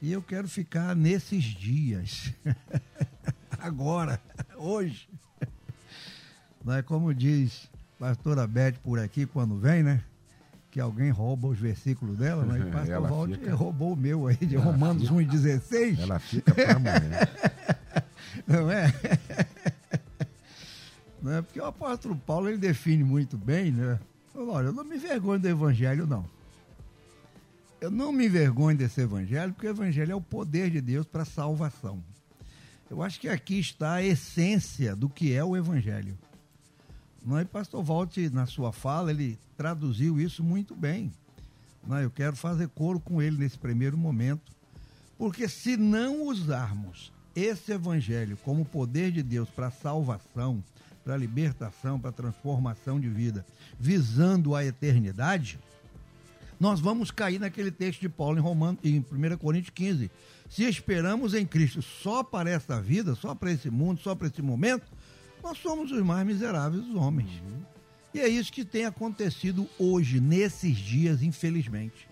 E 0.04 0.12
eu 0.12 0.20
quero 0.20 0.46
ficar 0.46 0.94
nesses 0.94 1.42
dias, 1.44 2.30
agora, 3.58 4.20
hoje. 4.54 5.08
Não 6.62 6.74
é 6.74 6.82
como 6.82 7.14
diz 7.14 7.70
pastora 7.98 8.46
Beth 8.46 8.74
por 8.82 8.98
aqui 8.98 9.24
quando 9.24 9.56
vem, 9.56 9.82
né? 9.82 10.04
Que 10.70 10.78
alguém 10.78 11.10
rouba 11.10 11.48
os 11.48 11.58
versículos 11.58 12.18
dela, 12.18 12.44
mas 12.44 12.62
o 12.62 12.66
pastor 12.70 13.08
Valdir 13.08 13.38
fica... 13.38 13.54
roubou 13.54 13.94
o 13.94 13.96
meu 13.96 14.26
aí, 14.26 14.36
de 14.36 14.56
ela 14.56 14.64
Romanos 14.66 15.04
fica... 15.04 15.14
1 15.14 15.20
e 15.22 15.24
16. 15.24 15.98
Ela 15.98 16.18
fica 16.18 16.54
para 16.54 16.76
amanhã. 16.76 17.10
Não 18.46 18.70
é? 18.70 18.92
Não 21.22 21.32
é? 21.32 21.40
Porque 21.40 21.58
o 21.58 21.64
apóstolo 21.64 22.14
Paulo 22.14 22.50
ele 22.50 22.58
define 22.58 23.02
muito 23.02 23.38
bem, 23.38 23.72
né? 23.72 23.98
Olha, 24.34 24.66
eu 24.66 24.72
não 24.74 24.84
me 24.84 24.96
envergonho 24.96 25.40
do 25.40 25.48
evangelho, 25.48 26.06
não. 26.06 26.33
Eu 27.84 27.90
não 27.90 28.10
me 28.10 28.24
envergonho 28.24 28.78
desse 28.78 29.02
evangelho, 29.02 29.52
porque 29.52 29.66
o 29.66 29.70
evangelho 29.70 30.12
é 30.12 30.14
o 30.14 30.20
poder 30.20 30.70
de 30.70 30.80
Deus 30.80 31.04
para 31.04 31.20
a 31.20 31.26
salvação. 31.26 32.02
Eu 32.90 33.02
acho 33.02 33.20
que 33.20 33.28
aqui 33.28 33.58
está 33.58 33.96
a 33.96 34.02
essência 34.02 34.96
do 34.96 35.06
que 35.06 35.34
é 35.34 35.44
o 35.44 35.54
evangelho. 35.54 36.16
Não 37.22 37.38
é? 37.38 37.44
Pastor 37.44 37.84
Walt, 37.84 38.16
na 38.32 38.46
sua 38.46 38.72
fala, 38.72 39.10
ele 39.10 39.38
traduziu 39.54 40.18
isso 40.18 40.42
muito 40.42 40.74
bem. 40.74 41.12
Não 41.86 41.98
é? 41.98 42.06
Eu 42.06 42.10
quero 42.10 42.34
fazer 42.34 42.68
coro 42.68 42.98
com 42.98 43.20
ele 43.20 43.36
nesse 43.36 43.58
primeiro 43.58 43.98
momento, 43.98 44.50
porque 45.18 45.46
se 45.46 45.76
não 45.76 46.22
usarmos 46.22 47.12
esse 47.36 47.70
evangelho 47.70 48.38
como 48.38 48.64
poder 48.64 49.12
de 49.12 49.22
Deus 49.22 49.50
para 49.50 49.70
salvação, 49.70 50.64
para 51.04 51.18
libertação, 51.18 52.00
para 52.00 52.10
transformação 52.10 52.98
de 52.98 53.10
vida, 53.10 53.44
visando 53.78 54.54
a 54.54 54.64
eternidade, 54.64 55.58
nós 56.58 56.80
vamos 56.80 57.10
cair 57.10 57.38
naquele 57.38 57.70
texto 57.70 58.00
de 58.00 58.08
Paulo 58.08 58.38
em, 58.38 58.40
Romano, 58.40 58.78
em 58.82 58.98
1 58.98 59.36
Coríntios 59.36 59.72
15. 59.74 60.10
Se 60.48 60.64
esperamos 60.64 61.34
em 61.34 61.46
Cristo 61.46 61.82
só 61.82 62.22
para 62.22 62.50
essa 62.50 62.80
vida, 62.80 63.14
só 63.14 63.34
para 63.34 63.50
esse 63.50 63.70
mundo, 63.70 64.00
só 64.00 64.14
para 64.14 64.28
esse 64.28 64.40
momento, 64.42 64.86
nós 65.42 65.58
somos 65.58 65.90
os 65.90 66.02
mais 66.02 66.26
miseráveis 66.26 66.84
dos 66.84 66.94
homens. 66.94 67.30
Uhum. 67.30 67.62
E 68.14 68.20
é 68.20 68.28
isso 68.28 68.52
que 68.52 68.64
tem 68.64 68.84
acontecido 68.84 69.68
hoje, 69.78 70.20
nesses 70.20 70.76
dias, 70.76 71.22
infelizmente. 71.22 72.08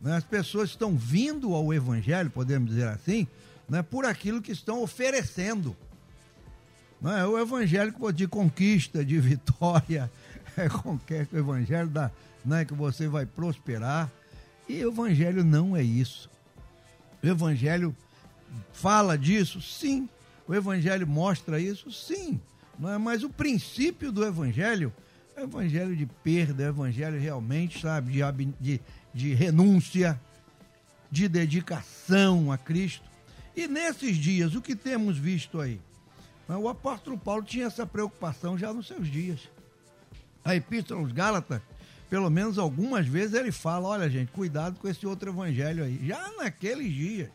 Né, 0.00 0.16
as 0.16 0.24
pessoas 0.24 0.70
estão 0.70 0.96
vindo 0.96 1.54
ao 1.54 1.74
Evangelho, 1.74 2.30
podemos 2.30 2.70
dizer 2.70 2.86
assim, 2.86 3.26
né, 3.68 3.82
por 3.82 4.04
aquilo 4.04 4.40
que 4.40 4.52
estão 4.52 4.82
oferecendo. 4.82 5.76
Não 7.00 7.16
é 7.16 7.26
o 7.26 7.38
evangelho 7.38 7.94
de 8.12 8.28
conquista, 8.28 9.02
de 9.02 9.18
vitória, 9.18 10.10
é 10.56 10.68
qualquer 10.68 11.26
o 11.32 11.38
evangelho 11.38 11.88
da, 11.88 12.10
não 12.44 12.56
é 12.56 12.64
que 12.64 12.74
você 12.74 13.08
vai 13.08 13.26
prosperar. 13.26 14.10
E 14.68 14.84
o 14.84 14.92
evangelho 14.92 15.44
não 15.44 15.76
é 15.76 15.82
isso. 15.82 16.30
O 17.22 17.26
evangelho 17.26 17.94
fala 18.72 19.16
disso, 19.16 19.60
sim. 19.60 20.08
O 20.46 20.54
evangelho 20.54 21.06
mostra 21.06 21.60
isso, 21.60 21.90
sim. 21.90 22.40
Não 22.78 22.90
é? 22.90 22.98
Mas 22.98 23.22
o 23.22 23.30
princípio 23.30 24.10
do 24.10 24.24
evangelho 24.24 24.92
é 25.36 25.40
o 25.40 25.44
evangelho 25.44 25.96
de 25.96 26.06
perda, 26.06 26.62
é 26.62 26.66
o 26.66 26.70
evangelho 26.70 27.20
realmente, 27.20 27.80
sabe, 27.80 28.12
de, 28.12 28.44
de, 28.60 28.80
de 29.12 29.34
renúncia, 29.34 30.20
de 31.10 31.28
dedicação 31.28 32.50
a 32.50 32.58
Cristo. 32.58 33.04
E 33.56 33.66
nesses 33.66 34.16
dias, 34.16 34.54
o 34.54 34.62
que 34.62 34.74
temos 34.74 35.18
visto 35.18 35.60
aí? 35.60 35.80
O 36.48 36.68
apóstolo 36.68 37.16
Paulo 37.16 37.42
tinha 37.42 37.66
essa 37.66 37.86
preocupação 37.86 38.58
já 38.58 38.72
nos 38.72 38.86
seus 38.88 39.08
dias. 39.08 39.40
A 40.44 40.56
Epístola 40.56 41.00
aos 41.00 41.12
Gálatas, 41.12 41.60
pelo 42.10 42.28
menos 42.28 42.58
algumas 42.58 43.06
vezes 43.06 43.34
ele 43.34 43.52
fala: 43.52 43.88
olha, 43.88 44.10
gente, 44.10 44.32
cuidado 44.32 44.78
com 44.80 44.88
esse 44.88 45.06
outro 45.06 45.30
evangelho 45.30 45.84
aí. 45.84 46.04
Já 46.04 46.30
naqueles 46.36 46.92
dias. 46.92 47.30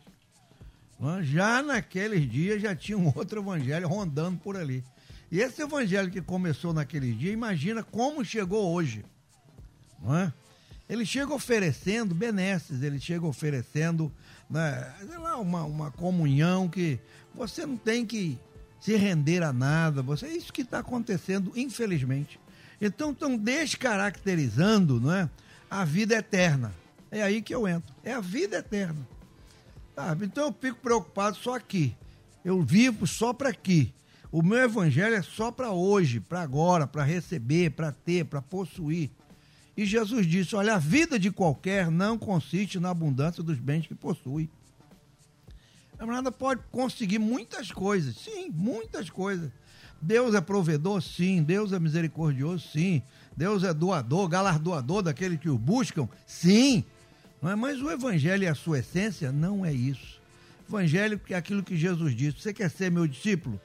Já 1.23 1.63
naqueles 1.63 2.29
dias 2.29 2.61
já 2.61 2.75
tinha 2.75 2.97
um 2.97 3.11
outro 3.15 3.41
evangelho 3.41 3.87
rondando 3.87 4.37
por 4.37 4.57
ali. 4.57 4.83
E 5.31 5.39
esse 5.39 5.61
evangelho 5.61 6.11
que 6.11 6.21
começou 6.21 6.73
naquele 6.73 7.13
dia, 7.13 7.31
imagina 7.31 7.83
como 7.83 8.23
chegou 8.23 8.73
hoje. 8.73 9.03
Não 10.01 10.15
é? 10.15 10.33
Ele 10.87 11.05
chega 11.05 11.33
oferecendo 11.33 12.13
benesses, 12.13 12.83
ele 12.83 12.99
chega 12.99 13.25
oferecendo 13.25 14.11
né, 14.49 14.93
lá, 15.19 15.37
uma, 15.37 15.63
uma 15.63 15.91
comunhão 15.91 16.69
que 16.69 16.99
você 17.33 17.65
não 17.65 17.75
tem 17.75 18.05
que 18.05 18.37
se 18.79 18.95
render 18.95 19.41
a 19.41 19.51
nada. 19.51 20.03
Você, 20.03 20.27
é 20.27 20.35
isso 20.35 20.53
que 20.53 20.61
está 20.61 20.79
acontecendo, 20.79 21.51
infelizmente. 21.55 22.39
Então 22.79 23.11
estão 23.11 23.37
descaracterizando 23.37 24.99
não 24.99 25.13
é, 25.13 25.29
a 25.69 25.85
vida 25.85 26.15
eterna. 26.15 26.73
É 27.11 27.21
aí 27.21 27.41
que 27.41 27.53
eu 27.53 27.67
entro. 27.67 27.93
É 28.03 28.13
a 28.13 28.19
vida 28.19 28.57
eterna. 28.57 29.07
Sabe? 29.95 30.25
Então 30.25 30.47
eu 30.47 30.53
fico 30.53 30.79
preocupado 30.79 31.37
só 31.37 31.55
aqui. 31.55 31.95
Eu 32.43 32.61
vivo 32.61 33.07
só 33.07 33.33
para 33.33 33.49
aqui. 33.49 33.93
O 34.31 34.41
meu 34.41 34.57
evangelho 34.57 35.15
é 35.15 35.21
só 35.21 35.49
para 35.49 35.71
hoje, 35.71 36.19
para 36.19 36.41
agora, 36.41 36.85
para 36.85 37.03
receber, 37.03 37.71
para 37.71 37.91
ter, 37.91 38.25
para 38.25 38.41
possuir. 38.41 39.09
E 39.77 39.85
Jesus 39.85 40.27
disse: 40.27 40.55
Olha, 40.55 40.75
a 40.75 40.77
vida 40.77 41.17
de 41.17 41.31
qualquer 41.31 41.89
não 41.89 42.17
consiste 42.17 42.79
na 42.79 42.89
abundância 42.89 43.41
dos 43.41 43.57
bens 43.57 43.87
que 43.87 43.95
possui. 43.95 44.49
A 45.93 45.97
camarada 45.97 46.31
pode 46.31 46.61
conseguir 46.71 47.19
muitas 47.19 47.71
coisas, 47.71 48.17
sim, 48.17 48.49
muitas 48.49 49.09
coisas. 49.09 49.49
Deus 50.05 50.35
é 50.35 50.41
provedor, 50.41 51.01
sim. 51.01 51.41
Deus 51.41 51.73
é 51.73 51.79
misericordioso, 51.79 52.67
sim. 52.71 53.01
Deus 53.35 53.63
é 53.63 53.73
doador, 53.73 54.29
galardoador 54.29 55.01
daqueles 55.01 55.39
que 55.39 55.49
o 55.49 55.57
buscam, 55.57 56.07
sim. 56.27 56.83
Não 57.41 57.49
é? 57.49 57.55
Mas 57.55 57.81
o 57.81 57.89
evangelho 57.89 58.43
e 58.43 58.47
a 58.47 58.53
sua 58.53 58.79
essência 58.79 59.31
não 59.31 59.65
é 59.65 59.73
isso. 59.73 60.21
Evangelho 60.69 61.19
é 61.29 61.35
aquilo 61.35 61.63
que 61.63 61.75
Jesus 61.75 62.15
disse: 62.15 62.39
Você 62.39 62.53
quer 62.53 62.69
ser 62.69 62.91
meu 62.91 63.07
discípulo? 63.07 63.59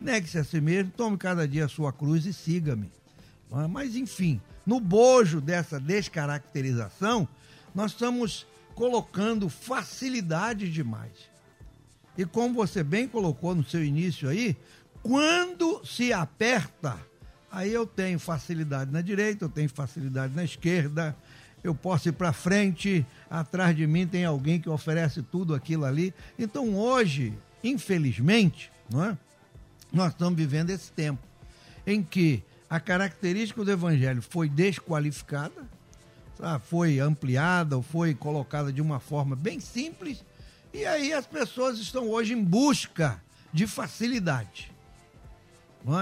Negue-se 0.00 0.38
a 0.38 0.44
si 0.44 0.60
mesmo, 0.60 0.92
tome 0.96 1.18
cada 1.18 1.46
dia 1.46 1.64
a 1.64 1.68
sua 1.68 1.92
cruz 1.92 2.24
e 2.24 2.32
siga-me. 2.32 2.90
É? 3.52 3.66
Mas, 3.66 3.96
enfim, 3.96 4.40
no 4.64 4.78
bojo 4.78 5.40
dessa 5.40 5.80
descaracterização, 5.80 7.28
nós 7.74 7.90
estamos 7.90 8.46
colocando 8.76 9.48
facilidade 9.48 10.70
demais. 10.70 11.30
E 12.16 12.24
como 12.24 12.54
você 12.54 12.82
bem 12.82 13.08
colocou 13.08 13.54
no 13.54 13.64
seu 13.64 13.84
início 13.84 14.28
aí, 14.28 14.56
quando 15.02 15.84
se 15.84 16.12
aperta, 16.12 16.98
aí 17.50 17.72
eu 17.72 17.86
tenho 17.86 18.18
facilidade 18.18 18.90
na 18.90 19.00
direita, 19.00 19.44
eu 19.44 19.48
tenho 19.48 19.68
facilidade 19.68 20.34
na 20.34 20.44
esquerda, 20.44 21.16
eu 21.62 21.74
posso 21.74 22.08
ir 22.08 22.12
para 22.12 22.32
frente, 22.32 23.04
atrás 23.28 23.76
de 23.76 23.86
mim 23.86 24.06
tem 24.06 24.24
alguém 24.24 24.60
que 24.60 24.68
oferece 24.68 25.22
tudo 25.22 25.54
aquilo 25.54 25.84
ali. 25.84 26.14
Então 26.38 26.74
hoje, 26.76 27.34
infelizmente, 27.62 28.70
não 28.90 29.04
é? 29.04 29.18
nós 29.92 30.12
estamos 30.12 30.36
vivendo 30.36 30.70
esse 30.70 30.90
tempo 30.92 31.22
em 31.86 32.02
que 32.02 32.42
a 32.68 32.78
característica 32.78 33.64
do 33.64 33.70
evangelho 33.70 34.22
foi 34.22 34.48
desqualificada, 34.48 35.68
foi 36.64 37.00
ampliada 37.00 37.76
ou 37.76 37.82
foi 37.82 38.14
colocada 38.14 38.72
de 38.72 38.80
uma 38.80 39.00
forma 39.00 39.34
bem 39.34 39.60
simples, 39.60 40.24
e 40.72 40.84
aí 40.86 41.12
as 41.12 41.26
pessoas 41.26 41.78
estão 41.78 42.08
hoje 42.08 42.32
em 42.32 42.42
busca 42.42 43.20
de 43.52 43.66
facilidade. 43.66 44.69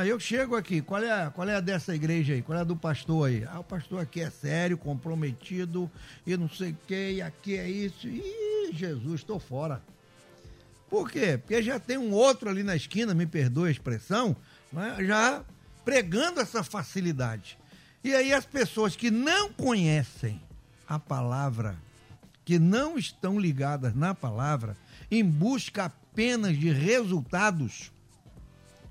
Eu 0.07 0.19
chego 0.19 0.57
aqui, 0.57 0.83
qual 0.83 1.03
é, 1.03 1.11
a, 1.11 1.31
qual 1.31 1.49
é 1.49 1.55
a 1.55 1.61
dessa 1.61 1.95
igreja 1.95 2.35
aí? 2.35 2.43
Qual 2.43 2.59
é 2.59 2.63
a 2.63 2.65
do 2.65 2.75
pastor 2.75 3.29
aí? 3.29 3.45
Ah, 3.45 3.61
o 3.61 3.65
pastor 3.65 4.01
aqui 4.01 4.21
é 4.21 4.29
sério, 4.29 4.77
comprometido 4.77 5.91
e 6.27 6.37
não 6.37 6.49
sei 6.49 6.73
o 6.73 6.77
que, 6.87 7.13
e 7.13 7.23
aqui 7.23 7.57
é 7.57 7.71
isso. 7.71 8.09
Ih, 8.09 8.73
Jesus, 8.73 9.21
estou 9.21 9.39
fora. 9.39 9.81
Por 10.91 11.11
quê? 11.11 11.39
Porque 11.39 11.63
já 11.63 11.79
tem 11.79 11.97
um 11.97 12.13
outro 12.13 12.49
ali 12.49 12.63
na 12.63 12.75
esquina, 12.75 13.15
me 13.15 13.27
perdoe 13.27 13.69
a 13.69 13.71
expressão, 13.71 14.35
já 15.01 15.45
pregando 15.85 16.41
essa 16.41 16.65
facilidade. 16.65 17.59
E 18.03 18.15
aí 18.15 18.33
as 18.33 18.45
pessoas 18.45 18.97
que 18.97 19.11
não 19.11 19.53
conhecem 19.53 20.41
a 20.89 20.99
palavra, 20.99 21.77
que 22.45 22.59
não 22.59 22.99
estão 22.99 23.39
ligadas 23.39 23.95
na 23.95 24.15
palavra, 24.15 24.77
em 25.11 25.25
busca 25.25 25.85
apenas 25.85 26.57
de 26.59 26.71
resultados, 26.71 27.93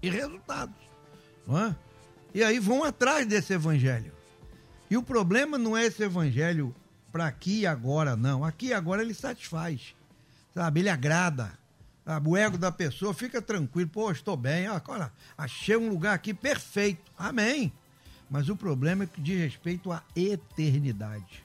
e 0.08 0.10
resultados. 0.10 0.76
Não 1.46 1.60
é? 1.60 1.76
E 2.34 2.44
aí 2.44 2.60
vão 2.60 2.84
atrás 2.84 3.26
desse 3.26 3.54
evangelho. 3.54 4.12
E 4.90 4.98
o 4.98 5.04
problema 5.04 5.58
não 5.58 5.76
é 5.76 5.86
esse 5.86 6.04
evangelho 6.04 6.74
para 7.12 7.28
aqui 7.28 7.62
e 7.62 7.68
agora, 7.68 8.16
não. 8.16 8.44
Aqui 8.44 8.68
e 8.68 8.74
agora 8.74 9.02
ele 9.02 9.14
satisfaz. 9.14 9.96
Sabe? 10.54 10.82
Ele 10.82 10.90
agrada. 10.90 11.58
Sabe? 12.06 12.30
O 12.30 12.38
ego 12.38 12.58
da 12.58 12.72
pessoa 12.72 13.14
fica 13.14 13.42
tranquilo. 13.42 13.90
Pô, 13.90 14.12
estou 14.12 14.38
bem. 14.38 14.68
Agora, 14.68 15.12
achei 15.38 15.76
um 15.76 15.90
lugar 15.90 16.14
aqui 16.14 16.34
perfeito. 16.34 17.12
Amém. 17.18 17.72
Mas 18.30 18.50
o 18.50 18.56
problema 18.56 19.04
é 19.04 19.08
que 19.08 19.22
diz 19.22 19.40
respeito 19.40 19.92
à 19.92 20.04
eternidade. 20.16 21.44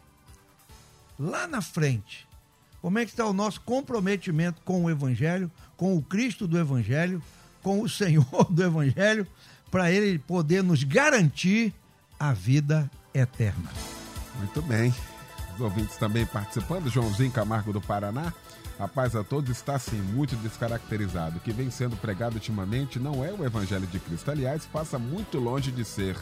Lá 1.18 1.46
na 1.46 1.62
frente, 1.62 2.26
como 2.80 2.98
é 2.98 3.04
que 3.04 3.12
está 3.12 3.24
o 3.26 3.32
nosso 3.32 3.60
comprometimento 3.60 4.60
com 4.62 4.84
o 4.84 4.90
Evangelho, 4.90 5.50
com 5.76 5.96
o 5.96 6.02
Cristo 6.02 6.48
do 6.48 6.58
Evangelho, 6.58 7.22
com 7.62 7.82
o 7.82 7.88
Senhor 7.88 8.46
do 8.50 8.62
Evangelho, 8.62 9.26
para 9.70 9.90
ele 9.90 10.18
poder 10.18 10.62
nos 10.62 10.84
garantir 10.84 11.72
a 12.18 12.32
vida 12.32 12.90
eterna. 13.14 13.70
Muito 14.38 14.60
bem. 14.62 14.94
Os 15.54 15.60
ouvintes 15.60 15.96
também 15.96 16.24
participando, 16.24 16.88
Joãozinho 16.88 17.30
Camargo 17.30 17.72
do 17.72 17.80
Paraná. 17.80 18.32
A 18.78 18.88
paz 18.88 19.14
a 19.14 19.22
todos 19.22 19.50
está 19.50 19.78
sim 19.78 20.00
muito 20.00 20.34
descaracterizado. 20.36 21.36
O 21.36 21.40
que 21.40 21.52
vem 21.52 21.70
sendo 21.70 21.96
pregado 21.96 22.34
ultimamente 22.34 22.98
não 22.98 23.24
é 23.24 23.32
o 23.32 23.44
Evangelho 23.44 23.86
de 23.86 24.00
Cristo. 24.00 24.30
Aliás, 24.30 24.64
passa 24.66 24.98
muito 24.98 25.38
longe 25.38 25.70
de 25.70 25.84
ser. 25.84 26.16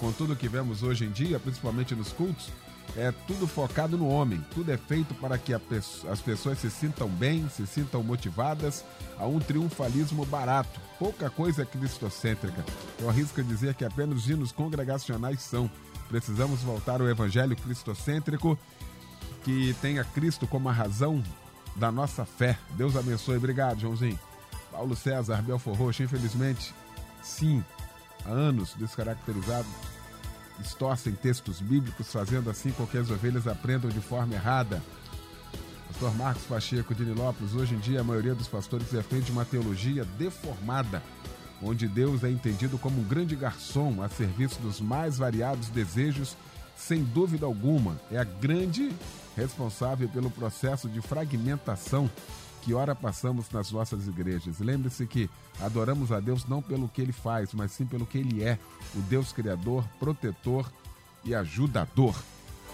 Com 0.00 0.12
tudo 0.12 0.36
que 0.36 0.48
vemos 0.48 0.82
hoje 0.82 1.04
em 1.04 1.10
dia, 1.10 1.38
principalmente 1.38 1.94
nos 1.94 2.12
cultos, 2.12 2.48
é 2.96 3.12
tudo 3.26 3.46
focado 3.46 3.98
no 3.98 4.08
homem. 4.08 4.44
Tudo 4.54 4.70
é 4.70 4.76
feito 4.76 5.14
para 5.14 5.36
que 5.36 5.52
as 5.52 6.20
pessoas 6.20 6.58
se 6.58 6.70
sintam 6.70 7.08
bem, 7.08 7.48
se 7.48 7.66
sintam 7.66 8.02
motivadas 8.02 8.84
a 9.18 9.26
um 9.26 9.38
triunfalismo 9.38 10.24
barato. 10.24 10.80
Pouca 10.98 11.28
coisa 11.28 11.62
é 11.62 11.64
cristocêntrica. 11.64 12.64
Eu 13.00 13.08
arrisco 13.08 13.42
dizer 13.42 13.74
que 13.74 13.84
apenas 13.84 14.18
os 14.18 14.30
hinos 14.30 14.52
congregacionais 14.52 15.40
são. 15.40 15.70
Precisamos 16.08 16.60
voltar 16.60 17.00
ao 17.00 17.08
evangelho 17.08 17.56
cristocêntrico 17.56 18.58
que 19.42 19.74
tenha 19.80 20.04
Cristo 20.04 20.46
como 20.46 20.68
a 20.68 20.72
razão 20.72 21.22
da 21.76 21.90
nossa 21.90 22.24
fé. 22.24 22.58
Deus 22.76 22.96
abençoe. 22.96 23.36
Obrigado, 23.36 23.80
Joãozinho. 23.80 24.18
Paulo 24.70 24.94
César, 24.94 25.42
Belfor 25.42 25.76
Roxo, 25.76 26.02
infelizmente, 26.02 26.74
sim, 27.22 27.64
há 28.24 28.30
anos 28.30 28.74
descaracterizado 28.74 29.68
distorcem 30.58 31.12
textos 31.12 31.60
bíblicos, 31.60 32.12
fazendo 32.12 32.50
assim 32.50 32.70
com 32.70 32.86
que 32.86 32.98
as 32.98 33.10
ovelhas 33.10 33.46
aprendam 33.46 33.90
de 33.90 34.00
forma 34.00 34.34
errada. 34.34 34.82
Pastor 35.88 36.14
Marcos 36.16 36.42
Pacheco 36.44 36.94
de 36.94 37.04
Nilópolis, 37.04 37.54
hoje 37.54 37.74
em 37.74 37.78
dia 37.78 38.00
a 38.00 38.04
maioria 38.04 38.34
dos 38.34 38.48
pastores 38.48 38.88
defende 38.88 39.30
uma 39.30 39.44
teologia 39.44 40.04
deformada, 40.18 41.02
onde 41.62 41.86
Deus 41.86 42.24
é 42.24 42.30
entendido 42.30 42.78
como 42.78 43.00
um 43.00 43.04
grande 43.04 43.36
garçom 43.36 44.02
a 44.02 44.08
serviço 44.08 44.60
dos 44.60 44.80
mais 44.80 45.18
variados 45.18 45.68
desejos, 45.68 46.36
sem 46.76 47.04
dúvida 47.04 47.46
alguma, 47.46 47.96
é 48.10 48.18
a 48.18 48.24
grande 48.24 48.90
responsável 49.36 50.08
pelo 50.08 50.30
processo 50.30 50.88
de 50.88 51.00
fragmentação 51.00 52.10
que 52.64 52.72
ora 52.72 52.94
passamos 52.94 53.50
nas 53.50 53.70
nossas 53.70 54.08
igrejas. 54.08 54.58
Lembre-se 54.58 55.06
que 55.06 55.28
adoramos 55.60 56.10
a 56.10 56.18
Deus 56.18 56.46
não 56.46 56.62
pelo 56.62 56.88
que 56.88 57.02
ele 57.02 57.12
faz, 57.12 57.52
mas 57.52 57.72
sim 57.72 57.84
pelo 57.84 58.06
que 58.06 58.16
ele 58.16 58.42
é, 58.42 58.58
o 58.94 59.00
Deus 59.02 59.32
criador, 59.32 59.86
protetor 60.00 60.72
e 61.22 61.34
ajudador. 61.34 62.16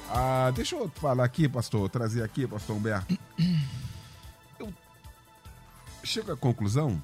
Ah, 0.08 0.52
deixa 0.54 0.76
eu 0.76 0.88
falar 0.88 1.24
aqui, 1.24 1.48
pastor, 1.48 1.90
trazer 1.90 2.22
aqui, 2.22 2.46
pastor 2.46 2.76
Humberto. 2.76 3.18
Eu 4.60 4.72
chego 6.04 6.30
à 6.30 6.36
conclusão 6.36 7.02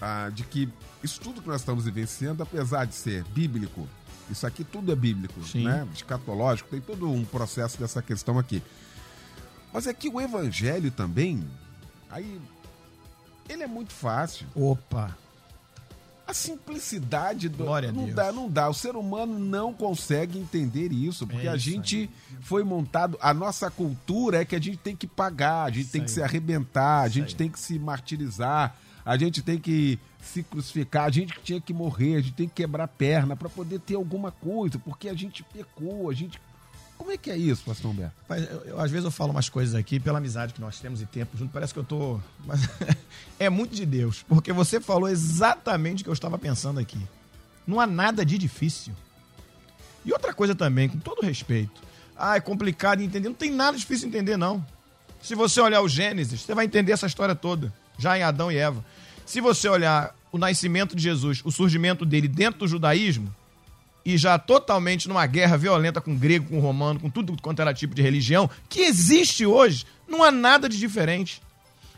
ah, 0.00 0.30
de 0.32 0.44
que 0.44 0.68
isso 1.02 1.20
tudo 1.20 1.42
que 1.42 1.48
nós 1.48 1.60
estamos 1.60 1.86
vivenciando, 1.86 2.40
apesar 2.40 2.84
de 2.84 2.94
ser 2.94 3.24
bíblico, 3.24 3.88
isso 4.30 4.46
aqui 4.46 4.62
tudo 4.62 4.92
é 4.92 4.96
bíblico, 4.96 5.42
Sim. 5.42 5.64
né? 5.64 5.88
Escatológico, 5.92 6.70
tem 6.70 6.80
todo 6.80 7.10
um 7.10 7.24
processo 7.24 7.78
dessa 7.78 8.00
questão 8.00 8.38
aqui. 8.38 8.62
Mas 9.72 9.86
é 9.86 9.94
que 9.94 10.08
o 10.08 10.20
evangelho 10.20 10.90
também, 10.90 11.44
aí, 12.10 12.40
ele 13.48 13.62
é 13.62 13.66
muito 13.66 13.92
fácil. 13.92 14.46
Opa! 14.54 15.16
A 16.26 16.34
simplicidade 16.34 17.48
do. 17.48 17.64
Glória 17.64 17.90
não 17.90 18.02
a 18.02 18.04
Deus. 18.04 18.16
dá, 18.16 18.32
não 18.32 18.50
dá. 18.50 18.68
O 18.68 18.74
ser 18.74 18.96
humano 18.96 19.38
não 19.38 19.72
consegue 19.72 20.38
entender 20.38 20.92
isso, 20.92 21.26
porque 21.26 21.46
É 21.46 21.50
a 21.50 21.56
isso 21.56 21.64
gente 21.70 21.96
aí. 21.96 22.10
foi 22.42 22.62
montado. 22.62 23.16
A 23.20 23.32
nossa 23.32 23.70
cultura 23.70 24.42
é 24.42 24.44
que 24.44 24.54
a 24.54 24.60
gente 24.60 24.76
tem 24.76 24.94
que 24.94 25.06
pagar, 25.06 25.64
a 25.64 25.70
gente 25.70 25.84
Isso 25.84 25.92
tem 25.92 26.02
que 26.02 26.08
aí. 26.10 26.14
se 26.14 26.22
arrebentar, 26.22 27.02
a 27.02 27.06
Isso 27.06 27.14
gente 27.14 27.28
aí. 27.30 27.34
tem 27.34 27.50
que 27.50 27.58
se 27.58 27.78
martirizar, 27.78 28.76
a 29.06 29.16
gente 29.16 29.40
tem 29.40 29.58
que 29.58 29.98
se 30.20 30.42
crucificar, 30.42 31.04
a 31.06 31.10
gente 31.10 31.32
tinha 31.42 31.62
que 31.62 31.72
morrer, 31.72 32.16
a 32.16 32.20
gente 32.20 32.34
tem 32.34 32.46
que 32.48 32.56
quebrar 32.56 32.84
a 32.84 32.88
perna 32.88 33.34
para 33.34 33.48
poder 33.48 33.80
ter 33.80 33.94
alguma 33.94 34.30
coisa, 34.30 34.78
porque 34.78 35.08
a 35.08 35.14
gente 35.14 35.42
pecou, 35.44 36.10
a 36.10 36.12
gente 36.12 36.38
Como 36.98 37.12
é 37.12 37.16
que 37.16 37.30
é 37.30 37.36
isso, 37.36 37.62
pastor 37.64 37.92
Humberto? 37.92 38.12
Mas 38.28 38.42
eu, 38.50 38.60
eu, 38.66 38.80
às 38.80 38.90
vezes 38.90 39.04
eu 39.04 39.10
falo 39.10 39.30
umas 39.30 39.48
coisas 39.48 39.74
aqui, 39.76 40.00
pela 40.00 40.18
amizade 40.18 40.52
que 40.52 40.60
nós 40.60 40.80
temos 40.80 41.00
e 41.00 41.06
tempo 41.06 41.38
junto, 41.38 41.52
parece 41.52 41.72
que 41.72 41.78
eu 41.78 41.84
tô. 41.84 42.20
Mas 42.44 42.68
é 43.38 43.48
muito 43.48 43.74
de 43.74 43.86
Deus, 43.86 44.24
porque 44.28 44.52
você 44.52 44.80
falou 44.80 45.08
exatamente 45.08 46.02
o 46.02 46.04
que 46.04 46.10
eu 46.10 46.14
estava 46.14 46.36
pensando 46.36 46.80
aqui. 46.80 46.98
Não 47.64 47.78
há 47.78 47.86
nada 47.86 48.24
de 48.24 48.36
difícil. 48.36 48.92
E 50.04 50.12
outra 50.12 50.34
coisa 50.34 50.54
também, 50.54 50.88
com 50.88 50.98
todo 50.98 51.24
respeito. 51.24 51.80
Ah, 52.16 52.36
é 52.36 52.40
complicado 52.40 52.98
de 52.98 53.04
entender. 53.04 53.28
Não 53.28 53.34
tem 53.34 53.52
nada 53.52 53.78
difícil 53.78 54.10
de 54.10 54.16
entender, 54.16 54.36
não. 54.36 54.66
Se 55.22 55.34
você 55.34 55.60
olhar 55.60 55.80
o 55.80 55.88
Gênesis, 55.88 56.40
você 56.40 56.54
vai 56.54 56.64
entender 56.64 56.92
essa 56.92 57.06
história 57.06 57.34
toda, 57.34 57.72
já 57.96 58.18
em 58.18 58.22
Adão 58.22 58.50
e 58.50 58.56
Eva. 58.56 58.84
Se 59.24 59.40
você 59.40 59.68
olhar 59.68 60.14
o 60.32 60.38
nascimento 60.38 60.96
de 60.96 61.02
Jesus, 61.02 61.42
o 61.44 61.52
surgimento 61.52 62.04
dele 62.04 62.26
dentro 62.26 62.60
do 62.60 62.68
judaísmo, 62.68 63.32
e 64.04 64.16
já 64.16 64.38
totalmente 64.38 65.08
numa 65.08 65.26
guerra 65.26 65.56
violenta 65.56 66.00
com 66.00 66.16
grego, 66.16 66.48
com 66.48 66.60
romano, 66.60 67.00
com 67.00 67.10
tudo 67.10 67.36
quanto 67.42 67.60
era 67.60 67.74
tipo 67.74 67.94
de 67.94 68.02
religião, 68.02 68.48
que 68.68 68.80
existe 68.80 69.44
hoje, 69.44 69.84
não 70.08 70.22
há 70.22 70.30
nada 70.30 70.68
de 70.68 70.78
diferente. 70.78 71.42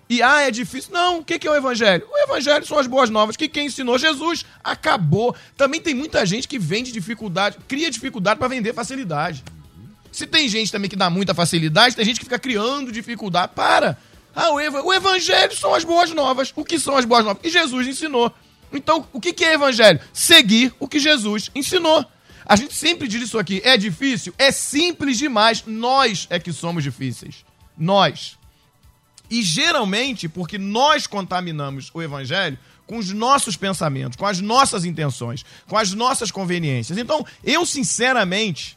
E 0.09 0.21
ah, 0.23 0.41
é 0.41 0.51
difícil. 0.51 0.93
Não, 0.93 1.21
o 1.21 1.25
que 1.25 1.47
é 1.47 1.51
o 1.51 1.55
evangelho? 1.55 2.05
O 2.11 2.19
evangelho 2.25 2.67
são 2.67 2.81
as 2.81 2.89
boas 2.89 3.09
novas, 3.09 3.37
que 3.37 3.49
quem 3.49 3.67
ensinou 3.67 3.97
Jesus 3.97 4.45
acabou. 4.63 5.37
Também 5.57 5.81
tem 5.81 5.95
muita 5.95 6.27
gente 6.27 6.49
que 6.49 6.59
vende 6.59 6.91
dificuldade, 6.91 7.59
cria 7.69 7.89
dificuldade 7.89 8.41
para 8.41 8.49
vender 8.49 8.75
facilidade. 8.75 9.45
Se 10.11 10.27
tem 10.27 10.49
gente 10.49 10.73
também 10.73 10.91
que 10.91 10.97
dá 10.97 11.09
muita 11.09 11.33
facilidade, 11.33 11.95
tem 11.95 12.05
gente 12.05 12.19
que 12.19 12.25
fica 12.25 12.41
criando 12.41 12.91
dificuldade. 12.91 13.53
Para! 13.55 13.97
Ah, 14.35 14.51
o, 14.51 14.59
ev 14.59 14.75
o 14.75 14.93
evangelho 14.93 15.57
são 15.57 15.73
as 15.75 15.85
boas 15.85 16.11
novas. 16.11 16.53
O 16.57 16.65
que 16.65 16.81
são 16.81 16.97
as 16.97 17.05
boas 17.05 17.25
novas? 17.25 17.41
Que 17.41 17.49
Jesus 17.49 17.87
ensinou. 17.87 18.35
Então, 18.73 19.07
o 19.13 19.21
que 19.21 19.45
é 19.45 19.55
evangelho? 19.55 20.01
Seguir 20.13 20.73
o 20.79 20.87
que 20.87 20.99
Jesus 20.99 21.51
ensinou. 21.55 22.05
A 22.45 22.57
gente 22.57 22.75
sempre 22.75 23.07
diz 23.07 23.23
isso 23.23 23.39
aqui. 23.39 23.61
É 23.65 23.77
difícil? 23.77 24.35
É 24.37 24.51
simples 24.51 25.19
demais. 25.19 25.63
Nós 25.67 26.27
é 26.31 26.39
que 26.39 26.53
somos 26.53 26.83
difíceis. 26.83 27.45
Nós. 27.77 28.39
E 29.31 29.43
geralmente, 29.43 30.29
porque 30.29 30.59
nós 30.59 31.07
contaminamos 31.07 31.91
o 31.95 32.03
evangelho 32.03 32.59
com 32.87 32.99
os 32.99 33.13
nossos 33.13 33.57
pensamentos, 33.57 34.17
com 34.17 34.27
as 34.27 34.41
nossas 34.41 34.85
intenções, 34.85 35.45
com 35.69 35.77
as 35.77 35.93
nossas 35.93 36.33
conveniências. 36.33 36.99
Então, 36.99 37.25
eu 37.45 37.65
sinceramente, 37.65 38.77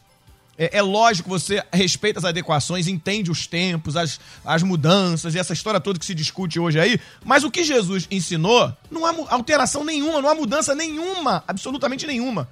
é, 0.56 0.78
é, 0.78 0.82
lógico, 0.82 1.28
você 1.28 1.62
respeita 1.72 2.18
as 2.20 2.24
adequações, 2.24 2.86
entende 2.86 3.30
os 3.30 3.46
tempos, 3.46 3.96
as, 3.96 4.20
as 4.44 4.62
mudanças 4.62 5.34
e 5.34 5.38
essa 5.38 5.52
história 5.52 5.80
toda 5.80 5.98
que 5.98 6.06
se 6.06 6.14
discute 6.14 6.60
hoje 6.60 6.78
aí, 6.78 7.00
mas 7.24 7.42
o 7.42 7.50
que 7.50 7.64
Jesus 7.64 8.06
ensinou, 8.10 8.72
não 8.90 9.04
há 9.04 9.14
alteração 9.34 9.84
nenhuma, 9.84 10.22
não 10.22 10.28
há 10.28 10.34
mudança 10.34 10.74
nenhuma, 10.74 11.42
absolutamente 11.48 12.06
nenhuma. 12.06 12.48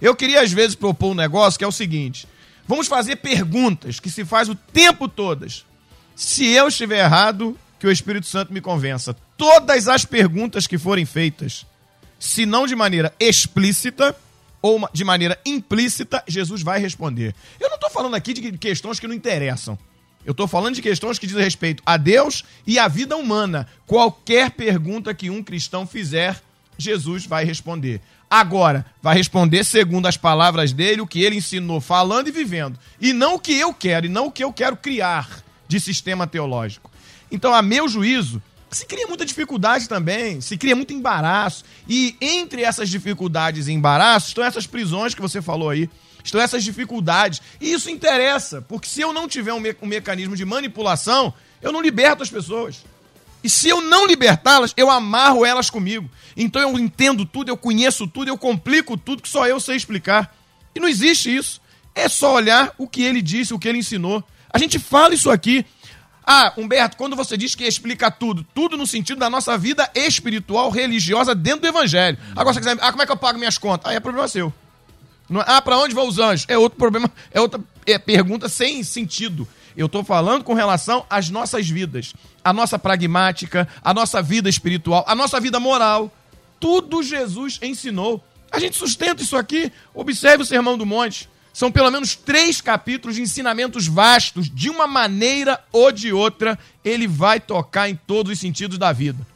Eu 0.00 0.14
queria 0.14 0.42
às 0.42 0.52
vezes 0.52 0.74
propor 0.74 1.12
um 1.12 1.14
negócio 1.14 1.58
que 1.58 1.64
é 1.64 1.68
o 1.68 1.72
seguinte: 1.72 2.26
vamos 2.66 2.86
fazer 2.86 3.16
perguntas 3.16 4.00
que 4.00 4.10
se 4.10 4.24
faz 4.24 4.48
o 4.48 4.54
tempo 4.54 5.08
todas. 5.08 5.64
Se 6.14 6.46
eu 6.46 6.68
estiver 6.68 7.04
errado, 7.04 7.56
que 7.78 7.86
o 7.86 7.90
Espírito 7.90 8.26
Santo 8.26 8.52
me 8.52 8.60
convença. 8.60 9.16
Todas 9.36 9.88
as 9.88 10.04
perguntas 10.04 10.66
que 10.66 10.76
forem 10.76 11.06
feitas, 11.06 11.64
se 12.18 12.44
não 12.44 12.66
de 12.66 12.76
maneira 12.76 13.12
explícita, 13.18 14.14
ou 14.62 14.88
de 14.92 15.04
maneira 15.04 15.38
implícita, 15.44 16.22
Jesus 16.26 16.62
vai 16.62 16.78
responder. 16.78 17.34
Eu 17.58 17.68
não 17.68 17.76
estou 17.76 17.90
falando 17.90 18.14
aqui 18.14 18.32
de 18.32 18.58
questões 18.58 19.00
que 19.00 19.06
não 19.06 19.14
interessam. 19.14 19.78
Eu 20.24 20.32
estou 20.32 20.46
falando 20.46 20.74
de 20.74 20.82
questões 20.82 21.18
que 21.18 21.26
dizem 21.26 21.42
respeito 21.42 21.82
a 21.86 21.96
Deus 21.96 22.44
e 22.66 22.78
à 22.78 22.86
vida 22.88 23.16
humana. 23.16 23.66
Qualquer 23.86 24.50
pergunta 24.50 25.14
que 25.14 25.30
um 25.30 25.42
cristão 25.42 25.86
fizer, 25.86 26.42
Jesus 26.76 27.24
vai 27.24 27.44
responder. 27.44 28.00
Agora, 28.28 28.86
vai 29.02 29.16
responder 29.16 29.64
segundo 29.64 30.06
as 30.06 30.16
palavras 30.16 30.72
dele, 30.72 31.00
o 31.00 31.06
que 31.06 31.22
ele 31.22 31.36
ensinou, 31.36 31.80
falando 31.80 32.28
e 32.28 32.30
vivendo. 32.30 32.78
E 33.00 33.12
não 33.12 33.34
o 33.34 33.38
que 33.38 33.52
eu 33.58 33.72
quero, 33.72 34.06
e 34.06 34.08
não 34.08 34.26
o 34.26 34.32
que 34.32 34.44
eu 34.44 34.52
quero 34.52 34.76
criar 34.76 35.42
de 35.66 35.80
sistema 35.80 36.26
teológico. 36.26 36.90
Então, 37.32 37.54
a 37.54 37.62
meu 37.62 37.88
juízo, 37.88 38.42
se 38.70 38.86
cria 38.86 39.06
muita 39.06 39.26
dificuldade 39.26 39.88
também, 39.88 40.40
se 40.40 40.56
cria 40.56 40.76
muito 40.76 40.92
embaraço. 40.92 41.64
E 41.88 42.16
entre 42.20 42.62
essas 42.62 42.88
dificuldades 42.88 43.66
e 43.66 43.72
embaraços 43.72 44.28
estão 44.28 44.44
essas 44.44 44.66
prisões 44.66 45.14
que 45.14 45.20
você 45.20 45.42
falou 45.42 45.70
aí, 45.70 45.90
estão 46.22 46.40
essas 46.40 46.62
dificuldades. 46.62 47.42
E 47.60 47.72
isso 47.72 47.90
interessa, 47.90 48.62
porque 48.62 48.88
se 48.88 49.00
eu 49.00 49.12
não 49.12 49.26
tiver 49.26 49.52
um, 49.52 49.60
me 49.60 49.74
um 49.82 49.86
mecanismo 49.86 50.36
de 50.36 50.44
manipulação, 50.44 51.34
eu 51.60 51.72
não 51.72 51.82
liberto 51.82 52.22
as 52.22 52.30
pessoas. 52.30 52.84
E 53.42 53.48
se 53.48 53.68
eu 53.68 53.80
não 53.80 54.06
libertá-las, 54.06 54.74
eu 54.76 54.90
amarro 54.90 55.44
elas 55.44 55.70
comigo. 55.70 56.08
Então 56.36 56.60
eu 56.60 56.78
entendo 56.78 57.24
tudo, 57.24 57.48
eu 57.48 57.56
conheço 57.56 58.06
tudo, 58.06 58.28
eu 58.28 58.38
complico 58.38 58.96
tudo 58.96 59.22
que 59.22 59.28
só 59.28 59.46
eu 59.46 59.58
sei 59.58 59.76
explicar. 59.76 60.36
E 60.74 60.80
não 60.80 60.86
existe 60.88 61.34
isso. 61.34 61.60
É 61.94 62.08
só 62.08 62.34
olhar 62.34 62.72
o 62.78 62.86
que 62.86 63.02
ele 63.02 63.20
disse, 63.20 63.52
o 63.52 63.58
que 63.58 63.68
ele 63.68 63.78
ensinou. 63.78 64.22
A 64.52 64.58
gente 64.58 64.78
fala 64.78 65.14
isso 65.14 65.30
aqui. 65.30 65.64
Ah, 66.32 66.52
Humberto, 66.56 66.96
quando 66.96 67.16
você 67.16 67.36
diz 67.36 67.56
que 67.56 67.64
explica 67.64 68.08
tudo, 68.08 68.46
tudo 68.54 68.76
no 68.76 68.86
sentido 68.86 69.18
da 69.18 69.28
nossa 69.28 69.58
vida 69.58 69.90
espiritual, 69.96 70.70
religiosa 70.70 71.34
dentro 71.34 71.62
do 71.62 71.66
evangelho. 71.66 72.16
Agora 72.36 72.54
você 72.54 72.60
quiser, 72.60 72.78
ah, 72.80 72.92
como 72.92 73.02
é 73.02 73.06
que 73.06 73.10
eu 73.10 73.16
pago 73.16 73.36
minhas 73.36 73.58
contas? 73.58 73.90
Aí 73.90 73.96
é 73.96 74.00
problema 74.00 74.28
seu. 74.28 74.54
É, 75.28 75.42
ah, 75.44 75.60
para 75.60 75.76
onde 75.76 75.92
vão 75.92 76.06
os 76.06 76.20
anjos? 76.20 76.46
É 76.46 76.56
outro 76.56 76.78
problema, 76.78 77.10
é 77.32 77.40
outra 77.40 77.60
é, 77.84 77.98
pergunta 77.98 78.48
sem 78.48 78.84
sentido. 78.84 79.48
Eu 79.76 79.86
estou 79.86 80.04
falando 80.04 80.44
com 80.44 80.54
relação 80.54 81.04
às 81.10 81.28
nossas 81.30 81.68
vidas, 81.68 82.14
a 82.44 82.52
nossa 82.52 82.78
pragmática, 82.78 83.66
a 83.82 83.92
nossa 83.92 84.22
vida 84.22 84.48
espiritual, 84.48 85.04
a 85.08 85.16
nossa 85.16 85.40
vida 85.40 85.58
moral. 85.58 86.12
Tudo 86.60 87.02
Jesus 87.02 87.58
ensinou. 87.60 88.22
A 88.52 88.60
gente 88.60 88.76
sustenta 88.76 89.20
isso 89.20 89.36
aqui. 89.36 89.72
Observe 89.92 90.44
o 90.44 90.46
Sermão 90.46 90.78
do 90.78 90.84
Monte. 90.84 91.28
São 91.52 91.70
pelo 91.70 91.90
menos 91.90 92.14
três 92.14 92.60
capítulos 92.60 93.16
de 93.16 93.22
ensinamentos 93.22 93.86
vastos, 93.86 94.48
de 94.48 94.70
uma 94.70 94.86
maneira 94.86 95.62
ou 95.72 95.90
de 95.90 96.12
outra, 96.12 96.58
ele 96.84 97.06
vai 97.06 97.40
tocar 97.40 97.88
em 97.88 97.96
todos 97.96 98.32
os 98.32 98.38
sentidos 98.38 98.78
da 98.78 98.92
vida. 98.92 99.26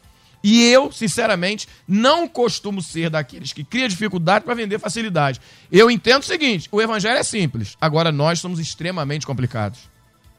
E 0.47 0.63
eu, 0.63 0.91
sinceramente, 0.91 1.67
não 1.87 2.27
costumo 2.27 2.79
ser 2.79 3.09
daqueles 3.09 3.51
que 3.51 3.63
cria 3.63 3.89
dificuldade 3.89 4.45
para 4.45 4.53
vender 4.53 4.77
facilidade. 4.77 5.41
Eu 5.71 5.89
entendo 5.89 6.21
o 6.21 6.25
seguinte: 6.25 6.69
o 6.71 6.79
evangelho 6.79 7.17
é 7.17 7.23
simples, 7.23 7.75
agora 7.81 8.11
nós 8.11 8.39
somos 8.39 8.59
extremamente 8.59 9.25
complicados. 9.25 9.79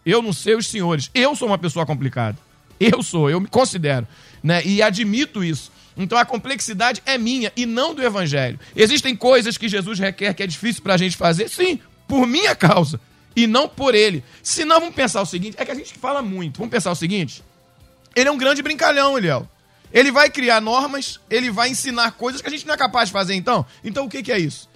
Eu 0.05 0.23
não 0.23 0.33
sei 0.33 0.55
os 0.55 0.69
senhores, 0.69 1.11
eu 1.13 1.35
sou 1.35 1.49
uma 1.49 1.59
pessoa 1.59 1.85
complicada. 1.85 2.39
Eu 2.79 3.03
sou, 3.03 3.29
eu 3.29 3.41
me 3.41 3.49
considero, 3.49 4.07
né? 4.43 4.65
E 4.65 4.81
admito 4.83 5.43
isso. 5.43 5.73
Então 5.97 6.19
a 6.19 6.25
complexidade 6.25 7.03
é 7.07 7.17
minha 7.17 7.53
e 7.57 7.65
não 7.65 7.95
do 7.95 8.03
evangelho. 8.03 8.59
Existem 8.75 9.17
coisas 9.17 9.57
que 9.57 9.69
Jesus 9.69 9.99
requer 9.99 10.35
que 10.35 10.43
é 10.43 10.47
difícil 10.47 10.83
para 10.83 10.95
a 10.95 10.99
gente 10.99 11.17
fazer? 11.17 11.49
Sim, 11.49 11.81
por 12.07 12.27
minha 12.27 12.55
causa 12.55 13.01
e 13.35 13.47
não 13.47 13.69
por 13.69 13.95
ele. 13.95 14.25
Se 14.43 14.65
não, 14.65 14.81
vamos 14.81 14.95
pensar 14.95 15.21
o 15.23 15.27
seguinte: 15.27 15.57
é 15.59 15.65
que 15.65 15.71
a 15.71 15.75
gente 15.75 15.95
fala 15.95 16.23
muito. 16.23 16.59
Vamos 16.59 16.71
pensar 16.71 16.91
o 16.91 16.97
seguinte: 16.97 17.43
ele 18.15 18.29
é 18.29 18.33
um 18.33 18.39
grande 18.39 18.63
brincalhão, 18.63 19.17
Eliel. 19.17 19.49
Ele 19.93 20.11
vai 20.11 20.29
criar 20.29 20.61
normas, 20.61 21.21
ele 21.31 21.51
vai 21.51 21.69
ensinar 21.69 22.13
coisas 22.13 22.43
que 22.43 22.49
a 22.49 22.51
gente 22.51 22.67
não 22.67 22.75
é 22.75 22.77
capaz 22.77 23.09
de 23.09 23.13
fazer, 23.13 23.35
então. 23.35 23.65
Então 23.85 24.07
o 24.07 24.09
que, 24.09 24.23
que 24.23 24.33
é 24.33 24.39
isso? 24.39 24.69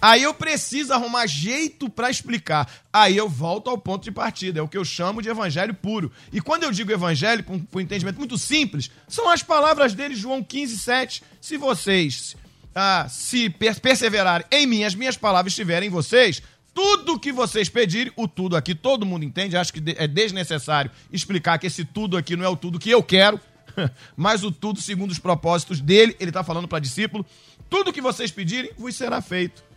Aí 0.00 0.22
eu 0.22 0.32
preciso 0.32 0.92
arrumar 0.92 1.26
jeito 1.26 1.90
para 1.90 2.10
explicar. 2.10 2.70
Aí 2.92 3.16
eu 3.16 3.28
volto 3.28 3.68
ao 3.68 3.76
ponto 3.76 4.04
de 4.04 4.12
partida. 4.12 4.60
É 4.60 4.62
o 4.62 4.68
que 4.68 4.78
eu 4.78 4.84
chamo 4.84 5.20
de 5.20 5.28
evangelho 5.28 5.74
puro. 5.74 6.12
E 6.32 6.40
quando 6.40 6.62
eu 6.62 6.70
digo 6.70 6.92
evangelho, 6.92 7.42
por 7.42 7.78
um 7.78 7.80
entendimento 7.80 8.18
muito 8.18 8.38
simples, 8.38 8.90
são 9.08 9.28
as 9.28 9.42
palavras 9.42 9.94
dele, 9.94 10.14
João 10.14 10.42
15, 10.42 10.78
7. 10.78 11.22
Se 11.40 11.56
vocês 11.56 12.36
ah, 12.74 13.06
se 13.08 13.50
perseverarem 13.50 14.46
em 14.50 14.66
mim, 14.66 14.84
as 14.84 14.94
minhas 14.94 15.16
palavras 15.16 15.52
estiverem 15.52 15.88
em 15.88 15.92
vocês, 15.92 16.42
tudo 16.72 17.18
que 17.18 17.32
vocês 17.32 17.68
pedirem, 17.68 18.12
o 18.14 18.28
tudo 18.28 18.56
aqui, 18.56 18.72
todo 18.72 19.04
mundo 19.04 19.24
entende, 19.24 19.56
acho 19.56 19.72
que 19.72 19.82
é 19.96 20.06
desnecessário 20.06 20.90
explicar 21.12 21.58
que 21.58 21.66
esse 21.66 21.84
tudo 21.84 22.16
aqui 22.16 22.36
não 22.36 22.44
é 22.44 22.48
o 22.48 22.54
tudo 22.54 22.78
que 22.78 22.88
eu 22.88 23.02
quero, 23.02 23.40
mas 24.16 24.44
o 24.44 24.52
tudo 24.52 24.80
segundo 24.80 25.10
os 25.10 25.18
propósitos 25.18 25.80
dele, 25.80 26.14
ele 26.20 26.30
está 26.30 26.44
falando 26.44 26.68
para 26.68 26.78
discípulo, 26.78 27.26
tudo 27.68 27.92
que 27.92 28.00
vocês 28.00 28.30
pedirem, 28.30 28.70
vos 28.78 28.94
será 28.94 29.20
feito. 29.20 29.67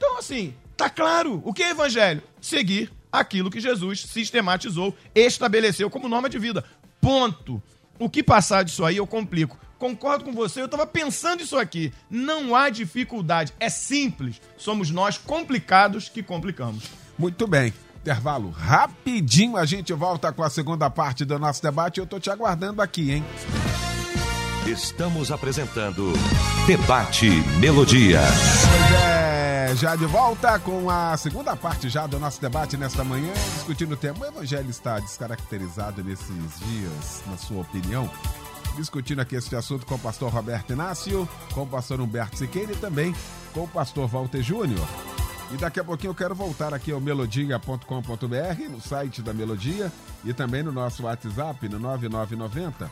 Então, 0.00 0.16
assim, 0.16 0.54
tá 0.78 0.88
claro. 0.88 1.42
O 1.44 1.52
que 1.52 1.62
é 1.62 1.72
evangelho? 1.72 2.22
Seguir 2.40 2.90
aquilo 3.12 3.50
que 3.50 3.60
Jesus 3.60 4.00
sistematizou, 4.00 4.96
estabeleceu 5.14 5.90
como 5.90 6.08
norma 6.08 6.26
de 6.26 6.38
vida. 6.38 6.64
Ponto. 7.02 7.62
O 7.98 8.08
que 8.08 8.22
passar 8.22 8.64
disso 8.64 8.82
aí 8.82 8.96
eu 8.96 9.06
complico. 9.06 9.58
Concordo 9.78 10.24
com 10.24 10.32
você, 10.32 10.62
eu 10.62 10.64
estava 10.64 10.86
pensando 10.86 11.42
isso 11.42 11.58
aqui. 11.58 11.92
Não 12.08 12.56
há 12.56 12.70
dificuldade, 12.70 13.52
é 13.60 13.68
simples. 13.68 14.40
Somos 14.56 14.90
nós 14.90 15.18
complicados 15.18 16.08
que 16.08 16.22
complicamos. 16.22 16.84
Muito 17.18 17.46
bem. 17.46 17.74
Intervalo 18.00 18.48
rapidinho, 18.48 19.58
a 19.58 19.66
gente 19.66 19.92
volta 19.92 20.32
com 20.32 20.42
a 20.42 20.48
segunda 20.48 20.88
parte 20.88 21.26
do 21.26 21.38
nosso 21.38 21.62
debate. 21.62 22.00
Eu 22.00 22.06
tô 22.06 22.18
te 22.18 22.30
aguardando 22.30 22.80
aqui, 22.80 23.10
hein? 23.10 23.24
Estamos 24.66 25.30
apresentando 25.30 26.14
Debate 26.66 27.28
Melodia. 27.58 28.20
Pois 28.22 28.92
é, 28.92 29.29
já 29.76 29.96
de 29.96 30.06
volta 30.06 30.58
com 30.58 30.90
a 30.90 31.16
segunda 31.16 31.56
parte 31.56 31.88
já 31.88 32.06
do 32.06 32.18
nosso 32.18 32.40
debate 32.40 32.76
nesta 32.76 33.04
manhã, 33.04 33.32
discutindo 33.54 33.92
o 33.94 33.96
tema. 33.96 34.18
O 34.20 34.26
evangelho 34.26 34.70
está 34.70 34.98
descaracterizado 34.98 36.02
nesses 36.04 36.58
dias, 36.60 37.22
na 37.26 37.36
sua 37.36 37.62
opinião? 37.62 38.10
Discutindo 38.76 39.20
aqui 39.20 39.36
este 39.36 39.56
assunto 39.56 39.86
com 39.86 39.94
o 39.94 39.98
pastor 39.98 40.32
Roberto 40.32 40.72
Inácio, 40.72 41.28
com 41.52 41.62
o 41.62 41.66
pastor 41.66 42.00
Humberto 42.00 42.38
Siqueira 42.38 42.72
e 42.72 42.76
também 42.76 43.14
com 43.52 43.64
o 43.64 43.68
pastor 43.68 44.08
Walter 44.08 44.42
Júnior. 44.42 44.86
E 45.52 45.56
daqui 45.56 45.80
a 45.80 45.84
pouquinho 45.84 46.10
eu 46.10 46.14
quero 46.14 46.34
voltar 46.34 46.72
aqui 46.72 46.92
ao 46.92 47.00
melodia.com.br, 47.00 48.68
no 48.70 48.80
site 48.80 49.20
da 49.20 49.32
Melodia 49.32 49.92
e 50.24 50.32
também 50.32 50.62
no 50.62 50.70
nosso 50.70 51.02
WhatsApp, 51.04 51.68
no 51.68 51.78
9990 51.78 52.90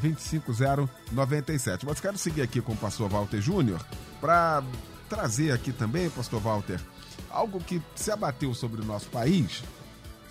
25097. 0.00 1.84
Mas 1.86 2.00
quero 2.00 2.16
seguir 2.16 2.42
aqui 2.42 2.60
com 2.60 2.72
o 2.72 2.76
pastor 2.76 3.08
Walter 3.10 3.40
Júnior 3.40 3.84
para 4.20 4.62
trazer 5.10 5.50
aqui 5.50 5.72
também, 5.72 6.08
pastor 6.08 6.40
Walter, 6.40 6.80
algo 7.28 7.58
que 7.58 7.82
se 7.96 8.12
abateu 8.12 8.54
sobre 8.54 8.80
o 8.80 8.84
nosso 8.84 9.08
país, 9.08 9.62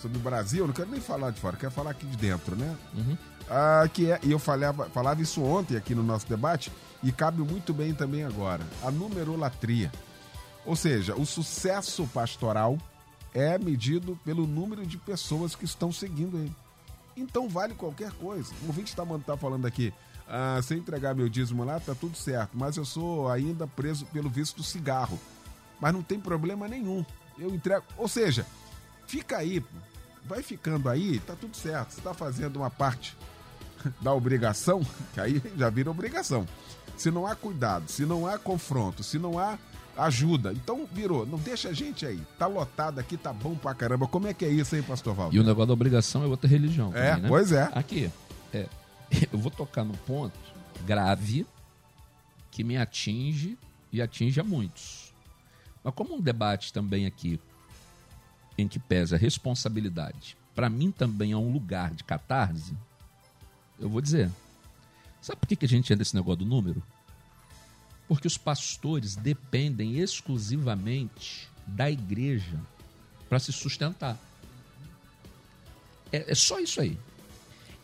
sobre 0.01 0.17
o 0.17 0.21
Brasil, 0.21 0.65
não 0.65 0.73
quero 0.73 0.89
nem 0.89 1.01
falar 1.01 1.31
de 1.31 1.39
fora, 1.39 1.57
quero 1.57 1.71
falar 1.71 1.91
aqui 1.91 2.05
de 2.05 2.15
dentro, 2.15 2.55
né? 2.55 2.75
Uhum. 2.95 3.17
Ah, 3.49 3.87
que 3.93 4.09
é, 4.09 4.19
e 4.23 4.31
eu 4.31 4.39
falava, 4.39 4.89
falava 4.89 5.21
isso 5.21 5.43
ontem 5.43 5.75
aqui 5.75 5.93
no 5.93 6.01
nosso 6.01 6.27
debate 6.27 6.71
e 7.03 7.11
cabe 7.11 7.41
muito 7.41 7.73
bem 7.73 7.93
também 7.93 8.23
agora. 8.23 8.65
A 8.81 8.89
numerolatria. 8.89 9.91
Ou 10.65 10.75
seja, 10.75 11.13
o 11.15 11.25
sucesso 11.25 12.07
pastoral 12.13 12.77
é 13.33 13.57
medido 13.57 14.17
pelo 14.23 14.47
número 14.47 14.85
de 14.85 14.97
pessoas 14.97 15.55
que 15.55 15.65
estão 15.65 15.91
seguindo 15.91 16.37
ele. 16.37 16.55
Então 17.17 17.49
vale 17.49 17.73
qualquer 17.73 18.11
coisa. 18.13 18.53
O 18.63 18.67
ouvinte 18.67 18.91
está 18.91 19.05
tá 19.25 19.35
falando 19.35 19.65
aqui, 19.65 19.93
ah, 20.29 20.61
se 20.61 20.75
entregar 20.75 21.15
meu 21.15 21.27
dízimo 21.27 21.63
lá, 21.63 21.79
tá 21.79 21.95
tudo 21.95 22.15
certo, 22.15 22.51
mas 22.53 22.77
eu 22.77 22.85
sou 22.85 23.27
ainda 23.29 23.65
preso 23.65 24.05
pelo 24.05 24.29
vício 24.29 24.55
do 24.55 24.63
cigarro. 24.63 25.19
Mas 25.81 25.93
não 25.93 26.03
tem 26.03 26.19
problema 26.19 26.67
nenhum. 26.67 27.03
Eu 27.37 27.53
entrego. 27.53 27.83
Ou 27.97 28.07
seja, 28.07 28.45
fica 29.07 29.37
aí, 29.37 29.63
vai 30.25 30.43
ficando 30.43 30.87
aí, 30.87 31.19
tá 31.19 31.35
tudo 31.35 31.57
certo. 31.57 31.91
Você 31.91 31.99
está 31.99 32.13
fazendo 32.13 32.57
uma 32.57 32.69
parte 32.69 33.17
da 34.01 34.13
obrigação, 34.13 34.85
que 35.13 35.19
aí 35.19 35.41
já 35.57 35.69
vira 35.69 35.89
obrigação. 35.89 36.45
Se 36.95 37.09
não 37.09 37.25
há 37.25 37.33
cuidado, 37.33 37.89
se 37.89 38.05
não 38.05 38.27
há 38.27 38.37
confronto, 38.37 39.03
se 39.03 39.17
não 39.17 39.39
há 39.39 39.57
ajuda. 39.97 40.51
Então 40.53 40.87
virou, 40.91 41.25
não 41.25 41.39
deixa 41.39 41.69
a 41.69 41.73
gente 41.73 42.05
aí. 42.05 42.21
Tá 42.37 42.45
lotado 42.45 42.99
aqui, 42.99 43.17
tá 43.17 43.33
bom 43.33 43.55
pra 43.55 43.73
caramba. 43.73 44.05
Como 44.05 44.27
é 44.27 44.33
que 44.33 44.45
é 44.45 44.49
isso, 44.49 44.75
hein, 44.75 44.83
pastor 44.83 45.15
Val? 45.15 45.29
E 45.31 45.39
o 45.39 45.43
negócio 45.43 45.67
da 45.67 45.73
obrigação 45.73 46.23
é 46.23 46.27
outra 46.27 46.47
religião. 46.47 46.91
É, 46.93 47.09
também, 47.09 47.23
né? 47.23 47.29
pois 47.29 47.51
é. 47.51 47.69
Aqui, 47.73 48.11
é, 48.53 48.67
eu 49.31 49.39
vou 49.39 49.51
tocar 49.51 49.83
no 49.83 49.97
ponto 49.97 50.37
grave 50.85 51.45
que 52.51 52.63
me 52.63 52.77
atinge 52.77 53.57
e 53.91 54.01
atinge 54.01 54.39
a 54.39 54.43
muitos. 54.43 55.13
Mas 55.83 55.93
como 55.93 56.15
um 56.15 56.21
debate 56.21 56.73
também 56.73 57.05
aqui 57.05 57.39
em 58.57 58.67
que 58.67 58.79
pesa 58.79 59.17
responsabilidade, 59.17 60.37
para 60.53 60.69
mim 60.69 60.91
também 60.91 61.31
é 61.31 61.37
um 61.37 61.51
lugar 61.51 61.93
de 61.93 62.03
catarse, 62.03 62.75
eu 63.79 63.89
vou 63.89 64.01
dizer. 64.01 64.29
Sabe 65.21 65.39
por 65.39 65.47
que 65.47 65.65
a 65.65 65.67
gente 65.67 65.85
entra 65.85 65.97
nesse 65.97 66.15
negócio 66.15 66.39
do 66.39 66.45
número? 66.45 66.83
Porque 68.07 68.27
os 68.27 68.37
pastores 68.37 69.15
dependem 69.15 69.99
exclusivamente 69.99 71.47
da 71.65 71.89
igreja 71.89 72.59
para 73.27 73.39
se 73.39 73.53
sustentar. 73.53 74.17
É, 76.11 76.31
é 76.31 76.35
só 76.35 76.59
isso 76.59 76.81
aí. 76.81 76.97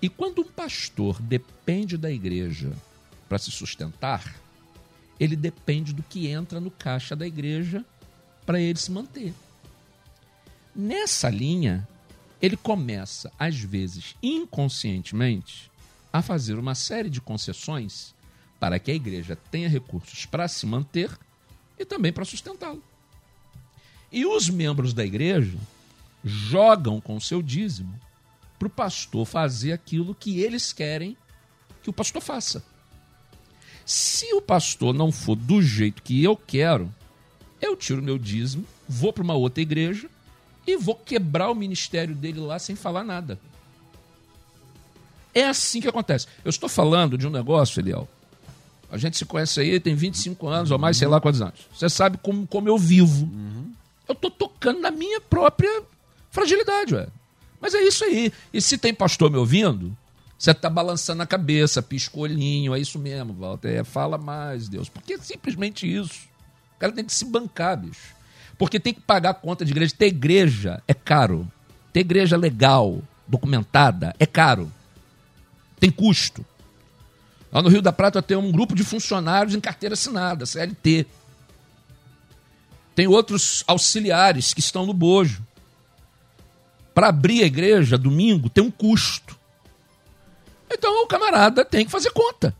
E 0.01 0.09
quando 0.09 0.41
um 0.41 0.45
pastor 0.45 1.21
depende 1.21 1.97
da 1.97 2.11
igreja 2.11 2.71
para 3.27 3.37
se 3.37 3.51
sustentar, 3.51 4.35
ele 5.19 5.35
depende 5.35 5.93
do 5.93 6.03
que 6.03 6.27
entra 6.27 6.59
no 6.59 6.69
caixa 6.69 7.15
da 7.15 7.25
igreja 7.25 7.83
para 8.45 8.59
ele 8.59 8.77
se 8.77 8.91
manter. 8.91 9.33
Nessa 10.75 11.29
linha, 11.29 11.87
ele 12.41 12.57
começa, 12.57 13.31
às 13.39 13.57
vezes 13.57 14.15
inconscientemente, 14.21 15.71
a 16.11 16.21
fazer 16.21 16.59
uma 16.59 16.75
série 16.75 17.09
de 17.09 17.21
concessões 17.21 18.13
para 18.59 18.79
que 18.79 18.91
a 18.91 18.95
igreja 18.95 19.37
tenha 19.49 19.69
recursos 19.69 20.25
para 20.25 20.47
se 20.47 20.65
manter 20.65 21.09
e 21.77 21.85
também 21.85 22.11
para 22.11 22.25
sustentá-lo. 22.25 22.83
E 24.11 24.25
os 24.25 24.49
membros 24.49 24.93
da 24.93 25.05
igreja 25.05 25.57
jogam 26.23 27.01
com 27.01 27.15
o 27.15 27.21
seu 27.21 27.41
dízimo 27.41 27.99
para 28.57 28.67
o 28.67 28.71
pastor 28.71 29.25
fazer 29.25 29.73
aquilo 29.73 30.15
que 30.15 30.41
eles 30.41 30.71
querem 30.71 31.17
que 31.83 31.89
o 31.89 31.93
pastor 31.93 32.21
faça. 32.21 32.63
Se 33.85 34.33
o 34.33 34.41
pastor 34.41 34.93
não 34.93 35.11
for 35.11 35.35
do 35.35 35.61
jeito 35.61 36.01
que 36.01 36.23
eu 36.23 36.35
quero, 36.35 36.91
eu 37.61 37.75
tiro 37.75 38.01
meu 38.01 38.17
dízimo, 38.17 38.65
vou 38.87 39.13
para 39.13 39.23
uma 39.23 39.35
outra 39.35 39.61
igreja 39.61 40.09
e 40.65 40.75
vou 40.77 40.95
quebrar 40.95 41.51
o 41.51 41.55
ministério 41.55 42.15
dele 42.15 42.39
lá 42.39 42.57
sem 42.57 42.75
falar 42.75 43.03
nada. 43.03 43.39
É 45.33 45.45
assim 45.45 45.81
que 45.81 45.87
acontece. 45.87 46.27
Eu 46.43 46.49
estou 46.49 46.69
falando 46.69 47.17
de 47.17 47.27
um 47.27 47.29
negócio, 47.29 47.79
Eliel. 47.79 48.07
A 48.89 48.97
gente 48.97 49.17
se 49.17 49.25
conhece 49.25 49.59
aí, 49.59 49.79
tem 49.79 49.93
25 49.93 50.47
anos 50.47 50.71
ou 50.71 50.79
mais, 50.79 50.97
sei 50.97 51.07
lá 51.07 51.19
quantos 51.19 51.41
anos. 51.41 51.59
Você 51.73 51.89
sabe 51.89 52.17
como, 52.17 52.47
como 52.47 52.69
eu 52.69 52.77
vivo. 52.77 53.29
Eu 54.07 54.13
estou 54.13 54.31
tocando 54.31 54.79
na 54.79 54.89
minha 54.89 55.19
própria 55.19 55.83
fragilidade, 56.31 56.95
ué. 56.95 57.07
Mas 57.59 57.73
é 57.73 57.81
isso 57.81 58.03
aí. 58.03 58.31
E 58.53 58.61
se 58.61 58.77
tem 58.77 58.93
pastor 58.93 59.31
me 59.31 59.37
ouvindo, 59.37 59.95
você 60.37 60.51
está 60.51 60.69
balançando 60.69 61.23
a 61.23 61.25
cabeça, 61.25 61.81
piscolinho, 61.81 62.75
é 62.75 62.79
isso 62.79 62.99
mesmo, 62.99 63.33
Walter. 63.33 63.79
É, 63.79 63.83
fala 63.83 64.17
mais, 64.17 64.67
Deus. 64.67 64.89
Porque 64.89 65.13
é 65.13 65.17
simplesmente 65.17 65.91
isso. 65.91 66.27
O 66.75 66.79
cara 66.79 66.91
tem 66.91 67.05
que 67.05 67.13
se 67.13 67.25
bancar, 67.25 67.77
bicho. 67.77 68.15
Porque 68.57 68.79
tem 68.79 68.93
que 68.93 69.01
pagar 69.01 69.31
a 69.31 69.33
conta 69.33 69.65
de 69.65 69.71
igreja. 69.71 69.93
Ter 69.97 70.07
igreja 70.07 70.83
é 70.87 70.93
caro. 70.93 71.49
Ter 71.91 72.01
igreja 72.01 72.37
legal, 72.37 73.01
documentada, 73.27 74.13
é 74.19 74.25
caro. 74.25 74.71
Tem 75.79 75.89
custo. 75.89 76.45
Lá 77.51 77.61
no 77.61 77.69
Rio 77.69 77.81
da 77.81 77.93
Prata 77.93 78.21
tem 78.21 78.35
um 78.35 78.51
grupo 78.51 78.75
de 78.75 78.83
funcionários 78.83 79.55
em 79.55 79.61
carteira 79.61 79.93
assinada, 79.93 80.45
CLT. 80.45 81.05
Tem 82.93 83.07
outros 83.07 83.63
auxiliares 83.67 84.53
que 84.53 84.59
estão 84.59 84.85
no 84.85 84.93
bojo. 84.93 85.41
Para 86.95 87.09
abrir 87.09 87.43
a 87.43 87.45
igreja 87.45 87.97
domingo 87.97 88.49
tem 88.49 88.63
um 88.63 88.71
custo. 88.71 89.37
Então 90.71 91.03
o 91.03 91.07
camarada 91.07 91.65
tem 91.65 91.85
que 91.85 91.91
fazer 91.91 92.09
conta. 92.11 92.55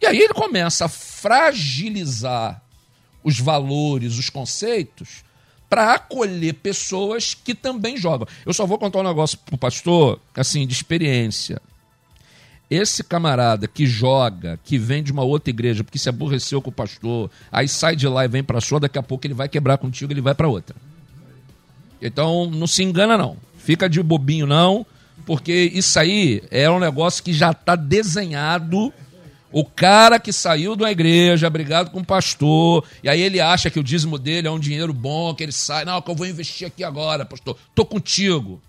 E 0.00 0.06
aí 0.06 0.18
ele 0.18 0.34
começa 0.34 0.84
a 0.84 0.88
fragilizar 0.88 2.62
os 3.24 3.40
valores, 3.40 4.18
os 4.18 4.28
conceitos, 4.28 5.24
para 5.68 5.94
acolher 5.94 6.54
pessoas 6.54 7.34
que 7.34 7.54
também 7.54 7.96
jogam. 7.96 8.28
Eu 8.44 8.52
só 8.52 8.66
vou 8.66 8.78
contar 8.78 9.00
um 9.00 9.02
negócio 9.02 9.38
pro 9.38 9.56
pastor, 9.58 10.20
assim, 10.36 10.66
de 10.66 10.74
experiência. 10.74 11.60
Esse 12.70 13.02
camarada 13.02 13.66
que 13.66 13.86
joga, 13.86 14.60
que 14.62 14.76
vem 14.76 15.02
de 15.02 15.10
uma 15.10 15.22
outra 15.22 15.48
igreja 15.48 15.82
porque 15.82 15.98
se 15.98 16.08
aborreceu 16.08 16.60
com 16.60 16.68
o 16.68 16.72
pastor, 16.72 17.30
aí 17.50 17.66
sai 17.66 17.96
de 17.96 18.06
lá 18.06 18.26
e 18.26 18.28
vem 18.28 18.44
para 18.44 18.60
sua, 18.60 18.78
daqui 18.78 18.98
a 18.98 19.02
pouco 19.02 19.26
ele 19.26 19.34
vai 19.34 19.48
quebrar 19.48 19.78
contigo, 19.78 20.12
ele 20.12 20.20
vai 20.20 20.34
para 20.34 20.48
outra. 20.48 20.76
Então 22.00 22.50
não 22.50 22.66
se 22.66 22.82
engana 22.82 23.16
não. 23.16 23.36
Fica 23.58 23.88
de 23.88 24.02
bobinho 24.02 24.46
não, 24.46 24.86
porque 25.26 25.70
isso 25.74 25.98
aí 25.98 26.42
é 26.50 26.70
um 26.70 26.78
negócio 26.78 27.22
que 27.22 27.32
já 27.32 27.50
está 27.50 27.76
desenhado. 27.76 28.92
O 29.50 29.64
cara 29.64 30.20
que 30.20 30.32
saiu 30.32 30.76
de 30.76 30.82
uma 30.82 30.90
igreja, 30.90 31.48
brigado 31.48 31.90
com 31.90 32.00
o 32.00 32.04
pastor, 32.04 32.84
e 33.02 33.08
aí 33.08 33.20
ele 33.20 33.40
acha 33.40 33.70
que 33.70 33.80
o 33.80 33.84
dízimo 33.84 34.18
dele 34.18 34.46
é 34.46 34.50
um 34.50 34.58
dinheiro 34.58 34.92
bom, 34.92 35.34
que 35.34 35.42
ele 35.42 35.52
sai, 35.52 35.86
não, 35.86 36.02
que 36.02 36.10
eu 36.10 36.14
vou 36.14 36.26
investir 36.26 36.66
aqui 36.66 36.84
agora, 36.84 37.24
pastor. 37.24 37.56
Tô 37.74 37.84
contigo 37.84 38.60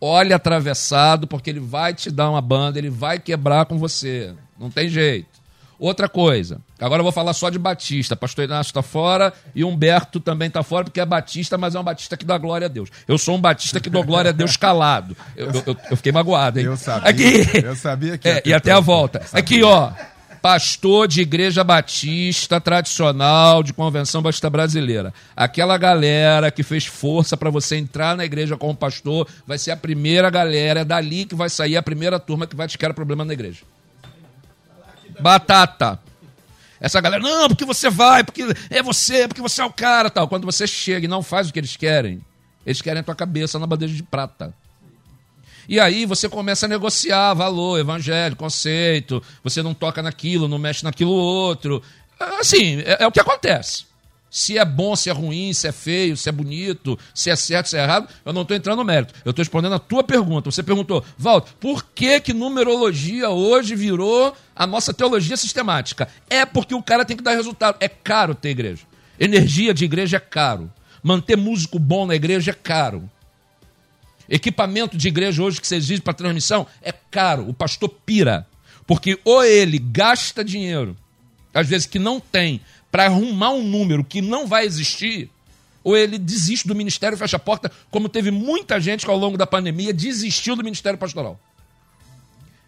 olhe 0.00 0.32
atravessado, 0.32 1.26
porque 1.26 1.50
ele 1.50 1.60
vai 1.60 1.94
te 1.94 2.10
dar 2.10 2.30
uma 2.30 2.40
banda, 2.40 2.78
ele 2.78 2.90
vai 2.90 3.18
quebrar 3.18 3.66
com 3.66 3.78
você. 3.78 4.34
Não 4.58 4.70
tem 4.70 4.88
jeito. 4.88 5.37
Outra 5.78 6.08
coisa, 6.08 6.60
agora 6.80 7.00
eu 7.00 7.04
vou 7.04 7.12
falar 7.12 7.32
só 7.32 7.48
de 7.48 7.58
Batista. 7.58 8.16
Pastor 8.16 8.46
Inácio 8.46 8.70
está 8.70 8.82
fora 8.82 9.32
e 9.54 9.62
Humberto 9.62 10.18
também 10.18 10.48
está 10.48 10.64
fora, 10.64 10.84
porque 10.84 11.00
é 11.00 11.06
Batista, 11.06 11.56
mas 11.56 11.76
é 11.76 11.80
um 11.80 11.84
Batista 11.84 12.16
que 12.16 12.24
dá 12.24 12.36
glória 12.36 12.64
a 12.64 12.68
Deus. 12.68 12.90
Eu 13.06 13.16
sou 13.16 13.36
um 13.36 13.40
Batista 13.40 13.78
que 13.78 13.88
dou 13.88 14.02
glória 14.02 14.30
a 14.30 14.32
Deus 14.32 14.56
calado. 14.56 15.16
Eu, 15.36 15.46
eu, 15.64 15.76
eu 15.90 15.96
fiquei 15.96 16.10
magoado, 16.10 16.58
hein? 16.58 16.66
Eu 16.66 16.76
sabia. 16.76 17.08
Aqui. 17.08 17.64
Eu 17.64 17.76
sabia 17.76 18.18
que. 18.18 18.28
É, 18.28 18.42
e 18.44 18.52
até 18.52 18.72
a 18.72 18.80
volta. 18.80 19.22
Aqui, 19.32 19.62
ó. 19.62 19.92
Pastor 20.42 21.08
de 21.08 21.20
igreja 21.20 21.62
batista 21.62 22.60
tradicional 22.60 23.62
de 23.62 23.72
convenção 23.72 24.22
batista 24.22 24.48
brasileira. 24.48 25.12
Aquela 25.36 25.76
galera 25.76 26.50
que 26.50 26.62
fez 26.62 26.86
força 26.86 27.36
para 27.36 27.50
você 27.50 27.76
entrar 27.76 28.16
na 28.16 28.24
igreja 28.24 28.56
como 28.56 28.74
pastor 28.74 29.28
vai 29.46 29.58
ser 29.58 29.72
a 29.72 29.76
primeira 29.76 30.30
galera, 30.30 30.80
é 30.80 30.84
dali 30.84 31.24
que 31.24 31.34
vai 31.34 31.48
sair 31.48 31.76
a 31.76 31.82
primeira 31.82 32.18
turma 32.20 32.46
que 32.46 32.54
vai 32.54 32.68
te 32.68 32.78
criar 32.78 32.94
problema 32.94 33.24
na 33.24 33.32
igreja. 33.32 33.62
Batata. 35.20 36.00
Essa 36.80 37.00
galera, 37.00 37.22
não, 37.22 37.48
porque 37.48 37.64
você 37.64 37.90
vai, 37.90 38.22
porque 38.22 38.44
é 38.70 38.82
você, 38.82 39.26
porque 39.26 39.42
você 39.42 39.60
é 39.60 39.64
o 39.64 39.72
cara, 39.72 40.08
tal. 40.10 40.28
Quando 40.28 40.44
você 40.44 40.66
chega 40.66 41.06
e 41.06 41.08
não 41.08 41.22
faz 41.22 41.48
o 41.48 41.52
que 41.52 41.58
eles 41.58 41.76
querem, 41.76 42.20
eles 42.64 42.80
querem 42.80 43.00
a 43.00 43.02
tua 43.02 43.16
cabeça 43.16 43.58
na 43.58 43.66
bandeja 43.66 43.94
de 43.94 44.02
prata. 44.02 44.54
E 45.68 45.78
aí 45.78 46.06
você 46.06 46.28
começa 46.28 46.66
a 46.66 46.68
negociar 46.68 47.34
valor, 47.34 47.78
evangelho, 47.78 48.36
conceito, 48.36 49.22
você 49.42 49.62
não 49.62 49.74
toca 49.74 50.02
naquilo, 50.02 50.48
não 50.48 50.58
mexe 50.58 50.84
naquilo 50.84 51.10
outro. 51.10 51.82
Assim, 52.40 52.80
é, 52.80 52.98
é 53.00 53.06
o 53.06 53.12
que 53.12 53.20
acontece. 53.20 53.84
Se 54.30 54.58
é 54.58 54.64
bom, 54.64 54.94
se 54.94 55.08
é 55.08 55.12
ruim, 55.12 55.52
se 55.52 55.66
é 55.66 55.72
feio, 55.72 56.16
se 56.16 56.28
é 56.28 56.32
bonito, 56.32 56.98
se 57.14 57.30
é 57.30 57.36
certo, 57.36 57.68
se 57.68 57.76
é 57.76 57.82
errado, 57.82 58.08
eu 58.24 58.32
não 58.32 58.42
estou 58.42 58.56
entrando 58.56 58.78
no 58.78 58.84
mérito. 58.84 59.14
Eu 59.24 59.30
estou 59.30 59.42
respondendo 59.42 59.74
a 59.74 59.78
tua 59.78 60.04
pergunta. 60.04 60.50
Você 60.50 60.62
perguntou, 60.62 61.04
Walter, 61.16 61.52
por 61.58 61.86
que, 61.94 62.20
que 62.20 62.34
numerologia 62.34 63.30
hoje 63.30 63.74
virou 63.74 64.36
a 64.54 64.66
nossa 64.66 64.92
teologia 64.92 65.36
sistemática? 65.36 66.08
É 66.28 66.44
porque 66.44 66.74
o 66.74 66.82
cara 66.82 67.04
tem 67.04 67.16
que 67.16 67.22
dar 67.22 67.34
resultado. 67.34 67.76
É 67.80 67.88
caro 67.88 68.34
ter 68.34 68.50
igreja. 68.50 68.82
Energia 69.18 69.72
de 69.72 69.84
igreja 69.84 70.18
é 70.18 70.20
caro. 70.20 70.70
Manter 71.02 71.36
músico 71.36 71.78
bom 71.78 72.06
na 72.06 72.14
igreja 72.14 72.50
é 72.50 72.54
caro. 72.54 73.08
Equipamento 74.28 74.96
de 74.96 75.08
igreja 75.08 75.42
hoje 75.42 75.60
que 75.60 75.66
você 75.66 75.76
exige 75.76 76.02
para 76.02 76.12
transmissão 76.12 76.66
é 76.82 76.92
caro. 76.92 77.48
O 77.48 77.54
pastor 77.54 77.88
pira. 77.88 78.46
Porque 78.86 79.18
ou 79.24 79.44
ele 79.44 79.78
gasta 79.78 80.42
dinheiro, 80.42 80.96
às 81.52 81.68
vezes 81.68 81.86
que 81.86 81.98
não 81.98 82.18
tem, 82.18 82.60
para 82.90 83.04
arrumar 83.04 83.50
um 83.50 83.62
número 83.62 84.02
que 84.04 84.20
não 84.20 84.46
vai 84.46 84.64
existir, 84.64 85.30
ou 85.84 85.96
ele 85.96 86.18
desiste 86.18 86.66
do 86.66 86.74
ministério 86.74 87.16
e 87.16 87.18
fecha 87.18 87.36
a 87.36 87.40
porta, 87.40 87.70
como 87.90 88.08
teve 88.08 88.30
muita 88.30 88.80
gente 88.80 89.04
que 89.04 89.10
ao 89.10 89.18
longo 89.18 89.36
da 89.36 89.46
pandemia 89.46 89.92
desistiu 89.92 90.56
do 90.56 90.64
ministério 90.64 90.98
pastoral. 90.98 91.38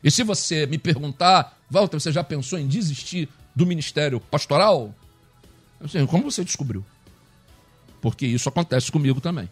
E 0.03 0.11
se 0.11 0.23
você 0.23 0.67
me 0.67 0.79
perguntar, 0.79 1.59
Walter, 1.71 2.01
você 2.01 2.11
já 2.11 2.25
pensou 2.25 2.59
em 2.59 2.67
desistir 2.67 3.29
do 3.55 3.67
ministério 3.67 4.21
pastoral? 4.21 4.95
Sei, 5.89 6.07
como 6.07 6.25
você 6.25 6.45
descobriu? 6.45 6.85
Porque 8.01 8.27
isso 8.27 8.49
acontece 8.49 8.91
comigo 8.91 9.21
também. 9.21 9.49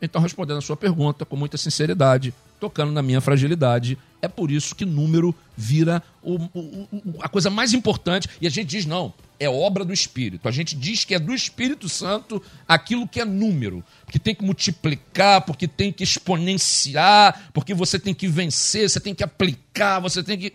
Então, 0.00 0.20
respondendo 0.20 0.58
a 0.58 0.62
sua 0.62 0.76
pergunta 0.76 1.24
com 1.24 1.36
muita 1.36 1.56
sinceridade, 1.56 2.32
tocando 2.60 2.92
na 2.92 3.02
minha 3.02 3.20
fragilidade, 3.20 3.98
é 4.20 4.28
por 4.28 4.50
isso 4.50 4.74
que 4.74 4.84
número 4.84 5.34
vira 5.56 6.02
o, 6.22 6.36
o, 6.36 6.88
o, 6.92 7.18
a 7.20 7.28
coisa 7.28 7.50
mais 7.50 7.72
importante. 7.72 8.28
E 8.40 8.46
a 8.46 8.50
gente 8.50 8.68
diz, 8.68 8.86
não, 8.86 9.12
é 9.40 9.48
obra 9.48 9.84
do 9.84 9.92
Espírito. 9.92 10.48
A 10.48 10.50
gente 10.50 10.74
diz 10.74 11.04
que 11.04 11.14
é 11.14 11.18
do 11.18 11.34
Espírito 11.34 11.88
Santo 11.88 12.42
aquilo 12.66 13.06
que 13.06 13.20
é 13.20 13.24
número. 13.24 13.84
Porque 14.04 14.18
tem 14.18 14.34
que 14.34 14.44
multiplicar, 14.44 15.42
porque 15.42 15.68
tem 15.68 15.92
que 15.92 16.02
exponenciar, 16.02 17.50
porque 17.52 17.72
você 17.74 17.98
tem 17.98 18.14
que 18.14 18.26
vencer, 18.26 18.88
você 18.88 19.00
tem 19.00 19.14
que 19.14 19.22
aplicar, 19.22 20.00
você 20.00 20.22
tem 20.22 20.38
que. 20.38 20.52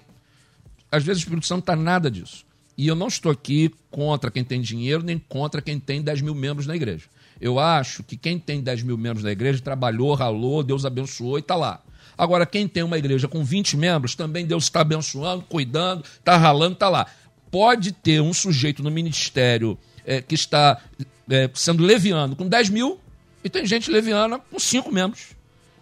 Às 0.91 1.03
vezes 1.03 1.21
o 1.21 1.25
Espírito 1.25 1.47
Santo 1.47 1.57
não 1.67 1.73
está 1.73 1.75
nada 1.75 2.11
disso. 2.11 2.45
E 2.77 2.87
eu 2.87 2.95
não 2.95 3.07
estou 3.07 3.31
aqui 3.31 3.71
contra 3.91 4.31
quem 4.31 4.43
tem 4.43 4.59
dinheiro, 4.59 5.03
nem 5.03 5.17
contra 5.17 5.61
quem 5.61 5.79
tem 5.79 6.01
10 6.01 6.21
mil 6.21 6.35
membros 6.35 6.65
na 6.67 6.75
igreja. 6.75 7.05
Eu 7.39 7.59
acho 7.59 8.03
que 8.03 8.17
quem 8.17 8.39
tem 8.39 8.61
10 8.61 8.83
mil 8.83 8.97
membros 8.97 9.23
na 9.23 9.31
igreja 9.31 9.61
trabalhou, 9.61 10.13
ralou, 10.13 10.63
Deus 10.63 10.85
abençoou 10.85 11.37
e 11.37 11.41
está 11.41 11.55
lá. 11.55 11.81
Agora, 12.17 12.45
quem 12.45 12.67
tem 12.67 12.83
uma 12.83 12.97
igreja 12.97 13.27
com 13.27 13.43
20 13.43 13.75
membros, 13.75 14.15
também 14.15 14.45
Deus 14.45 14.65
está 14.65 14.81
abençoando, 14.81 15.43
cuidando, 15.43 16.03
está 16.03 16.37
ralando, 16.37 16.73
está 16.73 16.89
lá. 16.89 17.07
Pode 17.53 17.91
ter 17.91 18.19
um 18.19 18.33
sujeito 18.33 18.81
no 18.81 18.89
ministério 18.89 19.77
é, 20.03 20.23
que 20.23 20.33
está 20.33 20.81
é, 21.29 21.47
sendo 21.53 21.83
leviano 21.83 22.35
com 22.35 22.47
10 22.47 22.69
mil 22.69 22.99
e 23.43 23.49
tem 23.49 23.63
gente 23.63 23.91
leviana 23.91 24.39
com 24.39 24.57
5 24.57 24.91
membros. 24.91 25.35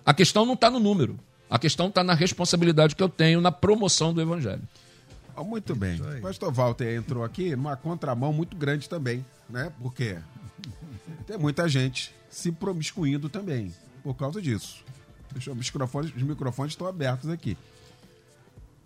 A 0.06 0.14
questão 0.14 0.46
não 0.46 0.56
está 0.56 0.70
no 0.70 0.82
número. 0.82 1.18
A 1.50 1.58
questão 1.58 1.88
está 1.88 2.04
na 2.04 2.14
responsabilidade 2.14 2.94
que 2.94 3.02
eu 3.02 3.08
tenho 3.08 3.40
na 3.40 3.54
promoção 3.54 4.14
do 4.14 4.20
evangelho. 4.20 4.62
Oh, 5.34 5.46
muito 5.46 5.74
bem. 5.74 5.98
O 6.02 6.22
pastor 6.22 6.52
Walter 6.52 6.94
entrou 6.94 7.24
aqui 7.24 7.56
numa 7.56 7.78
contramão 7.78 8.34
muito 8.34 8.58
grande 8.58 8.90
também, 8.90 9.26
né? 9.50 9.72
Porque 9.82 10.18
tem 11.26 11.38
muita 11.38 11.70
gente 11.70 12.14
se 12.30 12.52
promiscuindo 12.52 13.30
também 13.30 13.74
por 14.04 14.14
causa 14.14 14.42
disso. 14.42 14.84
Deixa, 15.32 15.54
os, 15.54 15.58
microfones, 15.58 16.14
os 16.14 16.22
microfones 16.22 16.74
estão 16.74 16.86
abertos 16.86 17.30
aqui. 17.30 17.58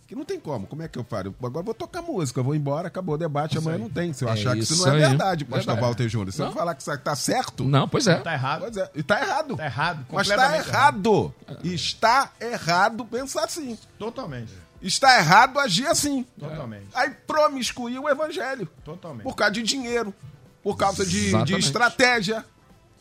Que 0.07 0.15
não 0.15 0.23
tem 0.23 0.39
como. 0.39 0.67
Como 0.67 0.83
é 0.83 0.87
que 0.87 0.99
eu 0.99 1.03
falo? 1.03 1.33
Agora 1.39 1.61
eu 1.61 1.63
vou 1.63 1.73
tocar 1.73 2.01
música, 2.01 2.39
eu 2.39 2.43
vou 2.43 2.53
embora, 2.53 2.87
acabou 2.89 3.15
o 3.15 3.17
debate, 3.17 3.57
amanhã 3.57 3.79
não 3.79 3.89
tem. 3.89 4.13
Se 4.13 4.23
eu 4.23 4.29
É 4.29 4.33
achar 4.33 4.53
que 4.53 4.59
isso 4.59 4.77
não 4.85 4.87
é 4.93 4.95
aí. 4.95 4.99
verdade, 5.09 5.45
pastor 5.45 5.65
Verdade. 5.65 5.81
Walter 5.81 6.07
Júnior. 6.09 6.31
Se 6.31 6.41
eu 6.41 6.45
Não. 6.45 6.53
falar 6.53 6.75
que 6.75 6.81
isso 6.83 6.97
tá 6.99 7.15
certo, 7.15 7.63
Não, 7.63 7.87
pois 7.89 8.05
é. 8.05 8.15
Tá 8.17 8.33
errado. 8.33 8.59
Pois 8.61 8.77
é, 8.77 8.91
e 8.93 9.01
tá 9.01 9.19
errado. 9.19 9.55
Tá 9.57 9.65
errado. 9.65 10.05
Mas 10.11 10.27
tá 10.27 10.35
completamente 10.35 10.67
errado. 10.69 11.33
Está 11.63 12.31
errado 12.39 13.05
pensar 13.05 13.45
assim. 13.45 13.77
Totalmente. 13.97 14.53
Está 14.79 15.17
errado 15.17 15.57
agir 15.59 15.87
assim. 15.87 16.23
Totalmente. 16.39 16.85
Aí 16.93 17.09
promiscuir 17.25 17.97
o 17.97 18.07
evangelho. 18.07 18.67
Totalmente. 18.83 19.23
Por 19.23 19.35
causa 19.35 19.53
de 19.53 19.63
dinheiro. 19.63 20.13
Por 20.61 20.77
causa 20.77 21.03
de, 21.03 21.31
de 21.45 21.55
estratégia. 21.55 22.45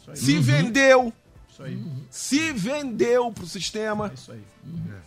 Isso 0.01 0.11
aí. 0.11 0.17
Se 0.17 0.39
vendeu. 0.39 1.13
Isso 1.55 1.63
aí. 1.63 1.81
Se 2.11 2.53
vendeu 2.53 3.31
pro 3.31 3.47
sistema. 3.47 4.09
É 4.11 4.15
isso 4.15 4.33
aí. 4.33 4.43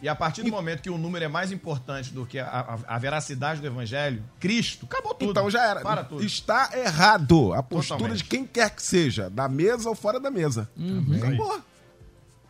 E 0.01 0.07
a 0.07 0.15
partir 0.15 0.43
do 0.43 0.49
momento 0.51 0.81
que 0.81 0.89
o 0.89 0.97
número 0.97 1.25
é 1.25 1.27
mais 1.27 1.51
importante 1.51 2.13
do 2.13 2.25
que 2.25 2.39
a, 2.39 2.47
a- 2.47 2.95
a 2.95 2.97
veracidade 2.97 3.59
do 3.59 3.67
evangelho, 3.67 4.23
Cristo, 4.39 4.85
acabou 4.85 5.13
tudo. 5.13 5.31
Então 5.31 5.49
já 5.49 5.65
era. 5.67 5.81
Para 5.81 6.05
tudo. 6.05 6.23
Está 6.23 6.69
errado 6.73 7.53
a 7.53 7.61
postura 7.61 7.97
Totalmente. 7.99 8.23
de 8.23 8.29
quem 8.29 8.45
quer 8.45 8.69
que 8.73 8.81
seja, 8.81 9.29
da 9.29 9.49
mesa 9.49 9.89
ou 9.89 9.95
fora 9.95 10.19
da 10.21 10.31
mesa. 10.31 10.69
Acabou. 11.17 11.61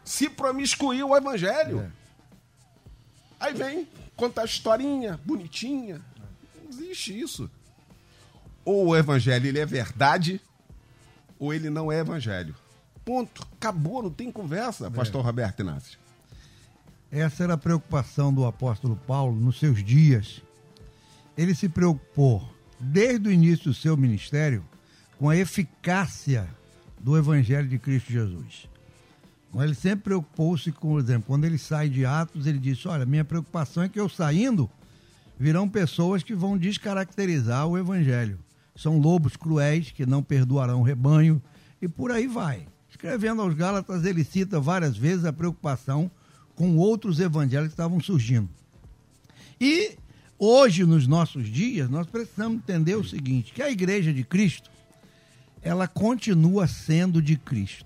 Se 0.03 0.29
promiscuiu 0.29 1.09
o 1.09 1.17
evangelho. 1.17 1.81
É. 1.81 1.89
Aí 3.39 3.53
vem 3.53 3.87
contar 4.15 4.45
historinha, 4.45 5.19
bonitinha. 5.25 6.01
Não 6.63 6.69
existe 6.69 7.19
isso. 7.19 7.49
Ou 8.63 8.87
o 8.89 8.95
evangelho 8.95 9.47
ele 9.47 9.59
é 9.59 9.65
verdade, 9.65 10.39
ou 11.39 11.51
ele 11.53 11.69
não 11.69 11.91
é 11.91 11.99
evangelho. 11.99 12.53
Ponto. 13.07 13.47
Acabou, 13.53 14.03
não 14.03 14.11
tem 14.11 14.29
conversa, 14.29 14.91
pastor 14.91 15.23
Roberto 15.23 15.61
Inácio. 15.61 15.97
Essa 17.09 17.45
era 17.45 17.53
a 17.53 17.57
preocupação 17.57 18.33
do 18.33 18.45
apóstolo 18.45 18.97
Paulo 19.07 19.33
nos 19.33 19.59
seus 19.59 19.81
dias. 19.81 20.41
Ele 21.37 21.55
se 21.55 21.69
preocupou, 21.69 22.45
desde 22.77 23.29
o 23.29 23.31
início 23.31 23.71
do 23.71 23.73
seu 23.73 23.95
ministério, 23.95 24.61
com 25.17 25.29
a 25.29 25.37
eficácia 25.37 26.49
do 26.99 27.17
Evangelho 27.17 27.69
de 27.69 27.79
Cristo 27.79 28.11
Jesus. 28.11 28.67
Ele 29.55 29.73
sempre 29.73 30.03
preocupou-se 30.03 30.69
com, 30.73 30.89
por 30.89 30.99
exemplo, 30.99 31.27
quando 31.27 31.45
ele 31.45 31.57
sai 31.57 31.87
de 31.87 32.05
Atos, 32.05 32.45
ele 32.45 32.59
disse: 32.59 32.89
Olha, 32.89 33.05
minha 33.05 33.23
preocupação 33.23 33.83
é 33.83 33.87
que 33.87 34.01
eu 34.01 34.09
saindo, 34.09 34.69
virão 35.39 35.69
pessoas 35.69 36.23
que 36.23 36.35
vão 36.35 36.57
descaracterizar 36.57 37.65
o 37.67 37.77
Evangelho. 37.77 38.37
São 38.75 38.99
lobos 38.99 39.37
cruéis 39.37 39.91
que 39.91 40.05
não 40.05 40.21
perdoarão 40.21 40.81
o 40.81 40.83
rebanho, 40.83 41.41
e 41.81 41.87
por 41.87 42.11
aí 42.11 42.27
vai. 42.27 42.67
Escrevendo 42.97 43.43
aos 43.43 43.53
Gálatas, 43.53 44.03
ele 44.05 44.23
cita 44.23 44.59
várias 44.59 44.97
vezes 44.97 45.23
a 45.23 45.31
preocupação 45.31 46.09
com 46.55 46.77
outros 46.77 47.19
evangelhos 47.19 47.67
que 47.67 47.73
estavam 47.73 47.99
surgindo. 47.99 48.49
E 49.61 49.99
hoje, 50.39 50.83
nos 50.83 51.05
nossos 51.05 51.47
dias, 51.47 51.91
nós 51.91 52.07
precisamos 52.07 52.57
entender 52.57 52.95
o 52.95 53.03
seguinte, 53.03 53.53
que 53.53 53.61
a 53.61 53.69
igreja 53.69 54.11
de 54.11 54.23
Cristo, 54.23 54.71
ela 55.61 55.87
continua 55.87 56.65
sendo 56.65 57.21
de 57.21 57.37
Cristo. 57.37 57.85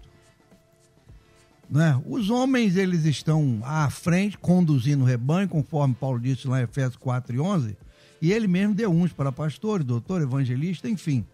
Né? 1.69 2.01
Os 2.05 2.29
homens, 2.29 2.77
eles 2.77 3.03
estão 3.03 3.59
à 3.65 3.89
frente, 3.89 4.37
conduzindo 4.37 5.03
o 5.03 5.07
rebanho, 5.07 5.49
conforme 5.49 5.93
Paulo 5.93 6.21
disse 6.21 6.47
lá 6.47 6.61
em 6.61 6.63
Efésios 6.63 6.95
4 6.95 7.35
e 7.35 7.39
11, 7.41 7.77
e 8.21 8.31
ele 8.31 8.47
mesmo 8.47 8.73
deu 8.73 8.89
uns 8.89 9.11
para 9.11 9.29
pastores, 9.29 9.85
doutor, 9.85 10.21
evangelista, 10.21 10.87
enfim. 10.87 11.25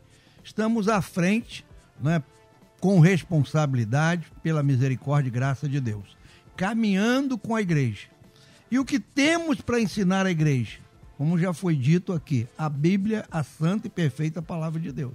Estamos 0.43 0.87
à 0.87 0.99
frente, 0.99 1.63
né, 2.01 2.23
com 2.79 2.99
responsabilidade, 2.99 4.27
pela 4.43 4.63
misericórdia 4.63 5.29
e 5.29 5.31
graça 5.31 5.67
de 5.67 5.79
Deus, 5.79 6.15
caminhando 6.55 7.37
com 7.37 7.55
a 7.55 7.61
igreja. 7.61 8.07
E 8.69 8.77
o 8.77 8.85
que 8.85 8.99
temos 8.99 9.61
para 9.61 9.79
ensinar 9.79 10.25
à 10.25 10.31
igreja? 10.31 10.79
Como 11.17 11.39
já 11.39 11.53
foi 11.53 11.75
dito 11.75 12.13
aqui, 12.13 12.47
a 12.57 12.69
Bíblia, 12.69 13.25
a 13.31 13.43
santa 13.43 13.87
e 13.87 13.89
perfeita 13.89 14.41
palavra 14.41 14.79
de 14.79 14.91
Deus. 14.91 15.13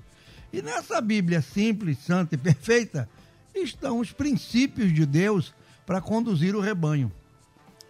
E 0.52 0.60
nessa 0.60 1.00
Bíblia 1.00 1.40
simples, 1.40 1.98
santa 1.98 2.34
e 2.34 2.38
perfeita, 2.38 3.08
estão 3.54 4.00
os 4.00 4.12
princípios 4.12 4.92
de 4.92 5.06
Deus 5.06 5.54
para 5.86 6.00
conduzir 6.00 6.56
o 6.56 6.60
rebanho. 6.60 7.12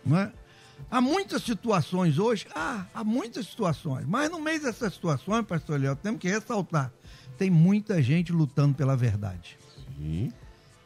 Não 0.05 0.19
é? 0.19 0.33
Há 0.91 1.01
muitas 1.01 1.43
situações 1.43 2.19
hoje, 2.19 2.47
ah, 2.55 2.85
há 2.93 3.03
muitas 3.03 3.47
situações, 3.47 4.05
mas 4.07 4.31
no 4.31 4.41
meio 4.41 4.61
dessas 4.61 4.93
situações, 4.93 5.47
pastor 5.47 5.81
Léo, 5.81 5.97
temos 5.97 6.21
que 6.21 6.29
ressaltar, 6.29 6.93
tem 7.39 7.49
muita 7.49 8.03
gente 8.03 8.33
lutando 8.33 8.75
pela 8.75 8.97
verdade. 8.97 9.57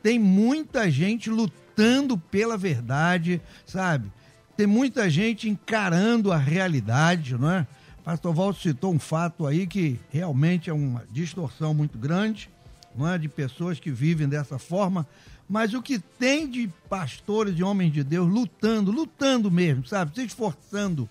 Tem 0.02 0.18
muita 0.18 0.90
gente 0.90 1.30
lutando 1.30 2.16
pela 2.16 2.56
verdade, 2.56 3.40
sabe? 3.66 4.10
Tem 4.56 4.66
muita 4.66 5.10
gente 5.10 5.48
encarando 5.48 6.32
a 6.32 6.36
realidade, 6.36 7.36
não 7.36 7.50
é? 7.50 7.66
Pastor 8.04 8.32
Walter 8.32 8.60
citou 8.60 8.94
um 8.94 8.98
fato 8.98 9.46
aí 9.46 9.66
que 9.66 9.98
realmente 10.10 10.70
é 10.70 10.72
uma 10.72 11.04
distorção 11.10 11.74
muito 11.74 11.98
grande, 11.98 12.48
não 12.94 13.08
é? 13.08 13.18
De 13.18 13.28
pessoas 13.28 13.80
que 13.80 13.90
vivem 13.90 14.28
dessa 14.28 14.58
forma. 14.58 15.06
Mas 15.48 15.74
o 15.74 15.82
que 15.82 15.98
tem 15.98 16.48
de 16.48 16.68
pastores 16.88 17.58
e 17.58 17.62
homens 17.62 17.92
de 17.92 18.04
Deus 18.04 18.28
lutando, 18.28 18.90
lutando 18.90 19.50
mesmo, 19.50 19.86
sabe? 19.86 20.14
Se 20.14 20.24
esforçando 20.24 21.08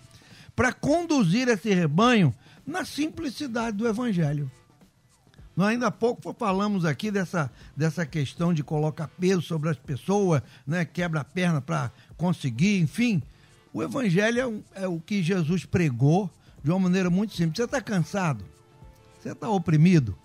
para 0.54 0.72
conduzir 0.72 1.48
esse 1.48 1.72
rebanho 1.72 2.34
na 2.66 2.84
simplicidade 2.84 3.76
do 3.76 3.86
evangelho. 3.86 4.50
Nós 5.56 5.68
ainda 5.68 5.86
há 5.86 5.90
pouco 5.90 6.34
falamos 6.38 6.84
aqui 6.84 7.10
dessa, 7.10 7.50
dessa 7.74 8.04
questão 8.04 8.52
de 8.52 8.62
colocar 8.62 9.08
peso 9.08 9.40
sobre 9.40 9.70
as 9.70 9.78
pessoas, 9.78 10.42
né? 10.66 10.84
quebra 10.84 11.20
a 11.20 11.24
perna 11.24 11.62
para 11.62 11.90
conseguir, 12.16 12.78
enfim. 12.78 13.22
O 13.72 13.82
evangelho 13.82 14.62
é, 14.74 14.82
é 14.82 14.88
o 14.88 15.00
que 15.00 15.22
Jesus 15.22 15.64
pregou 15.64 16.30
de 16.62 16.70
uma 16.70 16.78
maneira 16.78 17.08
muito 17.08 17.34
simples. 17.34 17.56
Você 17.56 17.64
está 17.64 17.80
cansado? 17.80 18.44
Você 19.18 19.30
está 19.30 19.48
oprimido? 19.48 20.16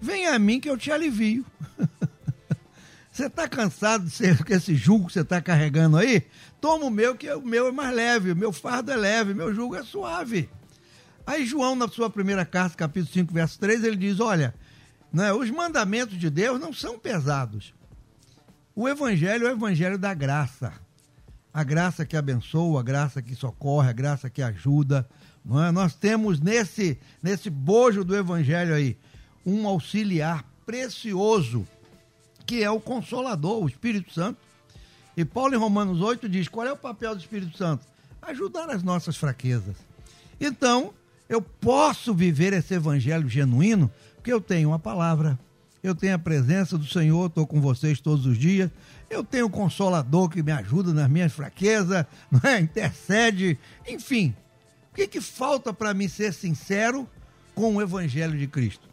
Venha 0.00 0.34
a 0.34 0.38
mim 0.38 0.60
que 0.60 0.70
eu 0.70 0.76
te 0.76 0.92
alivio. 0.92 1.44
Você 3.10 3.26
está 3.26 3.48
cansado 3.48 4.04
de 4.04 4.10
ser 4.10 4.44
com 4.44 4.52
esse 4.52 4.74
jugo 4.74 5.06
que 5.06 5.14
você 5.14 5.22
está 5.22 5.40
carregando 5.40 5.96
aí? 5.96 6.22
Toma 6.60 6.84
o 6.84 6.90
meu, 6.90 7.16
que 7.16 7.32
o 7.32 7.40
meu 7.40 7.68
é 7.68 7.72
mais 7.72 7.96
leve, 7.96 8.32
o 8.32 8.36
meu 8.36 8.52
fardo 8.52 8.92
é 8.92 8.96
leve, 8.96 9.32
meu 9.32 9.54
jugo 9.54 9.74
é 9.74 9.82
suave. 9.82 10.50
Aí 11.26 11.44
João, 11.44 11.74
na 11.74 11.88
sua 11.88 12.08
primeira 12.08 12.44
carta, 12.44 12.76
capítulo 12.76 13.12
5, 13.12 13.34
verso 13.34 13.58
3, 13.58 13.82
ele 13.82 13.96
diz, 13.96 14.20
olha, 14.20 14.54
Né? 15.12 15.32
Os 15.32 15.50
mandamentos 15.50 16.18
de 16.18 16.30
Deus 16.30 16.60
não 16.60 16.72
são 16.72 16.98
pesados. 16.98 17.74
O 18.74 18.88
evangelho 18.88 19.46
é 19.46 19.50
o 19.50 19.52
evangelho 19.52 19.98
da 19.98 20.12
graça. 20.12 20.72
A 21.52 21.64
graça 21.64 22.04
que 22.04 22.16
abençoa, 22.16 22.80
a 22.80 22.82
graça 22.82 23.22
que 23.22 23.34
socorre, 23.34 23.88
a 23.88 23.92
graça 23.92 24.28
que 24.28 24.42
ajuda. 24.42 25.08
É? 25.66 25.72
Nós 25.72 25.94
temos 25.94 26.38
nesse, 26.38 26.98
nesse 27.22 27.48
bojo 27.48 28.04
do 28.04 28.14
evangelho 28.14 28.74
aí 28.74 28.98
um 29.44 29.66
auxiliar 29.66 30.44
precioso, 30.66 31.66
que 32.44 32.62
é 32.62 32.70
o 32.70 32.80
Consolador, 32.80 33.62
o 33.62 33.68
Espírito 33.68 34.12
Santo. 34.12 34.38
E 35.16 35.24
Paulo 35.24 35.54
em 35.54 35.58
Romanos 35.58 36.02
8 36.02 36.28
diz: 36.28 36.46
qual 36.46 36.66
é 36.66 36.72
o 36.72 36.76
papel 36.76 37.14
do 37.14 37.20
Espírito 37.20 37.56
Santo? 37.56 37.86
Ajudar 38.20 38.68
as 38.68 38.82
nossas 38.82 39.16
fraquezas. 39.16 39.76
Então, 40.38 40.92
eu 41.28 41.42
posso 41.42 42.14
viver 42.14 42.52
esse 42.52 42.74
evangelho 42.74 43.28
genuíno 43.28 43.90
porque 44.26 44.32
eu 44.32 44.40
tenho 44.40 44.70
uma 44.70 44.78
palavra, 44.78 45.38
eu 45.84 45.94
tenho 45.94 46.16
a 46.16 46.18
presença 46.18 46.76
do 46.76 46.84
Senhor, 46.84 47.26
estou 47.26 47.46
com 47.46 47.60
vocês 47.60 48.00
todos 48.00 48.26
os 48.26 48.36
dias, 48.36 48.68
eu 49.08 49.22
tenho 49.22 49.46
o 49.46 49.50
Consolador 49.50 50.28
que 50.28 50.42
me 50.42 50.50
ajuda 50.50 50.92
nas 50.92 51.08
minhas 51.08 51.32
fraquezas, 51.32 52.04
é? 52.42 52.58
intercede, 52.58 53.56
enfim. 53.86 54.34
O 54.90 54.96
que, 54.96 55.06
que 55.06 55.20
falta 55.20 55.72
para 55.72 55.94
mim 55.94 56.08
ser 56.08 56.32
sincero 56.32 57.08
com 57.54 57.76
o 57.76 57.80
Evangelho 57.80 58.36
de 58.36 58.48
Cristo? 58.48 58.88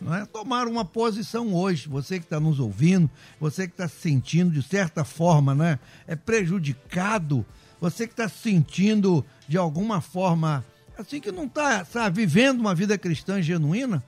Não 0.00 0.14
é? 0.14 0.26
Tomar 0.26 0.66
uma 0.66 0.84
posição 0.84 1.54
hoje, 1.54 1.88
você 1.88 2.18
que 2.18 2.24
está 2.24 2.40
nos 2.40 2.58
ouvindo, 2.58 3.08
você 3.38 3.68
que 3.68 3.74
está 3.74 3.86
se 3.86 4.00
sentindo 4.00 4.50
de 4.50 4.62
certa 4.62 5.04
forma 5.04 5.54
né, 5.54 5.78
é 6.08 6.16
prejudicado, 6.16 7.46
você 7.80 8.06
que 8.08 8.14
está 8.14 8.28
se 8.28 8.38
sentindo 8.38 9.24
de 9.46 9.56
alguma 9.56 10.00
forma 10.00 10.64
assim 11.00 11.20
que 11.20 11.32
não 11.32 11.44
está 11.44 12.08
vivendo 12.08 12.60
uma 12.60 12.74
vida 12.74 12.96
cristã 12.96 13.40
genuína, 13.40 14.04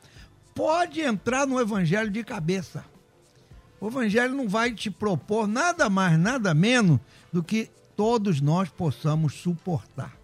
pode 0.55 1.01
entrar 1.01 1.47
no 1.47 1.61
evangelho 1.61 2.11
de 2.11 2.22
cabeça. 2.22 2.84
O 3.80 3.88
evangelho 3.88 4.34
não 4.34 4.49
vai 4.49 4.72
te 4.72 4.90
propor 4.90 5.49
nada 5.49 5.90
mais, 5.90 6.18
nada 6.18 6.55
menos 6.55 7.01
do 7.32 7.43
que 7.43 7.70
todos 7.97 8.40
nós 8.40 8.68
possamos 8.68 9.34
suportar. 9.34 10.16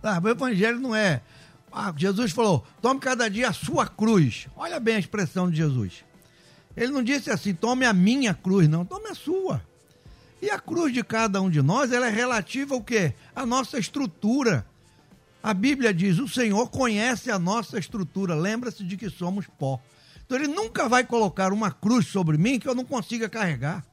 Tá, 0.00 0.20
o 0.22 0.28
evangelho 0.28 0.80
não 0.80 0.94
é. 0.94 1.22
Ah, 1.70 1.92
Jesus 1.96 2.32
falou: 2.32 2.66
tome 2.80 2.98
cada 2.98 3.28
dia 3.30 3.48
a 3.48 3.52
sua 3.52 3.86
cruz. 3.86 4.48
Olha 4.56 4.80
bem 4.80 4.96
a 4.96 4.98
expressão 4.98 5.48
de 5.48 5.56
Jesus. 5.56 6.04
Ele 6.76 6.90
não 6.90 7.02
disse 7.02 7.30
assim: 7.30 7.54
tome 7.54 7.86
a 7.86 7.92
minha 7.92 8.34
cruz, 8.34 8.68
não, 8.68 8.84
tome 8.84 9.08
a 9.08 9.14
sua. 9.14 9.62
E 10.40 10.50
a 10.50 10.58
cruz 10.58 10.92
de 10.92 11.04
cada 11.04 11.40
um 11.40 11.48
de 11.48 11.62
nós, 11.62 11.92
ela 11.92 12.08
é 12.08 12.10
relativa 12.10 12.74
ao 12.74 12.82
quê? 12.82 13.14
A 13.34 13.46
nossa 13.46 13.78
estrutura. 13.78 14.66
A 15.42 15.52
Bíblia 15.52 15.92
diz: 15.92 16.18
o 16.18 16.28
Senhor 16.28 16.68
conhece 16.70 17.30
a 17.30 17.38
nossa 17.38 17.78
estrutura, 17.78 18.34
lembra-se 18.34 18.84
de 18.84 18.96
que 18.96 19.10
somos 19.10 19.46
pó. 19.58 19.80
Então 20.24 20.38
ele 20.38 20.48
nunca 20.48 20.88
vai 20.88 21.04
colocar 21.04 21.52
uma 21.52 21.70
cruz 21.70 22.06
sobre 22.06 22.38
mim 22.38 22.58
que 22.58 22.68
eu 22.68 22.74
não 22.74 22.84
consiga 22.84 23.28
carregar. 23.28 23.84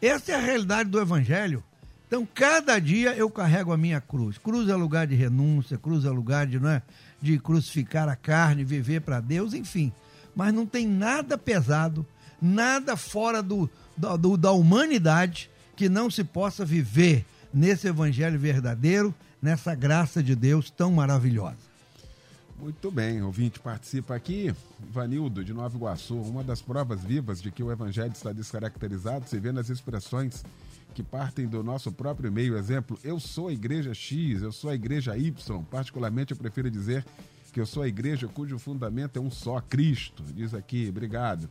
Essa 0.00 0.32
é 0.32 0.34
a 0.36 0.40
realidade 0.40 0.88
do 0.88 1.00
Evangelho. 1.00 1.62
Então, 2.06 2.26
cada 2.34 2.78
dia 2.78 3.14
eu 3.14 3.28
carrego 3.28 3.70
a 3.70 3.76
minha 3.76 4.00
cruz. 4.00 4.38
Cruz 4.38 4.66
é 4.70 4.74
lugar 4.74 5.06
de 5.06 5.14
renúncia, 5.14 5.76
cruz 5.76 6.06
é 6.06 6.08
lugar 6.08 6.46
de, 6.46 6.58
não 6.58 6.70
é, 6.70 6.82
de 7.20 7.38
crucificar 7.38 8.08
a 8.08 8.16
carne, 8.16 8.64
viver 8.64 9.02
para 9.02 9.20
Deus, 9.20 9.52
enfim. 9.52 9.92
Mas 10.34 10.54
não 10.54 10.64
tem 10.64 10.86
nada 10.86 11.36
pesado, 11.36 12.06
nada 12.40 12.96
fora 12.96 13.42
do, 13.42 13.68
do, 13.94 14.38
da 14.38 14.52
humanidade 14.52 15.50
que 15.76 15.88
não 15.90 16.10
se 16.10 16.24
possa 16.24 16.64
viver 16.64 17.26
nesse 17.52 17.88
evangelho 17.88 18.38
verdadeiro 18.38 19.14
nessa 19.40 19.74
graça 19.74 20.22
de 20.22 20.34
Deus 20.34 20.70
tão 20.70 20.92
maravilhosa. 20.92 21.68
Muito 22.60 22.90
bem, 22.90 23.22
ouvinte 23.22 23.60
participa 23.60 24.16
aqui, 24.16 24.52
Vanildo, 24.90 25.44
de 25.44 25.54
Nova 25.54 25.76
Iguaçu. 25.76 26.16
Uma 26.16 26.42
das 26.42 26.60
provas 26.60 27.04
vivas 27.04 27.40
de 27.40 27.52
que 27.52 27.62
o 27.62 27.70
evangelho 27.70 28.10
está 28.10 28.32
descaracterizado 28.32 29.28
se 29.28 29.38
vê 29.38 29.52
nas 29.52 29.70
expressões 29.70 30.44
que 30.92 31.02
partem 31.02 31.46
do 31.46 31.62
nosso 31.62 31.92
próprio 31.92 32.32
meio. 32.32 32.58
Exemplo, 32.58 32.98
eu 33.04 33.20
sou 33.20 33.46
a 33.46 33.52
igreja 33.52 33.94
X, 33.94 34.42
eu 34.42 34.50
sou 34.50 34.70
a 34.70 34.74
igreja 34.74 35.16
Y. 35.16 35.62
Particularmente, 35.70 36.32
eu 36.32 36.36
prefiro 36.36 36.68
dizer 36.68 37.06
que 37.52 37.60
eu 37.60 37.66
sou 37.66 37.84
a 37.84 37.88
igreja 37.88 38.26
cujo 38.26 38.58
fundamento 38.58 39.18
é 39.18 39.22
um 39.22 39.30
só, 39.30 39.60
Cristo. 39.60 40.24
Diz 40.24 40.52
aqui, 40.52 40.88
obrigado 40.88 41.48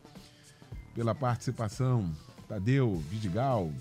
pela 0.94 1.14
participação. 1.14 2.10
Tadeu, 2.46 3.02
Vidigal. 3.10 3.72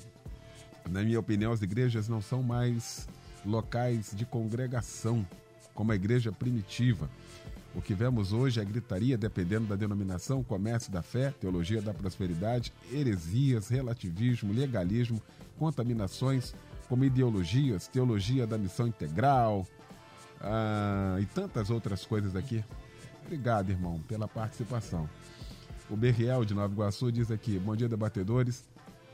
Na 0.89 1.03
minha 1.03 1.19
opinião, 1.19 1.51
as 1.51 1.61
igrejas 1.61 2.07
não 2.07 2.21
são 2.21 2.41
mais 2.41 3.05
locais 3.47 4.11
de 4.13 4.25
congregação, 4.25 5.25
como 5.73 5.91
a 5.91 5.95
igreja 5.95 6.31
primitiva. 6.31 7.09
O 7.73 7.81
que 7.81 7.93
vemos 7.93 8.33
hoje 8.33 8.59
é 8.59 8.65
gritaria, 8.65 9.17
dependendo 9.17 9.67
da 9.67 9.75
denominação, 9.75 10.43
comércio 10.43 10.91
da 10.91 11.01
fé, 11.01 11.31
teologia 11.39 11.81
da 11.81 11.93
prosperidade, 11.93 12.73
heresias, 12.91 13.69
relativismo, 13.69 14.51
legalismo, 14.51 15.21
contaminações, 15.57 16.53
como 16.89 17.05
ideologias, 17.05 17.87
teologia 17.87 18.47
da 18.47 18.57
missão 18.57 18.87
integral 18.87 19.65
ah, 20.41 21.17
e 21.21 21.25
tantas 21.25 21.69
outras 21.69 22.05
coisas 22.05 22.35
aqui. 22.35 22.63
Obrigado, 23.25 23.69
irmão, 23.69 23.99
pela 24.07 24.27
participação. 24.27 25.07
O 25.89 25.95
Berriel 25.95 26.43
de 26.43 26.53
Nova 26.53 26.73
Iguaçu 26.73 27.11
diz 27.11 27.29
aqui: 27.29 27.59
Bom 27.59 27.75
dia, 27.75 27.87
debatedores. 27.87 28.65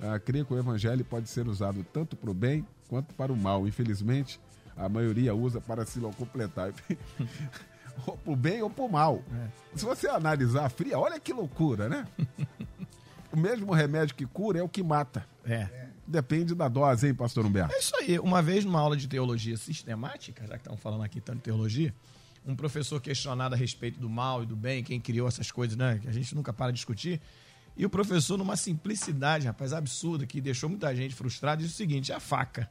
Ah, 0.01 0.19
creio 0.19 0.45
que 0.45 0.53
o 0.53 0.57
evangelho 0.57 1.03
pode 1.03 1.29
ser 1.29 1.47
usado 1.47 1.85
tanto 1.91 2.15
para 2.15 2.31
o 2.31 2.33
bem 2.33 2.65
quanto 2.87 3.13
para 3.13 3.31
o 3.31 3.37
mal. 3.37 3.67
Infelizmente, 3.67 4.39
a 4.75 4.87
maioria 4.89 5.33
usa 5.33 5.61
para 5.61 5.85
se 5.85 5.99
completar. 5.99 6.73
ou 8.07 8.17
para 8.17 8.31
o 8.31 8.35
bem 8.35 8.61
ou 8.61 8.73
o 8.75 8.91
mal. 8.91 9.23
É. 9.31 9.77
Se 9.77 9.85
você 9.85 10.07
analisar 10.07 10.69
fria, 10.69 10.97
olha 10.97 11.19
que 11.19 11.33
loucura, 11.33 11.87
né? 11.87 12.07
o 13.31 13.37
mesmo 13.37 13.71
remédio 13.71 14.15
que 14.15 14.25
cura 14.25 14.59
é 14.59 14.63
o 14.63 14.69
que 14.69 14.83
mata. 14.83 15.25
É. 15.45 15.87
Depende 16.05 16.53
da 16.53 16.67
dose, 16.67 17.07
hein, 17.07 17.13
pastor 17.13 17.45
Humberto? 17.45 17.73
É 17.73 17.79
isso 17.79 17.95
aí. 17.95 18.19
Uma 18.19 18.41
vez 18.41 18.65
numa 18.65 18.79
aula 18.79 18.97
de 18.97 19.07
teologia 19.07 19.55
sistemática, 19.55 20.45
já 20.45 20.55
que 20.55 20.61
estamos 20.61 20.81
falando 20.81 21.03
aqui 21.03 21.21
tanto 21.21 21.37
de 21.37 21.43
teologia, 21.43 21.93
um 22.45 22.55
professor 22.55 22.99
questionado 23.01 23.55
a 23.55 23.57
respeito 23.57 23.99
do 23.99 24.09
mal 24.09 24.43
e 24.43 24.45
do 24.45 24.55
bem, 24.55 24.83
quem 24.83 24.99
criou 24.99 25.27
essas 25.27 25.49
coisas, 25.49 25.77
né? 25.77 25.99
Que 26.01 26.09
a 26.09 26.11
gente 26.11 26.35
nunca 26.35 26.51
para 26.51 26.71
de 26.71 26.75
discutir. 26.75 27.21
E 27.75 27.85
o 27.85 27.89
professor, 27.89 28.37
numa 28.37 28.55
simplicidade, 28.55 29.47
rapaz, 29.47 29.73
absurda, 29.73 30.25
que 30.25 30.39
deixou 30.39 30.69
muita 30.69 30.95
gente 30.95 31.15
frustrada, 31.15 31.61
disse 31.61 31.73
o 31.73 31.77
seguinte: 31.77 32.13
a 32.13 32.19
faca. 32.19 32.69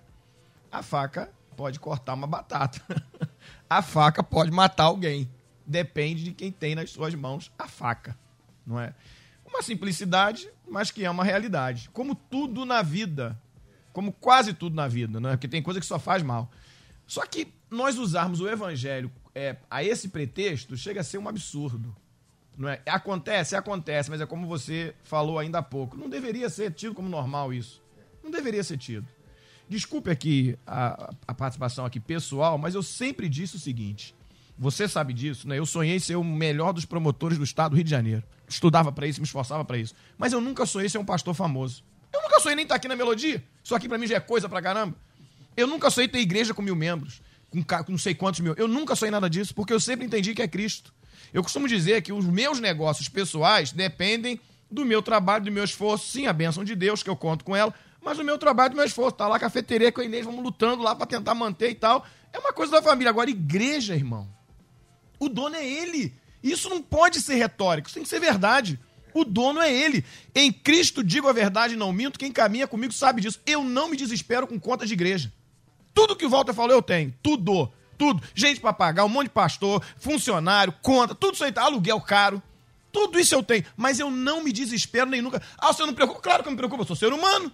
A 0.71 0.83
faca 0.83 1.31
pode 1.57 1.81
cortar 1.81 2.15
uma 2.15 2.27
batata. 2.27 2.81
a 3.69 3.83
faca 3.83 4.23
pode 4.23 4.51
matar 4.51 4.85
alguém. 4.85 5.29
Depende 5.67 6.25
de 6.25 6.33
quem 6.33 6.51
tem 6.51 6.75
nas 6.75 6.91
suas 6.91 7.15
mãos 7.15 7.53
a 7.59 7.67
faca. 7.67 8.17
Não 8.67 8.79
é? 8.79 8.95
Uma 9.45 9.63
simplicidade, 9.63 10.49
mas 10.69 10.91
que 10.91 11.05
é 11.05 11.11
uma 11.11 11.25
realidade. 11.25 11.91
Como 11.93 12.15
tudo 12.15 12.65
na 12.65 12.81
vida. 12.81 13.39
Como 13.93 14.13
quase 14.13 14.55
tudo 14.55 14.75
na 14.75 14.89
vida, 14.89 15.21
não 15.21 15.31
é? 15.31 15.33
Porque 15.35 15.49
tem 15.49 15.63
coisa 15.63 15.79
que 15.79 15.85
só 15.85 15.99
faz 15.99 16.23
mal. 16.23 16.51
Só 17.07 17.27
que 17.27 17.53
nós 17.71 17.99
usarmos 17.99 18.41
o 18.41 18.49
evangelho 18.49 19.11
é, 19.35 19.57
a 19.71 19.85
esse 19.85 20.09
pretexto 20.09 20.77
chega 20.77 21.01
a 21.01 21.05
ser 21.05 21.19
um 21.19 21.29
absurdo. 21.29 21.95
Não 22.57 22.69
é? 22.69 22.81
Acontece, 22.87 23.57
acontece, 23.57 24.11
mas 24.11 24.21
é 24.21 24.27
como 24.27 24.47
você 24.47 24.95
falou 25.03 25.39
ainda 25.39 25.59
há 25.59 25.63
pouco. 25.63 25.97
Não 25.97 26.09
deveria 26.09 26.49
ser 26.49 26.73
tido 26.73 26.95
como 26.95 27.09
normal 27.09 27.53
isso. 27.53 27.83
Não 28.23 28.31
deveria 28.31 28.63
ser 28.63 28.79
tido. 28.79 29.07
Desculpe 29.69 30.11
aqui 30.11 30.57
a, 30.67 31.15
a 31.27 31.35
participação 31.35 31.85
aqui 31.87 31.99
pessoal, 31.99 32.59
mas 32.59 32.75
eu 32.75 32.83
sempre 32.83 33.29
disse 33.29 33.57
o 33.57 33.59
seguinte. 33.59 34.15
Você 34.59 34.87
sabe 34.87 35.13
disso, 35.13 35.49
né? 35.49 35.59
Eu 35.59 35.65
sonhei 35.65 35.99
ser 35.99 36.17
o 36.17 36.23
melhor 36.23 36.73
dos 36.73 36.85
promotores 36.85 37.39
do 37.39 37.45
estado 37.45 37.71
do 37.71 37.77
Rio 37.77 37.85
de 37.85 37.91
Janeiro. 37.91 38.23
Estudava 38.47 38.93
para 38.93 39.07
isso, 39.07 39.21
me 39.21 39.25
esforçava 39.25 39.65
para 39.65 39.79
isso. 39.79 39.95
Mas 40.19 40.33
eu 40.33 40.41
nunca 40.41 40.67
sonhei 40.67 40.89
ser 40.89 40.99
um 40.99 41.05
pastor 41.05 41.35
famoso. 41.35 41.83
Eu 42.13 42.21
nunca 42.23 42.39
sonhei 42.39 42.55
nem 42.55 42.65
estar 42.65 42.75
aqui 42.75 42.87
na 42.87 42.95
melodia. 42.95 43.43
Isso 43.65 43.75
aqui 43.75 43.89
para 43.89 43.97
mim 43.97 44.07
já 44.07 44.17
é 44.17 44.21
coisa 44.21 44.49
pra 44.49 44.61
caramba. 44.61 44.95
Eu 45.57 45.67
nunca 45.67 45.91
sonhei 45.91 46.07
ter 46.07 46.19
igreja 46.19 46.53
com 46.53 46.61
mil 46.61 46.77
membros, 46.77 47.23
com, 47.51 47.63
com 47.63 47.93
não 47.93 47.99
sei 47.99 48.15
quantos 48.15 48.41
mil. 48.41 48.55
Eu 48.57 48.69
nunca 48.69 48.95
sonhei 48.95 49.11
nada 49.11 49.29
disso, 49.29 49.55
porque 49.55 49.73
eu 49.73 49.81
sempre 49.81 50.05
entendi 50.05 50.35
que 50.35 50.43
é 50.43 50.49
Cristo. 50.49 50.93
Eu 51.33 51.43
costumo 51.43 51.69
dizer 51.69 52.03
que 52.03 52.13
os 52.13 52.25
meus 52.25 52.61
negócios 52.61 53.09
pessoais 53.09 53.73
dependem 53.73 54.41
do 54.71 54.85
meu 54.85 55.03
trabalho, 55.03 55.45
do 55.45 55.53
meu 55.53 55.65
esforço. 55.65 56.07
Sim, 56.09 56.27
a 56.27 56.33
bênção 56.33 56.65
de 56.65 56.75
Deus, 56.75 57.03
que 57.03 57.11
eu 57.11 57.17
conto 57.17 57.45
com 57.45 57.55
ela, 57.55 57.75
mas 58.03 58.19
o 58.19 58.25
meu 58.25 58.39
trabalho, 58.39 58.71
do 58.71 58.77
meu 58.77 58.85
esforço. 58.85 59.17
Tá 59.17 59.29
lá 59.29 59.37
a 59.37 59.41
cafeteria 59.41 59.93
com 59.93 60.01
a 60.01 60.05
Inês, 60.05 60.25
vamos 60.25 60.43
lutando 60.43 60.83
lá 60.83 60.95
para 60.95 61.07
tentar 61.07 61.35
manter 61.35 61.71
e 61.71 61.75
tal. 61.75 62.07
É 62.33 62.39
uma 62.39 62.53
coisa 62.53 62.73
da 62.73 62.83
família. 62.83 63.11
Agora, 63.11 63.31
igreja, 63.31 63.95
irmão. 63.95 64.29
O 65.19 65.29
dono 65.29 65.55
é 65.55 65.65
ele. 65.65 66.15
Isso 66.43 66.69
não 66.69 66.83
pode 66.83 67.21
ser 67.21 67.37
retórico, 67.37 67.87
isso 67.87 67.95
tem 67.95 68.03
que 68.03 68.09
ser 68.09 68.19
verdade. 68.19 68.81
O 69.15 69.25
dono 69.25 69.61
é 69.61 69.73
ele. 69.73 70.05
Em 70.35 70.51
Cristo 70.51 71.05
digo 71.05 71.29
a 71.29 71.33
verdade, 71.33 71.77
não 71.77 71.93
minto. 71.93 72.19
Quem 72.19 72.33
caminha 72.33 72.67
comigo 72.67 72.93
sabe 72.93 73.21
disso. 73.21 73.41
Eu 73.47 73.63
não 73.63 73.89
me 73.89 73.97
desespero 73.97 74.47
com 74.47 74.59
contas 74.59 74.89
de 74.89 74.95
igreja. 74.95 75.33
Tudo 75.95 76.17
que 76.17 76.25
o 76.25 76.31
Walter 76.31 76.55
falou, 76.55 76.73
eu 76.73 76.83
tenho. 76.83 77.15
Tudo 77.23 77.71
tudo. 77.97 78.23
Gente 78.35 78.61
para 78.61 78.73
pagar, 78.73 79.05
um 79.05 79.09
monte 79.09 79.25
de 79.25 79.31
pastor, 79.31 79.83
funcionário, 79.97 80.75
conta, 80.83 81.15
tudo 81.15 81.35
isso 81.35 81.45
aí, 81.45 81.53
tá, 81.53 81.63
aluguel 81.63 82.01
caro. 82.01 82.43
Tudo 82.93 83.19
isso 83.19 83.35
eu 83.35 83.43
tenho, 83.43 83.65
mas 83.77 83.99
eu 83.99 84.11
não 84.11 84.45
me 84.45 84.53
desespero 84.53 85.09
nem 85.09 85.23
nunca. 85.23 85.41
Ah, 85.59 85.73
você 85.73 85.81
não 85.81 85.89
me 85.89 85.95
preocupa? 85.95 86.21
Claro 86.21 86.43
que 86.43 86.49
eu 86.49 86.53
me 86.53 86.59
preocupo, 86.59 86.83
eu 86.83 86.87
sou 86.87 86.95
ser 86.95 87.13
humano. 87.13 87.51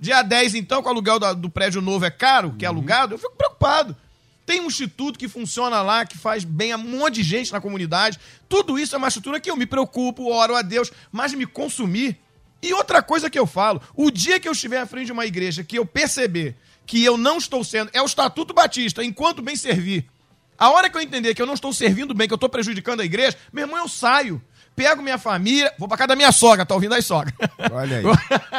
Dia 0.00 0.22
10, 0.22 0.54
então, 0.56 0.82
com 0.82 0.88
o 0.88 0.92
aluguel 0.92 1.18
do, 1.18 1.34
do 1.34 1.50
prédio 1.50 1.80
novo 1.80 2.04
é 2.04 2.10
caro, 2.10 2.54
que 2.58 2.64
é 2.64 2.70
uhum. 2.70 2.76
alugado, 2.76 3.14
eu 3.14 3.18
fico 3.18 3.36
preocupado. 3.36 3.96
Tem 4.44 4.60
um 4.60 4.66
instituto 4.66 5.16
que 5.16 5.28
funciona 5.28 5.80
lá, 5.80 6.04
que 6.04 6.18
faz 6.18 6.42
bem 6.42 6.72
a 6.72 6.76
um 6.76 6.82
monte 6.82 7.16
de 7.16 7.22
gente 7.22 7.52
na 7.52 7.60
comunidade. 7.60 8.18
Tudo 8.48 8.78
isso 8.78 8.96
é 8.96 8.98
uma 8.98 9.06
estrutura 9.06 9.38
que 9.38 9.48
eu 9.48 9.56
me 9.56 9.66
preocupo, 9.66 10.32
oro 10.32 10.56
a 10.56 10.62
Deus, 10.62 10.90
mas 11.12 11.32
me 11.34 11.46
consumir. 11.46 12.18
E 12.62 12.74
outra 12.74 13.00
coisa 13.00 13.30
que 13.30 13.38
eu 13.38 13.46
falo, 13.46 13.80
o 13.94 14.10
dia 14.10 14.40
que 14.40 14.48
eu 14.48 14.52
estiver 14.52 14.80
à 14.80 14.86
frente 14.86 15.06
de 15.06 15.12
uma 15.12 15.24
igreja 15.24 15.62
que 15.62 15.78
eu 15.78 15.86
perceber 15.86 16.56
que 16.90 17.04
eu 17.04 17.16
não 17.16 17.38
estou 17.38 17.62
sendo, 17.62 17.88
é 17.94 18.02
o 18.02 18.04
Estatuto 18.04 18.52
Batista, 18.52 19.04
enquanto 19.04 19.40
bem 19.40 19.54
servir. 19.54 20.10
A 20.58 20.70
hora 20.70 20.90
que 20.90 20.96
eu 20.96 21.00
entender 21.00 21.36
que 21.36 21.40
eu 21.40 21.46
não 21.46 21.54
estou 21.54 21.72
servindo 21.72 22.12
bem, 22.12 22.26
que 22.26 22.34
eu 22.34 22.36
estou 22.36 22.48
prejudicando 22.48 22.98
a 22.98 23.04
igreja, 23.04 23.38
meu 23.52 23.62
irmão, 23.62 23.78
eu 23.78 23.88
saio. 23.88 24.42
Pego 24.74 25.00
minha 25.00 25.16
família, 25.16 25.72
vou 25.78 25.86
pra 25.86 25.96
casa 25.96 26.08
da 26.08 26.16
minha 26.16 26.32
sogra, 26.32 26.66
tá 26.66 26.74
ouvindo 26.74 26.92
aí, 26.92 27.00
sogra? 27.00 27.32
Olha 27.70 27.98
aí. 27.98 28.04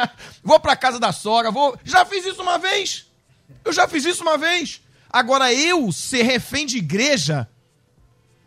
vou 0.42 0.58
pra 0.58 0.74
casa 0.74 0.98
da 0.98 1.12
sogra, 1.12 1.50
vou. 1.50 1.78
Já 1.84 2.06
fiz 2.06 2.24
isso 2.24 2.40
uma 2.40 2.56
vez. 2.56 3.06
Eu 3.66 3.70
já 3.70 3.86
fiz 3.86 4.02
isso 4.06 4.22
uma 4.22 4.38
vez. 4.38 4.80
Agora, 5.10 5.52
eu 5.52 5.92
ser 5.92 6.22
refém 6.22 6.64
de 6.64 6.78
igreja, 6.78 7.46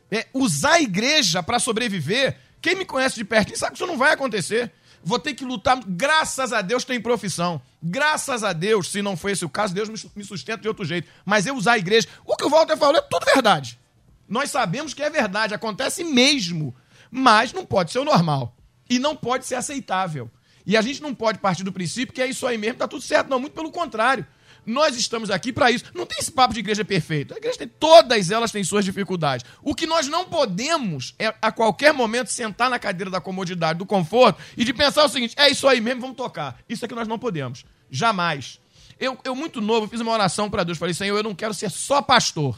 é, 0.10 0.26
usar 0.34 0.74
a 0.74 0.82
igreja 0.82 1.44
para 1.44 1.60
sobreviver, 1.60 2.40
quem 2.60 2.74
me 2.74 2.86
conhece 2.86 3.18
de 3.18 3.24
perto 3.24 3.56
sabe 3.56 3.74
que 3.74 3.78
isso 3.78 3.86
não 3.86 4.00
vai 4.00 4.14
acontecer. 4.14 4.72
Vou 5.08 5.20
ter 5.20 5.36
que 5.36 5.46
lutar. 5.46 5.80
Graças 5.86 6.52
a 6.52 6.64
Deus 6.64 6.84
tem 6.84 7.00
profissão. 7.00 7.62
Graças 7.82 8.44
a 8.44 8.52
Deus, 8.52 8.92
se 8.92 9.04
não 9.04 9.16
foi 9.16 9.34
esse 9.34 9.46
o 9.46 9.50
caso, 9.50 9.72
Deus 9.72 9.88
me 9.88 10.24
sustenta 10.24 10.64
de 10.64 10.68
outro 10.68 10.84
jeito. 10.84 11.08
Mas 11.24 11.46
eu 11.46 11.56
usar 11.56 11.74
a 11.74 11.78
igreja. 11.78 12.08
O 12.26 12.36
que 12.36 12.44
o 12.44 12.50
Walter 12.50 12.76
falou 12.76 12.98
é 12.98 13.02
tudo 13.02 13.24
verdade. 13.24 13.80
Nós 14.28 14.50
sabemos 14.50 14.96
que 14.96 15.04
é 15.04 15.10
verdade, 15.12 15.54
acontece 15.54 16.04
mesmo. 16.04 16.76
Mas 17.12 17.54
não 17.54 17.64
pode 17.64 17.92
ser 17.92 18.00
o 18.00 18.04
normal. 18.04 18.58
E 18.90 18.98
não 18.98 19.16
pode 19.16 19.46
ser 19.46 19.54
aceitável. 19.54 20.30
E 20.66 20.76
a 20.76 20.82
gente 20.82 21.04
não 21.04 21.14
pode 21.14 21.38
partir 21.38 21.64
do 21.64 21.72
princípio 21.72 22.12
que 22.14 22.22
é 22.22 22.26
isso 22.26 22.48
aí 22.48 22.58
mesmo, 22.58 22.80
tá 22.80 22.88
tudo 22.88 23.04
certo. 23.04 23.30
Não, 23.30 23.40
muito 23.40 23.54
pelo 23.54 23.72
contrário. 23.72 24.26
Nós 24.66 24.96
estamos 24.96 25.30
aqui 25.30 25.54
para 25.54 25.72
isso. 25.72 25.86
Não 25.94 26.06
tem 26.06 26.18
esse 26.20 26.32
papo 26.32 26.54
de 26.54 26.60
igreja 26.60 26.84
perfeita. 26.84 27.36
A 27.36 27.38
igreja 27.38 27.58
tem, 27.58 27.68
todas 27.68 28.32
elas 28.32 28.52
têm 28.52 28.64
suas 28.64 28.84
dificuldades. 28.86 29.46
O 29.62 29.76
que 29.76 29.86
nós 29.86 30.08
não 30.08 30.26
podemos 30.26 31.14
é, 31.20 31.34
a 31.42 31.52
qualquer 31.52 31.94
momento, 31.94 32.32
sentar 32.32 32.70
na 32.70 32.80
cadeira 32.80 33.12
da 33.12 33.22
comodidade, 33.22 33.80
do 33.80 33.86
conforto 33.86 34.42
e 34.58 34.64
de 34.64 34.74
pensar 34.74 35.06
o 35.06 35.10
seguinte: 35.10 35.36
é 35.38 35.50
isso 35.50 35.68
aí 35.68 35.80
mesmo, 35.80 36.02
vamos 36.02 36.18
tocar. 36.18 36.60
Isso 36.68 36.84
é 36.86 36.88
que 36.88 36.96
nós 36.96 37.08
não 37.08 37.20
podemos. 37.20 37.66
Jamais. 37.90 38.60
Eu, 39.00 39.18
eu 39.24 39.36
muito 39.36 39.62
novo, 39.62 39.88
fiz 39.88 40.00
uma 40.00 40.12
oração 40.12 40.50
para 40.50 40.64
Deus. 40.64 40.78
Falei, 40.78 40.94
Senhor, 40.94 41.18
eu 41.18 41.24
não 41.24 41.36
quero 41.36 41.54
ser 41.54 41.70
só 41.70 42.02
pastor. 42.02 42.58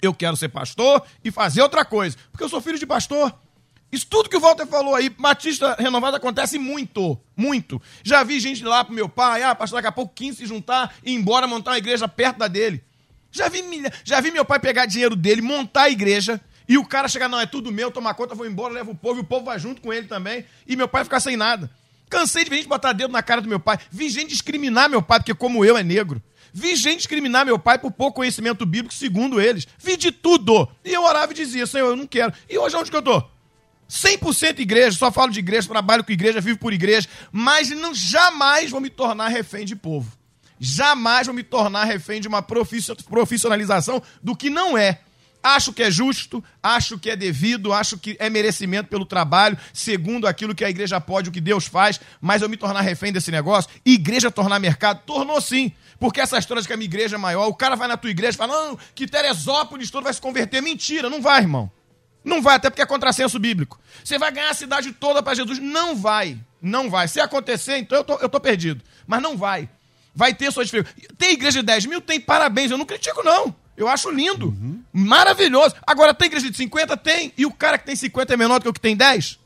Eu 0.00 0.14
quero 0.14 0.36
ser 0.36 0.48
pastor 0.48 1.02
e 1.24 1.30
fazer 1.30 1.62
outra 1.62 1.84
coisa. 1.84 2.16
Porque 2.30 2.44
eu 2.44 2.48
sou 2.48 2.60
filho 2.60 2.78
de 2.78 2.86
pastor. 2.86 3.34
Isso 3.94 4.08
tudo 4.08 4.28
que 4.28 4.36
o 4.36 4.40
Walter 4.40 4.66
falou 4.66 4.96
aí, 4.96 5.08
Batista 5.08 5.76
Renovado 5.78 6.16
acontece 6.16 6.58
muito, 6.58 7.16
muito. 7.36 7.80
Já 8.02 8.24
vi 8.24 8.40
gente 8.40 8.64
lá 8.64 8.84
pro 8.84 8.92
meu 8.92 9.08
pai, 9.08 9.44
ah, 9.44 9.54
pastor, 9.54 9.76
daqui 9.76 9.86
a 9.86 9.92
pouco 9.92 10.12
15 10.12 10.38
se 10.38 10.46
juntar 10.46 10.92
e 11.04 11.12
ir 11.12 11.14
embora 11.14 11.46
montar 11.46 11.70
uma 11.70 11.78
igreja 11.78 12.08
perto 12.08 12.38
da 12.38 12.48
dele. 12.48 12.82
Já 13.30 13.48
vi, 13.48 13.62
já 14.02 14.20
vi 14.20 14.32
meu 14.32 14.44
pai 14.44 14.58
pegar 14.58 14.86
dinheiro 14.86 15.14
dele, 15.14 15.40
montar 15.40 15.82
a 15.82 15.90
igreja, 15.90 16.40
e 16.68 16.76
o 16.76 16.84
cara 16.84 17.06
chegar, 17.06 17.28
não, 17.28 17.38
é 17.38 17.46
tudo 17.46 17.70
meu, 17.70 17.88
tomar 17.88 18.14
conta, 18.14 18.34
vou 18.34 18.44
embora, 18.44 18.74
leva 18.74 18.90
o 18.90 18.96
povo, 18.96 19.20
e 19.20 19.22
o 19.22 19.24
povo 19.24 19.44
vai 19.44 19.60
junto 19.60 19.80
com 19.80 19.92
ele 19.92 20.08
também, 20.08 20.44
e 20.66 20.74
meu 20.74 20.88
pai 20.88 21.04
ficar 21.04 21.20
sem 21.20 21.36
nada. 21.36 21.70
Cansei 22.10 22.42
de 22.42 22.50
ver 22.50 22.56
gente 22.56 22.68
botar 22.68 22.92
dedo 22.92 23.12
na 23.12 23.22
cara 23.22 23.40
do 23.40 23.48
meu 23.48 23.60
pai. 23.60 23.78
Vi 23.92 24.08
gente 24.08 24.30
discriminar 24.30 24.90
meu 24.90 25.02
pai, 25.02 25.20
porque 25.20 25.34
como 25.34 25.64
eu 25.64 25.76
é 25.76 25.84
negro. 25.84 26.20
Vi 26.52 26.74
gente 26.74 26.98
discriminar 26.98 27.46
meu 27.46 27.60
pai 27.60 27.78
por 27.78 27.92
pouco 27.92 28.16
conhecimento 28.16 28.66
bíblico, 28.66 28.92
segundo 28.92 29.40
eles. 29.40 29.68
Vi 29.78 29.96
de 29.96 30.10
tudo. 30.10 30.68
E 30.84 30.92
eu 30.92 31.02
orava 31.04 31.32
e 31.32 31.34
dizia, 31.34 31.66
Senhor, 31.66 31.90
eu 31.90 31.96
não 31.96 32.06
quero. 32.06 32.32
E 32.48 32.58
hoje 32.58 32.76
onde 32.76 32.90
que 32.90 32.96
eu 32.96 33.02
tô? 33.02 33.33
100% 33.94 34.58
igreja, 34.58 34.98
só 34.98 35.12
falo 35.12 35.30
de 35.30 35.38
igreja, 35.38 35.68
trabalho 35.68 36.02
com 36.02 36.10
igreja, 36.10 36.40
vivo 36.40 36.58
por 36.58 36.72
igreja, 36.72 37.08
mas 37.30 37.70
não 37.70 37.94
jamais 37.94 38.70
vou 38.70 38.80
me 38.80 38.90
tornar 38.90 39.28
refém 39.28 39.64
de 39.64 39.76
povo. 39.76 40.10
Jamais 40.58 41.28
vou 41.28 41.34
me 41.34 41.44
tornar 41.44 41.84
refém 41.84 42.20
de 42.20 42.26
uma 42.26 42.42
profissionalização 42.42 44.02
do 44.20 44.34
que 44.34 44.50
não 44.50 44.76
é. 44.76 45.00
Acho 45.40 45.72
que 45.72 45.82
é 45.82 45.90
justo, 45.90 46.42
acho 46.62 46.98
que 46.98 47.10
é 47.10 47.14
devido, 47.14 47.72
acho 47.72 47.98
que 47.98 48.16
é 48.18 48.28
merecimento 48.28 48.88
pelo 48.88 49.04
trabalho, 49.04 49.58
segundo 49.72 50.26
aquilo 50.26 50.54
que 50.54 50.64
a 50.64 50.70
igreja 50.70 51.00
pode, 51.00 51.28
o 51.28 51.32
que 51.32 51.40
Deus 51.40 51.66
faz, 51.66 52.00
mas 52.20 52.42
eu 52.42 52.48
me 52.48 52.56
tornar 52.56 52.80
refém 52.80 53.12
desse 53.12 53.30
negócio, 53.30 53.70
igreja 53.84 54.30
tornar 54.30 54.58
mercado, 54.58 55.02
tornou 55.04 55.40
sim. 55.40 55.70
Porque 56.00 56.20
essa 56.20 56.38
história 56.38 56.62
de 56.62 56.66
que 56.66 56.74
a 56.74 56.76
minha 56.76 56.86
igreja 56.86 57.16
é 57.16 57.18
maior, 57.18 57.46
o 57.46 57.54
cara 57.54 57.76
vai 57.76 57.86
na 57.86 57.96
tua 57.96 58.10
igreja 58.10 58.34
e 58.34 58.38
fala, 58.38 58.54
não, 58.54 58.78
que 58.94 59.06
Teresópolis 59.06 59.90
todo 59.90 60.04
vai 60.04 60.14
se 60.14 60.20
converter. 60.20 60.62
Mentira, 60.62 61.08
não 61.08 61.20
vai, 61.20 61.42
irmão. 61.42 61.70
Não 62.24 62.40
vai, 62.40 62.56
até 62.56 62.70
porque 62.70 62.82
é 62.82 62.86
contrassenso 62.86 63.38
bíblico. 63.38 63.78
Você 64.02 64.18
vai 64.18 64.32
ganhar 64.32 64.50
a 64.50 64.54
cidade 64.54 64.92
toda 64.92 65.22
para 65.22 65.34
Jesus. 65.34 65.58
Não 65.58 65.94
vai. 65.94 66.38
Não 66.60 66.88
vai. 66.88 67.06
Se 67.06 67.20
acontecer, 67.20 67.76
então 67.76 67.98
eu 67.98 68.04
tô, 68.04 68.14
eu 68.14 68.28
tô 68.28 68.40
perdido. 68.40 68.82
Mas 69.06 69.20
não 69.20 69.36
vai. 69.36 69.68
Vai 70.14 70.32
ter 70.32 70.50
suas 70.50 70.68
dificuldades. 70.68 71.08
Tem 71.18 71.32
igreja 71.32 71.60
de 71.60 71.66
10 71.66 71.86
mil? 71.86 72.00
Tem, 72.00 72.18
parabéns. 72.18 72.70
Eu 72.70 72.78
não 72.78 72.86
critico, 72.86 73.22
não. 73.22 73.54
Eu 73.76 73.88
acho 73.88 74.10
lindo. 74.10 74.46
Uhum. 74.46 74.82
Maravilhoso. 74.92 75.74
Agora, 75.86 76.14
tem 76.14 76.26
igreja 76.26 76.50
de 76.50 76.56
50? 76.56 76.96
Tem. 76.96 77.32
E 77.36 77.44
o 77.44 77.52
cara 77.52 77.76
que 77.76 77.84
tem 77.84 77.96
50 77.96 78.32
é 78.32 78.36
menor 78.36 78.58
do 78.58 78.62
que 78.62 78.68
o 78.68 78.72
que 78.72 78.80
tem 78.80 78.96
10? 78.96 79.38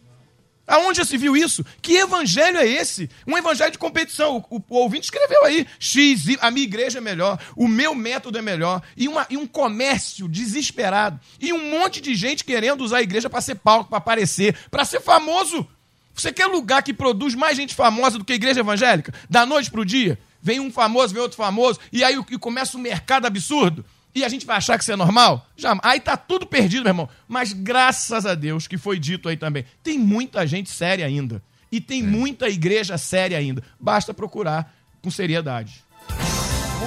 Aonde 0.69 0.99
já 0.99 1.05
se 1.07 1.17
viu 1.17 1.35
isso? 1.35 1.65
Que 1.81 1.97
evangelho 1.97 2.59
é 2.59 2.67
esse? 2.67 3.09
Um 3.27 3.39
evangelho 3.39 3.73
de 3.73 3.79
competição. 3.79 4.45
O, 4.51 4.57
o, 4.57 4.63
o, 4.69 4.77
ouvinte 4.77 5.05
escreveu 5.05 5.47
aí: 5.47 5.67
X, 5.79 6.27
a 6.43 6.51
minha 6.51 6.65
igreja 6.65 6.99
é 6.99 7.01
melhor, 7.01 7.41
o 7.57 7.67
meu 7.67 7.95
método 7.95 8.37
é 8.37 8.43
melhor. 8.43 8.83
E, 8.95 9.09
uma, 9.09 9.27
e 9.31 9.37
um 9.39 9.47
comércio 9.47 10.29
desesperado. 10.29 11.19
E 11.41 11.55
um 11.55 11.71
monte 11.71 12.03
de 12.03 12.15
gente 12.15 12.45
querendo 12.45 12.85
usar 12.85 12.99
a 12.99 13.03
igreja 13.03 13.31
para 13.31 13.41
ser 13.41 13.55
palco, 13.55 13.89
para 13.89 13.97
aparecer, 13.97 14.55
para 14.71 14.85
ser 14.85 15.01
famoso. 15.01 15.67
Você 16.15 16.33
quer 16.33 16.47
lugar 16.47 16.83
que 16.83 16.93
produz 16.93 17.35
mais 17.35 17.57
gente 17.57 17.75
famosa 17.75 18.19
do 18.19 18.25
que 18.25 18.35
a 18.35 18.37
igreja 18.37 18.61
evangélica? 18.61 19.15
Da 19.31 19.47
noite 19.47 19.71
para 19.71 19.81
o 19.81 19.87
dia? 19.87 20.19
Vem 20.43 20.61
um 20.61 20.71
famoso, 20.71 21.15
vem 21.15 21.23
outro 21.23 21.37
famoso, 21.37 21.81
e 21.91 22.05
aí 22.05 22.17
começa 22.39 22.77
um 22.77 22.81
mercado 22.81 23.27
absurdo. 23.27 23.85
E 24.19 24.25
a 24.25 24.29
gente 24.29 24.45
vai 24.45 24.57
achar 24.57 24.77
que 24.77 24.83
isso 24.83 24.91
é 24.91 24.97
normal? 24.97 25.47
Já, 25.57 25.79
aí 25.81 26.01
tá 26.01 26.17
tudo 26.17 26.45
perdido, 26.45 26.83
meu 26.83 26.91
irmão. 26.91 27.09
Mas 27.29 27.53
graças 27.53 28.27
a 28.27 28.35
Deus 28.35 28.67
que 28.67 28.77
foi 28.77 28.99
dito 28.99 29.29
aí 29.29 29.37
também. 29.37 29.65
Tem 29.81 29.97
muita 29.97 30.45
gente 30.45 30.71
séria 30.71 31.07
ainda. 31.07 31.41
E 31.71 31.81
tem 31.81 32.03
é. 32.03 32.05
muita 32.05 32.49
igreja 32.49 32.99
séria 32.99 33.39
ainda. 33.39 33.63
Basta 33.79 34.13
procurar 34.13 34.75
com 35.01 35.09
seriedade. 35.09 35.85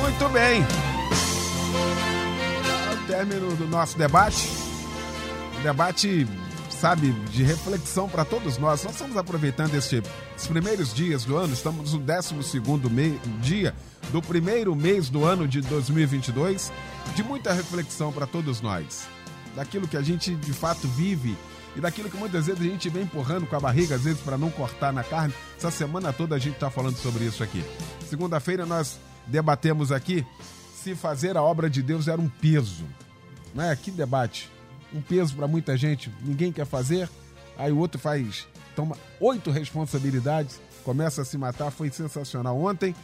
Muito 0.01 0.27
bem. 0.33 0.61
Ao 2.89 3.07
término 3.07 3.55
do 3.55 3.65
nosso 3.65 3.97
debate. 3.97 4.49
Um 5.57 5.63
debate, 5.63 6.27
sabe, 6.81 7.11
de 7.29 7.43
reflexão 7.43 8.09
para 8.09 8.25
todos 8.25 8.57
nós. 8.57 8.83
Nós 8.83 8.93
estamos 8.93 9.15
aproveitando 9.15 9.75
este, 9.75 10.01
esses 10.35 10.47
primeiros 10.47 10.91
dias 10.91 11.23
do 11.23 11.37
ano, 11.37 11.53
estamos 11.53 11.93
no 11.93 11.99
12 11.99 12.41
segundo 12.41 12.89
dia 13.39 13.75
do 14.11 14.19
primeiro 14.19 14.75
mês 14.75 15.07
do 15.07 15.23
ano 15.23 15.47
de 15.47 15.61
2022, 15.61 16.71
de 17.15 17.21
muita 17.21 17.53
reflexão 17.53 18.11
para 18.11 18.25
todos 18.25 18.61
nós, 18.61 19.07
daquilo 19.55 19.87
que 19.87 19.95
a 19.95 20.01
gente 20.01 20.33
de 20.33 20.53
fato 20.53 20.87
vive 20.87 21.37
e 21.75 21.79
daquilo 21.79 22.09
que 22.09 22.17
muitas 22.17 22.47
vezes 22.47 22.59
a 22.59 22.65
gente 22.65 22.89
vem 22.89 23.03
empurrando 23.03 23.45
com 23.45 23.55
a 23.55 23.59
barriga, 23.59 23.93
às 23.93 24.01
vezes 24.01 24.19
para 24.19 24.35
não 24.35 24.49
cortar 24.49 24.91
na 24.91 25.03
carne. 25.03 25.35
Essa 25.55 25.69
semana 25.69 26.11
toda 26.11 26.33
a 26.33 26.39
gente 26.39 26.55
está 26.55 26.71
falando 26.71 26.95
sobre 26.95 27.25
isso 27.25 27.43
aqui. 27.43 27.63
Segunda-feira 28.09 28.65
nós 28.65 28.99
debatemos 29.27 29.91
aqui 29.91 30.25
se 30.73 30.95
fazer 30.95 31.37
a 31.37 31.43
obra 31.43 31.69
de 31.69 31.83
Deus 31.83 32.07
era 32.07 32.19
um 32.19 32.27
peso. 32.27 32.85
Não 33.53 33.63
é? 33.65 33.75
Que 33.75 33.91
debate. 33.91 34.50
Um 34.93 35.01
peso 35.01 35.35
para 35.35 35.47
muita 35.47 35.77
gente. 35.77 36.11
Ninguém 36.21 36.51
quer 36.51 36.65
fazer, 36.65 37.09
aí 37.57 37.71
o 37.71 37.77
outro 37.77 37.99
faz, 37.99 38.47
toma 38.75 38.97
oito 39.19 39.51
responsabilidades, 39.51 40.59
começa 40.83 41.21
a 41.21 41.25
se 41.25 41.37
matar. 41.37 41.71
Foi 41.71 41.89
sensacional 41.89 42.59
ontem. 42.59 42.95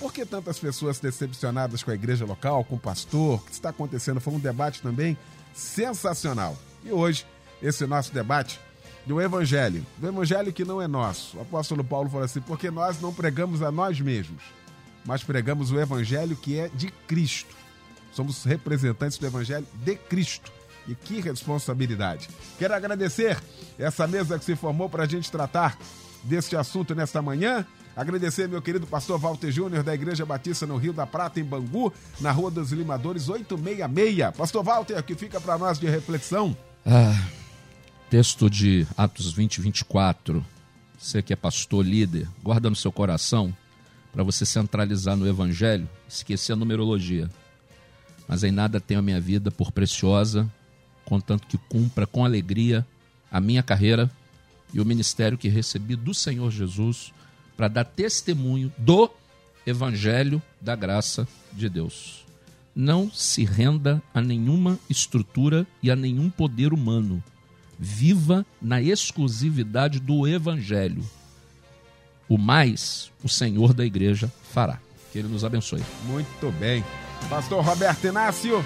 Por 0.00 0.12
que 0.12 0.26
tantas 0.26 0.58
pessoas 0.58 1.00
decepcionadas 1.00 1.82
com 1.82 1.90
a 1.90 1.94
igreja 1.94 2.26
local, 2.26 2.64
com 2.64 2.74
o 2.74 2.78
pastor? 2.80 3.36
O 3.36 3.44
que 3.44 3.52
está 3.52 3.70
acontecendo? 3.70 4.20
Foi 4.20 4.34
um 4.34 4.38
debate 4.38 4.82
também 4.82 5.16
sensacional. 5.54 6.56
E 6.84 6.92
hoje, 6.92 7.26
esse 7.62 7.86
nosso 7.86 8.12
debate 8.12 8.60
do 9.06 9.22
Evangelho, 9.22 9.86
do 9.96 10.08
Evangelho 10.08 10.52
que 10.52 10.64
não 10.64 10.82
é 10.82 10.88
nosso. 10.88 11.38
O 11.38 11.40
apóstolo 11.40 11.82
Paulo 11.82 12.10
falou 12.10 12.24
assim: 12.24 12.40
porque 12.40 12.70
nós 12.70 13.00
não 13.00 13.14
pregamos 13.14 13.62
a 13.62 13.70
nós 13.70 14.00
mesmos, 14.00 14.42
mas 15.04 15.22
pregamos 15.22 15.70
o 15.70 15.80
Evangelho 15.80 16.36
que 16.36 16.58
é 16.58 16.68
de 16.68 16.90
Cristo. 17.06 17.54
Somos 18.12 18.44
representantes 18.44 19.16
do 19.16 19.26
Evangelho 19.26 19.66
de 19.74 19.94
Cristo. 19.96 20.52
E 20.88 20.94
que 20.94 21.20
responsabilidade. 21.20 22.28
Quero 22.58 22.74
agradecer 22.74 23.38
essa 23.78 24.06
mesa 24.06 24.38
que 24.38 24.44
se 24.44 24.54
formou 24.54 24.88
para 24.88 25.04
a 25.04 25.06
gente 25.06 25.30
tratar 25.30 25.78
deste 26.22 26.56
assunto 26.56 26.94
nesta 26.94 27.20
manhã. 27.20 27.66
Agradecer 27.96 28.46
meu 28.46 28.60
querido 28.60 28.86
pastor 28.86 29.18
Walter 29.18 29.50
Júnior 29.50 29.82
da 29.82 29.94
Igreja 29.94 30.26
Batista 30.26 30.66
no 30.66 30.76
Rio 30.76 30.92
da 30.92 31.06
Prata, 31.06 31.40
em 31.40 31.44
Bangu, 31.44 31.92
na 32.20 32.30
Rua 32.30 32.50
dos 32.50 32.70
Limadores 32.70 33.28
866. 33.28 34.36
Pastor 34.36 34.62
Walter, 34.62 35.02
que 35.02 35.14
fica 35.14 35.40
para 35.40 35.56
nós 35.56 35.78
de 35.78 35.88
reflexão. 35.88 36.56
Ah, 36.84 37.18
texto 38.10 38.50
de 38.50 38.86
Atos 38.96 39.32
20, 39.32 39.60
24. 39.60 40.44
Você 40.98 41.22
que 41.22 41.32
é 41.32 41.36
pastor 41.36 41.84
líder, 41.84 42.28
guarda 42.42 42.68
no 42.70 42.76
seu 42.76 42.92
coração 42.92 43.54
para 44.12 44.22
você 44.22 44.46
centralizar 44.46 45.16
no 45.16 45.28
Evangelho, 45.28 45.88
esquecer 46.08 46.52
a 46.52 46.56
numerologia. 46.56 47.30
Mas 48.26 48.42
em 48.42 48.50
nada 48.50 48.80
tenho 48.80 49.00
a 49.00 49.02
minha 49.02 49.20
vida 49.20 49.50
por 49.50 49.70
preciosa, 49.70 50.50
contanto 51.06 51.46
que 51.46 51.56
cumpra 51.56 52.06
com 52.06 52.22
alegria 52.22 52.86
a 53.32 53.40
minha 53.40 53.62
carreira 53.62 54.10
e 54.74 54.80
o 54.80 54.84
ministério 54.84 55.38
que 55.38 55.48
recebi 55.48 55.96
do 55.96 56.12
Senhor 56.12 56.50
Jesus 56.50 57.12
para 57.56 57.68
dar 57.68 57.84
testemunho 57.84 58.70
do 58.76 59.10
Evangelho 59.66 60.42
da 60.60 60.76
graça 60.76 61.26
de 61.52 61.68
Deus. 61.68 62.26
não 62.76 63.10
se 63.10 63.42
renda 63.42 64.02
a 64.12 64.20
nenhuma 64.20 64.78
estrutura 64.90 65.66
e 65.82 65.90
a 65.90 65.96
nenhum 65.96 66.28
poder 66.28 66.74
humano. 66.74 67.24
Viva 67.78 68.44
na 68.60 68.82
exclusividade 68.82 69.98
do 69.98 70.28
Evangelho. 70.28 71.02
O 72.28 72.36
mais 72.36 73.10
o 73.24 73.28
Senhor 73.30 73.72
da 73.72 73.84
igreja 73.84 74.30
fará. 74.52 74.78
Que 75.10 75.18
Ele 75.18 75.28
nos 75.28 75.42
abençoe. 75.42 75.82
Muito 76.04 76.52
bem. 76.58 76.84
Pastor 77.30 77.64
Roberto 77.64 78.06
Inácio, 78.06 78.62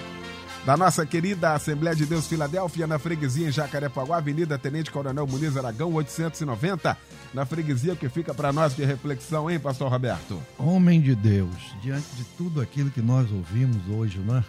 da 0.65 0.77
nossa 0.77 1.07
querida 1.07 1.55
Assembleia 1.55 1.97
de 1.97 2.05
Deus 2.05 2.27
Filadélfia, 2.27 2.87
na 2.87 2.99
freguesia 2.99 3.49
em 3.49 3.53
Jacarepaguá, 3.53 4.19
Avenida 4.19 4.59
Tenente 4.59 4.91
Coronel 4.91 5.27
Muniz 5.27 5.57
Aragão, 5.57 5.93
890, 5.95 6.97
na 7.33 7.47
freguesia 7.47 7.97
que 7.97 8.09
fica 8.09 8.35
para 8.35 8.53
nós 8.53 8.77
de 8.77 8.85
reflexão, 8.85 9.51
hein, 9.51 9.59
Pastor 9.59 9.91
Roberto? 9.91 10.41
Homem 10.59 11.01
de 11.01 11.15
Deus, 11.15 11.75
diante 11.83 12.15
de 12.15 12.25
tudo 12.37 12.61
aquilo 12.61 12.91
que 12.91 13.01
nós 13.01 13.31
ouvimos 13.33 13.79
hoje, 13.89 14.19
né? 14.19 14.45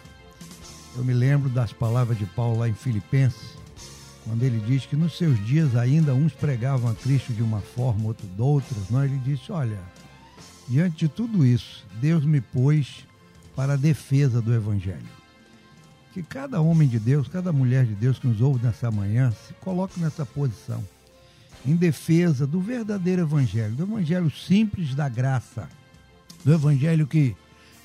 Eu 0.94 1.02
me 1.02 1.14
lembro 1.14 1.48
das 1.48 1.72
palavras 1.72 2.18
de 2.18 2.26
Paulo 2.26 2.58
lá 2.58 2.68
em 2.68 2.74
Filipenses, 2.74 3.56
quando 4.24 4.42
ele 4.42 4.60
diz 4.66 4.84
que 4.84 4.94
nos 4.94 5.16
seus 5.16 5.42
dias 5.46 5.74
ainda 5.74 6.14
uns 6.14 6.34
pregavam 6.34 6.90
a 6.90 6.94
Cristo 6.94 7.32
de 7.32 7.42
uma 7.42 7.60
forma, 7.60 8.08
outros 8.08 8.28
de 8.30 8.42
outras, 8.42 8.90
não? 8.90 9.02
Ele 9.02 9.18
disse: 9.18 9.50
Olha, 9.50 9.78
diante 10.68 11.06
de 11.06 11.08
tudo 11.08 11.44
isso, 11.44 11.84
Deus 11.94 12.24
me 12.24 12.40
pôs 12.40 13.06
para 13.56 13.72
a 13.72 13.76
defesa 13.76 14.40
do 14.40 14.54
Evangelho. 14.54 15.21
Que 16.12 16.22
cada 16.22 16.60
homem 16.60 16.86
de 16.86 16.98
Deus, 16.98 17.26
cada 17.26 17.52
mulher 17.52 17.86
de 17.86 17.94
Deus 17.94 18.18
que 18.18 18.26
nos 18.26 18.40
ouve 18.40 18.64
nessa 18.64 18.90
manhã, 18.90 19.30
se 19.30 19.54
coloque 19.54 19.98
nessa 19.98 20.26
posição, 20.26 20.84
em 21.64 21.74
defesa 21.74 22.46
do 22.46 22.60
verdadeiro 22.60 23.22
Evangelho, 23.22 23.74
do 23.74 23.84
Evangelho 23.84 24.30
simples 24.30 24.94
da 24.94 25.08
graça, 25.08 25.68
do 26.44 26.52
Evangelho 26.52 27.06
que 27.06 27.34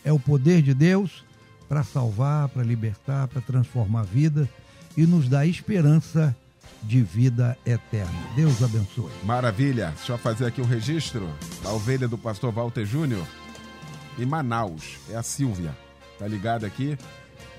é 0.04 0.12
o 0.12 0.20
poder 0.20 0.62
de 0.62 0.74
Deus 0.74 1.24
para 1.70 1.84
salvar, 1.84 2.50
para 2.50 2.64
libertar, 2.64 3.28
para 3.28 3.42
transformar 3.42 4.02
a 4.02 4.04
vida 4.04 4.50
e 4.96 5.06
nos 5.06 5.30
dá 5.30 5.46
esperança 5.46 6.36
de 6.84 7.02
vida 7.02 7.58
eterna. 7.66 8.12
Deus 8.36 8.62
abençoe. 8.62 9.12
Maravilha. 9.24 9.94
Deixa 9.96 10.14
eu 10.14 10.18
fazer 10.18 10.46
aqui 10.46 10.62
um 10.62 10.66
registro 10.66 11.30
da 11.64 11.72
ovelha 11.72 12.08
do 12.08 12.18
pastor 12.18 12.52
Walter 12.52 12.86
Júnior 12.86 13.26
em 14.18 14.26
Manaus. 14.26 14.98
É 15.10 15.16
a 15.16 15.24
Silvia. 15.24 15.76
Tá 16.18 16.28
ligada 16.28 16.66
aqui? 16.66 16.98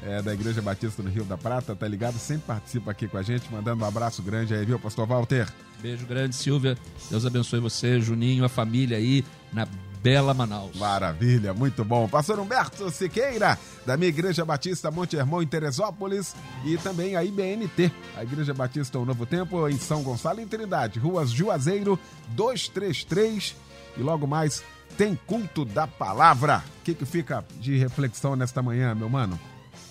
É 0.03 0.23
da 0.23 0.33
Igreja 0.33 0.63
Batista 0.63 1.03
do 1.03 1.09
Rio 1.09 1.25
da 1.25 1.37
Prata, 1.37 1.75
tá 1.75 1.89
ligado? 1.89 2.19
Sempre 2.19 2.47
participa 2.47 2.91
aqui 2.91 3.09
com 3.09 3.19
a 3.19 3.23
gente, 3.23 3.51
mandando 3.51 3.85
um 3.85 3.87
abraço 3.87 4.23
grande 4.23 4.55
aí, 4.55 4.65
viu, 4.65 4.79
pastor 4.79 5.07
Walter? 5.07 5.49
Beijo 5.81 6.07
grande, 6.07 6.35
Silvia. 6.35 6.79
Deus 7.11 7.27
abençoe 7.27 7.61
você, 7.61 8.01
Juninho, 8.01 8.45
a 8.45 8.49
família 8.49 8.97
aí 8.97 9.25
na 9.53 9.67
bela 10.03 10.33
Manaus. 10.33 10.77
Maravilha, 10.77 11.53
muito 11.53 11.85
bom. 11.85 12.09
Pastor 12.09 12.39
Humberto 12.39 12.91
Siqueira, 12.91 13.59
da 13.85 13.97
minha 13.97 14.09
Igreja 14.09 14.45
Batista 14.45 14.91
Monte 14.91 15.17
Hermão, 15.17 15.43
em 15.43 15.47
Teresópolis, 15.47 16.35
e 16.65 16.77
também 16.79 17.17
a 17.17 17.25
IBNT, 17.25 17.93
a 18.17 18.23
Igreja 18.23 18.55
Batista 18.55 18.99
O 18.99 19.05
Novo 19.05 19.27
Tempo, 19.27 19.69
em 19.69 19.79
São 19.79 20.03
Gonçalo, 20.03 20.41
em 20.41 20.47
Trindade, 20.47 20.99
Ruas 20.99 21.31
Juazeiro, 21.31 21.99
233, 22.29 23.57
e 23.97 24.03
logo 24.03 24.27
mais 24.27 24.63
tem 24.97 25.19
culto 25.27 25.65
da 25.65 25.87
palavra. 25.87 26.65
O 26.81 26.85
que, 26.85 26.95
que 26.95 27.05
fica 27.05 27.45
de 27.61 27.77
reflexão 27.77 28.35
nesta 28.35 28.63
manhã, 28.63 28.95
meu 28.95 29.09
mano? 29.09 29.39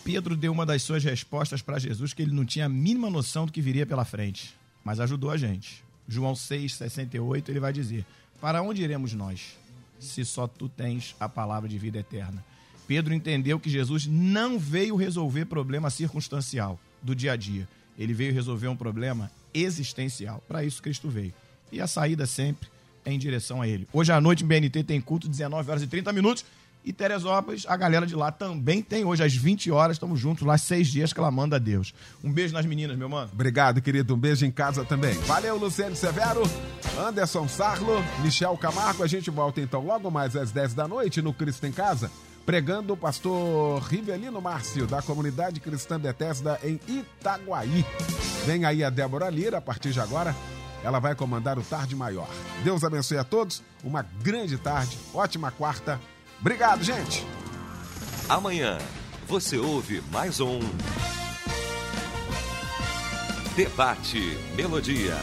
Pedro 0.08 0.38
deu 0.38 0.54
uma 0.54 0.66
das 0.66 0.84
suas 0.84 1.04
respostas 1.04 1.62
para 1.62 1.78
Jesus 1.78 2.14
que 2.14 2.22
ele 2.22 2.32
não 2.32 2.46
tinha 2.46 2.68
a 2.68 2.70
mínima 2.70 3.10
noção 3.10 3.46
do 3.46 3.52
que 3.52 3.60
viria 3.60 3.86
pela 3.86 4.06
frente, 4.06 4.56
mas 4.82 5.02
ajudou 5.02 5.30
a 5.30 5.36
gente. 5.36 5.84
João 6.08 6.32
6,68, 6.32 7.50
ele 7.50 7.60
vai 7.60 7.74
dizer: 7.74 8.06
Para 8.40 8.62
onde 8.62 8.82
iremos 8.82 9.12
nós, 9.12 9.58
se 10.00 10.24
só 10.24 10.48
tu 10.48 10.70
tens 10.70 11.14
a 11.20 11.28
palavra 11.28 11.68
de 11.68 11.78
vida 11.78 12.00
eterna? 12.00 12.42
Pedro 12.88 13.14
entendeu 13.14 13.60
que 13.60 13.70
Jesus 13.70 14.08
não 14.08 14.58
veio 14.58 14.96
resolver 14.96 15.44
problema 15.44 15.90
circunstancial 15.90 16.80
do 17.02 17.14
dia 17.14 17.34
a 17.34 17.36
dia. 17.36 17.68
Ele 18.00 18.14
veio 18.14 18.34
resolver 18.34 18.70
um 18.70 18.78
problema 18.78 19.30
existencial. 19.54 20.42
Para 20.48 20.64
isso 20.64 20.82
Cristo 20.82 21.10
veio. 21.10 21.34
E 21.70 21.82
a 21.82 21.88
saída 21.88 22.26
sempre 22.26 22.70
é 23.04 23.12
em 23.12 23.20
direção 23.20 23.62
a 23.62 23.68
ele. 23.68 23.86
Hoje 23.92 24.14
à 24.14 24.22
noite 24.22 24.46
em 24.46 24.48
BNT 24.48 24.86
tem 24.86 25.02
culto, 25.02 25.28
19 25.28 25.70
horas 25.70 25.84
e 25.84 25.88
30 25.88 26.14
minutos. 26.14 26.46
E 26.88 26.94
Teresópolis, 26.94 27.66
a 27.68 27.76
galera 27.76 28.08
de 28.08 28.16
lá 28.16 28.32
também 28.32 28.82
tem 28.82 29.04
hoje 29.04 29.22
às 29.22 29.36
20 29.36 29.70
horas. 29.72 29.98
Estamos 29.98 30.18
juntos 30.18 30.48
lá 30.48 30.58
seis 30.58 30.88
dias 30.88 31.12
clamando 31.12 31.54
a 31.54 31.60
Deus. 31.60 31.94
Um 32.24 32.32
beijo 32.32 32.54
nas 32.54 32.66
meninas, 32.66 32.98
meu 32.98 33.10
mano. 33.10 33.30
Obrigado, 33.34 33.82
querido. 33.82 34.16
Um 34.16 34.18
beijo 34.18 34.46
em 34.46 34.52
casa 34.52 34.86
também. 34.86 35.14
Valeu, 35.26 35.58
Luciano 35.58 35.98
Severo, 35.98 36.44
Anderson 36.98 37.46
Sarlo, 37.50 38.02
Michel 38.24 38.56
Camargo. 38.56 39.04
A 39.04 39.08
gente 39.08 39.30
volta 39.30 39.60
então 39.60 39.86
logo 39.86 40.10
mais 40.10 40.34
às 40.38 40.50
10 40.52 40.76
da 40.76 40.88
noite 40.88 41.22
no 41.22 41.34
Cristo 41.34 41.68
em 41.68 41.74
Casa, 41.74 42.10
pregando 42.46 42.94
o 42.94 42.98
pastor 42.98 43.82
Rivelino 43.82 44.40
Márcio, 44.40 44.88
da 44.88 45.02
comunidade 45.02 45.60
cristã 45.60 46.00
Bethesda 46.00 46.58
em 46.64 46.80
Itaguaí. 46.88 47.86
Vem 48.46 48.64
aí 48.64 48.82
a 48.82 48.90
Débora 48.90 49.30
Lira, 49.30 49.58
a 49.58 49.62
partir 49.62 49.92
de 49.92 50.00
agora. 50.00 50.34
Ela 50.82 51.00
vai 51.00 51.16
comandar 51.16 51.60
o 51.60 51.64
Tarde 51.64 51.98
Maior. 51.98 52.30
Deus 52.64 52.82
abençoe 52.86 53.18
a 53.18 53.26
todos. 53.26 53.62
Uma 53.84 54.04
grande 54.24 54.58
tarde, 54.58 54.98
ótima 55.14 55.52
quarta. 55.52 56.00
Obrigado, 56.40 56.84
gente. 56.84 57.26
Amanhã 58.30 58.78
você 59.28 59.58
ouve 59.58 60.02
mais 60.12 60.40
um 60.40 60.60
Debate 63.56 64.38
Melodia. 64.56 65.16